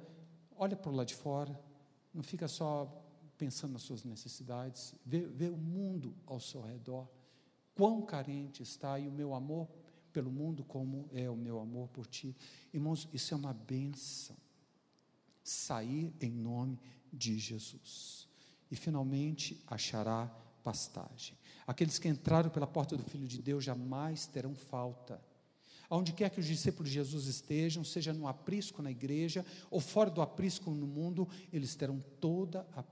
olha 0.57 0.77
para 0.77 0.91
o 0.91 0.95
lado 0.95 1.09
de 1.09 1.15
fora, 1.15 1.59
Não 2.13 2.23
fica 2.23 2.47
só 2.47 2.87
pensando 3.39 3.73
nas 3.73 3.83
suas 3.83 4.05
necessidades, 4.05 4.95
vê, 5.05 5.21
vê 5.21 5.49
o 5.49 5.57
mundo 5.57 6.15
ao 6.27 6.39
seu 6.39 6.61
redor. 6.61 7.09
Quão 7.75 8.03
carente 8.03 8.63
está 8.63 8.99
e 8.99 9.09
o 9.09 9.13
meu 9.13 9.35
amor 9.35 9.69
pelo 10.13 10.31
mundo, 10.31 10.63
como 10.63 11.09
é 11.13 11.29
o 11.29 11.37
meu 11.37 11.59
amor 11.59 11.89
por 11.89 12.07
ti. 12.07 12.37
Irmãos, 12.73 13.09
isso 13.13 13.33
é 13.33 13.37
uma 13.37 13.53
benção. 13.53 14.37
Sair 15.43 16.13
em 16.21 16.31
nome 16.31 16.79
de 17.13 17.39
Jesus. 17.39 18.29
E 18.71 18.77
finalmente 18.77 19.63
achará 19.67 20.27
pastagem. 20.63 21.37
Aqueles 21.67 21.99
que 21.99 22.09
entraram 22.09 22.51
pela 22.51 22.67
porta 22.67 22.97
do 22.97 23.05
Filho 23.05 23.27
de 23.27 23.41
Deus 23.41 23.65
jamais 23.65 24.27
terão 24.27 24.55
falta. 24.55 25.21
Aonde 25.91 26.13
quer 26.13 26.31
que 26.31 26.41
os 26.41 26.47
discípulos 26.47 26.89
de 26.89 26.95
Jesus 26.95 27.27
estejam, 27.27 27.85
seja 27.85 28.13
no 28.13 28.27
aprisco 28.27 28.81
na 28.81 28.91
igreja 28.91 29.45
ou 29.71 29.79
fora 29.79 30.11
do 30.11 30.23
aprisco 30.23 30.71
no 30.71 30.87
mundo, 30.87 31.29
eles 31.53 31.75
terão 31.75 32.01
toda 32.19 32.67
a 32.75 32.83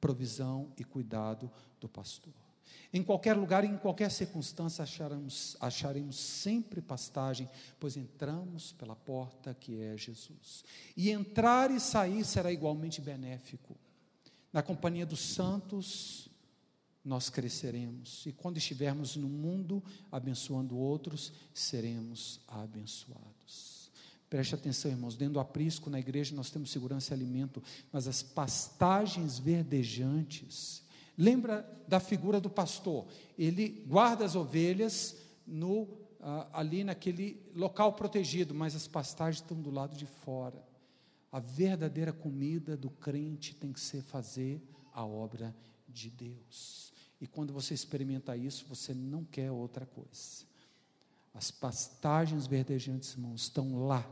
provisão 0.00 0.72
e 0.78 0.84
cuidado 0.84 1.50
do 1.80 1.88
pastor. 1.88 2.43
Em 2.92 3.02
qualquer 3.02 3.36
lugar, 3.36 3.64
em 3.64 3.76
qualquer 3.76 4.10
circunstância, 4.10 4.82
acharemos, 4.84 5.56
acharemos 5.60 6.16
sempre 6.16 6.80
pastagem, 6.80 7.48
pois 7.80 7.96
entramos 7.96 8.72
pela 8.72 8.94
porta 8.94 9.54
que 9.54 9.80
é 9.80 9.96
Jesus. 9.96 10.64
E 10.96 11.10
entrar 11.10 11.70
e 11.70 11.80
sair 11.80 12.24
será 12.24 12.52
igualmente 12.52 13.00
benéfico. 13.00 13.76
Na 14.52 14.62
companhia 14.62 15.04
dos 15.04 15.20
santos, 15.20 16.30
nós 17.04 17.28
cresceremos. 17.28 18.24
E 18.26 18.32
quando 18.32 18.56
estivermos 18.56 19.16
no 19.16 19.28
mundo 19.28 19.82
abençoando 20.10 20.76
outros, 20.76 21.32
seremos 21.52 22.40
abençoados. 22.46 23.90
Preste 24.30 24.54
atenção, 24.54 24.90
irmãos, 24.90 25.16
dentro 25.16 25.34
do 25.34 25.40
aprisco, 25.40 25.90
na 25.90 26.00
igreja, 26.00 26.34
nós 26.34 26.50
temos 26.50 26.70
segurança 26.70 27.12
e 27.12 27.14
alimento, 27.14 27.62
mas 27.92 28.08
as 28.08 28.22
pastagens 28.22 29.38
verdejantes, 29.38 30.83
lembra 31.16 31.68
da 31.86 32.00
figura 32.00 32.40
do 32.40 32.50
pastor? 32.50 33.06
Ele 33.38 33.84
guarda 33.86 34.24
as 34.24 34.34
ovelhas 34.34 35.16
no, 35.46 35.88
ah, 36.20 36.48
ali 36.52 36.84
naquele 36.84 37.40
local 37.54 37.92
protegido, 37.92 38.54
mas 38.54 38.74
as 38.74 38.88
pastagens 38.88 39.42
estão 39.42 39.60
do 39.60 39.70
lado 39.70 39.96
de 39.96 40.06
fora. 40.06 40.62
A 41.30 41.40
verdadeira 41.40 42.12
comida 42.12 42.76
do 42.76 42.90
crente 42.90 43.54
tem 43.54 43.72
que 43.72 43.80
ser 43.80 44.02
fazer 44.02 44.62
a 44.92 45.04
obra 45.04 45.54
de 45.88 46.08
Deus. 46.10 46.92
E 47.20 47.26
quando 47.26 47.52
você 47.52 47.74
experimenta 47.74 48.36
isso, 48.36 48.66
você 48.68 48.92
não 48.92 49.24
quer 49.24 49.50
outra 49.50 49.86
coisa. 49.86 50.44
As 51.32 51.50
pastagens 51.50 52.46
verdejantes, 52.46 53.14
irmãos, 53.14 53.42
estão 53.42 53.86
lá, 53.86 54.08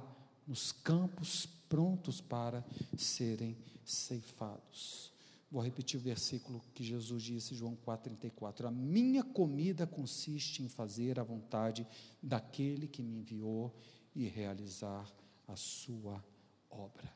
nos 0.47 0.73
campos 0.73 1.47
prontos 1.69 2.21
para 2.21 2.65
serem 2.97 3.57
ceifados. 3.85 5.12
Vou 5.53 5.63
repetir 5.63 6.01
o 6.01 6.03
versículo 6.03 6.63
que 6.73 6.83
Jesus 6.83 7.23
disse, 7.23 7.55
João 7.55 7.77
4,34. 7.77 8.65
A 8.65 8.71
minha 8.71 9.23
comida 9.23 9.87
consiste 9.87 10.63
em 10.63 10.69
fazer 10.69 11.21
a 11.21 11.23
vontade 11.23 11.87
daquele 12.23 12.89
que 12.89 13.03
me 13.03 13.19
enviou 13.19 13.77
e 14.17 14.27
realizar 14.27 15.07
a 15.47 15.55
sua 15.55 16.25
obra. 16.71 17.13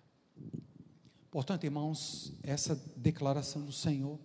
Portanto, 1.30 1.64
irmãos, 1.64 2.34
essa 2.42 2.74
declaração 2.94 3.64
do 3.64 3.72
Senhor 3.72 4.20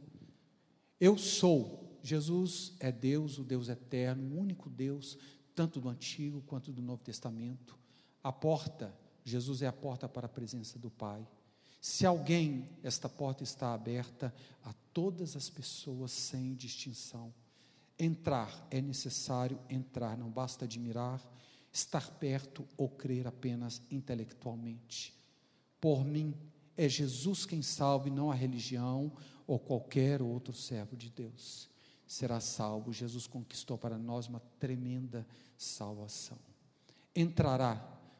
eu 0.99 1.18
sou. 1.18 1.97
Jesus 2.03 2.74
é 2.82 2.91
Deus, 2.91 3.39
o 3.39 3.45
Deus 3.45 3.70
eterno, 3.70 4.36
o 4.36 4.39
único 4.39 4.70
Deus, 4.70 5.18
tanto 5.55 5.80
do 5.80 5.88
Antigo 5.88 6.41
quanto 6.41 6.74
do 6.74 6.82
Novo 6.82 7.01
Testamento. 7.01 7.80
A 8.22 8.32
porta, 8.32 8.93
Jesus 9.24 9.62
é 9.62 9.68
a 9.68 9.74
porta 9.74 10.09
para 10.09 10.26
a 10.26 10.30
presença 10.30 10.78
do 10.78 10.91
Pai. 10.91 11.26
Se 11.82 12.06
alguém, 12.06 12.70
esta 12.84 13.10
porta 13.10 13.44
está 13.44 13.74
aberta 13.74 14.32
a 14.64 14.72
todas 14.94 15.36
as 15.36 15.50
pessoas 15.50 16.12
sem 16.12 16.54
distinção. 16.54 17.34
Entrar 17.98 18.68
é 18.70 18.80
necessário 18.80 19.60
entrar, 19.68 20.16
não 20.16 20.30
basta 20.30 20.66
admirar, 20.66 21.20
estar 21.74 22.08
perto 22.12 22.68
ou 22.78 22.88
crer 22.88 23.26
apenas 23.26 23.82
intelectualmente. 23.90 25.12
Por 25.80 26.06
mim, 26.06 26.36
é 26.78 26.88
Jesus 26.88 27.48
quem 27.48 27.64
salve, 27.64 28.12
não 28.12 28.30
a 28.30 28.36
religião 28.36 29.12
ou 29.48 29.58
qualquer 29.58 30.22
outro 30.22 30.54
servo 30.54 30.96
de 30.96 31.10
Deus 31.10 31.68
será 32.06 32.40
salvo. 32.40 32.94
Jesus 32.94 33.26
conquistou 33.26 33.78
para 33.78 33.98
nós 33.98 34.28
uma 34.28 34.42
tremenda 34.60 35.26
salvação. 35.58 36.38
Entrará, 37.16 37.76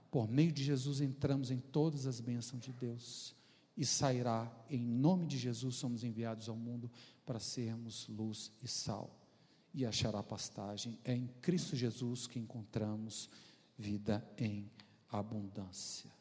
por 0.10 0.28
meio 0.28 0.52
de 0.52 0.64
Jesus, 0.64 1.00
entramos 1.00 1.52
em 1.52 1.60
todas 1.60 2.08
as 2.08 2.20
bênçãos 2.20 2.62
de 2.64 2.72
Deus. 2.72 3.36
E 3.76 3.86
sairá, 3.86 4.52
em 4.70 4.80
nome 4.82 5.26
de 5.26 5.38
Jesus, 5.38 5.76
somos 5.76 6.04
enviados 6.04 6.50
ao 6.50 6.56
mundo 6.56 6.92
para 7.26 7.40
sermos 7.40 8.08
luz 8.08 8.52
e 8.62 8.68
sal. 8.68 9.18
E 9.74 9.86
achará 9.86 10.22
pastagem. 10.22 11.00
É 11.04 11.14
em 11.14 11.28
Cristo 11.42 11.76
Jesus 11.76 12.28
que 12.28 12.38
encontramos 12.38 13.30
vida 13.78 14.26
em 14.38 14.70
abundância. 15.10 16.12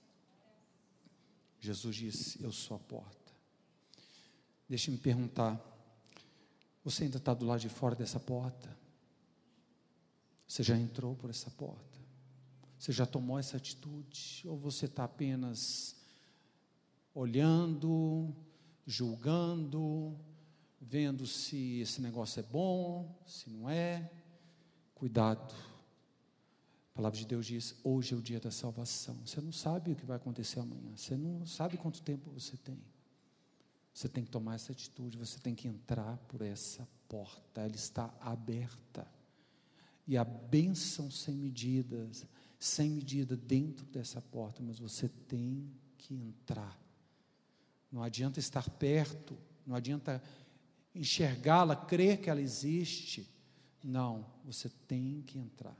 Jesus 1.58 1.96
disse: 1.96 2.42
Eu 2.42 2.52
sou 2.52 2.76
a 2.76 2.80
porta. 2.80 3.32
Deixe-me 4.68 4.96
perguntar: 4.96 5.60
você 6.84 7.04
ainda 7.04 7.18
está 7.18 7.34
do 7.34 7.44
lado 7.44 7.60
de 7.60 7.68
fora 7.68 7.94
dessa 7.94 8.18
porta? 8.18 8.74
Você 10.46 10.62
já 10.62 10.76
entrou 10.76 11.14
por 11.14 11.30
essa 11.30 11.50
porta? 11.50 11.98
Você 12.78 12.92
já 12.92 13.04
tomou 13.04 13.38
essa 13.38 13.56
atitude? 13.56 14.42
Ou 14.46 14.58
você 14.58 14.86
está 14.86 15.04
apenas 15.04 15.94
olhando, 17.14 18.34
julgando, 18.86 20.16
vendo 20.80 21.26
se 21.26 21.80
esse 21.80 22.00
negócio 22.00 22.40
é 22.40 22.42
bom, 22.42 23.14
se 23.26 23.50
não 23.50 23.68
é? 23.68 24.10
Cuidado. 24.94 25.54
A 26.92 26.96
palavra 26.96 27.18
de 27.18 27.26
Deus 27.26 27.46
diz: 27.46 27.74
hoje 27.84 28.14
é 28.14 28.16
o 28.16 28.22
dia 28.22 28.40
da 28.40 28.50
salvação. 28.50 29.16
Você 29.24 29.40
não 29.40 29.52
sabe 29.52 29.92
o 29.92 29.96
que 29.96 30.04
vai 30.04 30.16
acontecer 30.16 30.60
amanhã. 30.60 30.96
Você 30.96 31.16
não 31.16 31.46
sabe 31.46 31.76
quanto 31.76 32.02
tempo 32.02 32.30
você 32.30 32.56
tem. 32.56 32.82
Você 33.92 34.08
tem 34.08 34.24
que 34.24 34.30
tomar 34.30 34.54
essa 34.54 34.72
atitude, 34.72 35.18
você 35.18 35.38
tem 35.38 35.54
que 35.54 35.68
entrar 35.68 36.16
por 36.28 36.42
essa 36.42 36.88
porta, 37.08 37.60
ela 37.60 37.74
está 37.74 38.14
aberta. 38.20 39.06
E 40.06 40.16
a 40.16 40.24
bênção 40.24 41.10
sem 41.10 41.36
medidas, 41.36 42.24
sem 42.58 42.90
medida 42.90 43.36
dentro 43.36 43.84
dessa 43.86 44.20
porta, 44.20 44.62
mas 44.62 44.78
você 44.78 45.08
tem 45.08 45.70
que 45.98 46.14
entrar. 46.14 46.78
Não 47.90 48.02
adianta 48.02 48.38
estar 48.38 48.68
perto, 48.70 49.36
não 49.66 49.74
adianta 49.74 50.22
enxergá-la, 50.94 51.74
crer 51.76 52.20
que 52.20 52.30
ela 52.30 52.40
existe. 52.40 53.28
Não, 53.82 54.26
você 54.44 54.68
tem 54.86 55.22
que 55.22 55.38
entrar. 55.38 55.76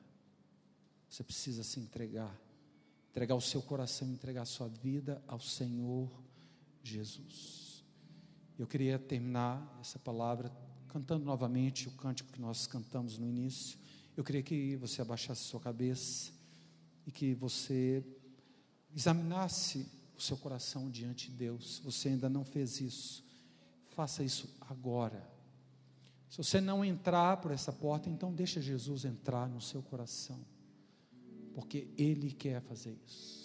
Você 1.09 1.23
precisa 1.23 1.63
se 1.63 1.81
entregar, 1.81 2.35
entregar 3.11 3.35
o 3.35 3.41
seu 3.41 3.61
coração, 3.61 4.09
entregar 4.09 4.43
a 4.43 4.47
sua 4.47 4.69
vida 4.69 5.23
ao 5.27 5.41
Senhor 5.41 6.11
Jesus. 6.83 7.85
Eu 8.59 8.67
queria 8.67 8.99
terminar 8.99 9.79
essa 9.81 9.99
palavra 9.99 10.53
cantando 10.89 11.25
novamente 11.25 11.89
o 11.89 11.93
cântico 11.93 12.33
que 12.33 12.41
nós 12.41 12.67
cantamos 12.67 13.19
no 13.19 13.27
início. 13.27 13.79
Eu 14.17 14.25
queria 14.25 14.43
que 14.43 14.77
você 14.77 15.01
abaixasse 15.01 15.43
sua 15.43 15.61
cabeça 15.61 16.33
e 17.07 17.11
que 17.11 17.35
você 17.35 18.05
examinasse 18.95 19.87
o 20.21 20.23
seu 20.23 20.37
coração 20.37 20.91
diante 20.91 21.31
de 21.31 21.37
Deus. 21.37 21.77
Se 21.77 21.83
você 21.83 22.11
ainda 22.11 22.29
não 22.29 22.45
fez 22.45 22.81
isso, 22.81 23.25
faça 23.89 24.23
isso 24.23 24.49
agora. 24.61 25.27
Se 26.29 26.37
você 26.37 26.61
não 26.61 26.85
entrar 26.85 27.39
por 27.39 27.51
essa 27.51 27.73
porta, 27.73 28.09
então 28.09 28.33
deixa 28.33 28.61
Jesus 28.61 29.05
entrar 29.05 29.49
no 29.49 29.61
seu 29.61 29.83
coração, 29.83 30.39
porque 31.55 31.89
Ele 31.97 32.31
quer 32.31 32.61
fazer 32.61 32.97
isso. 33.07 33.40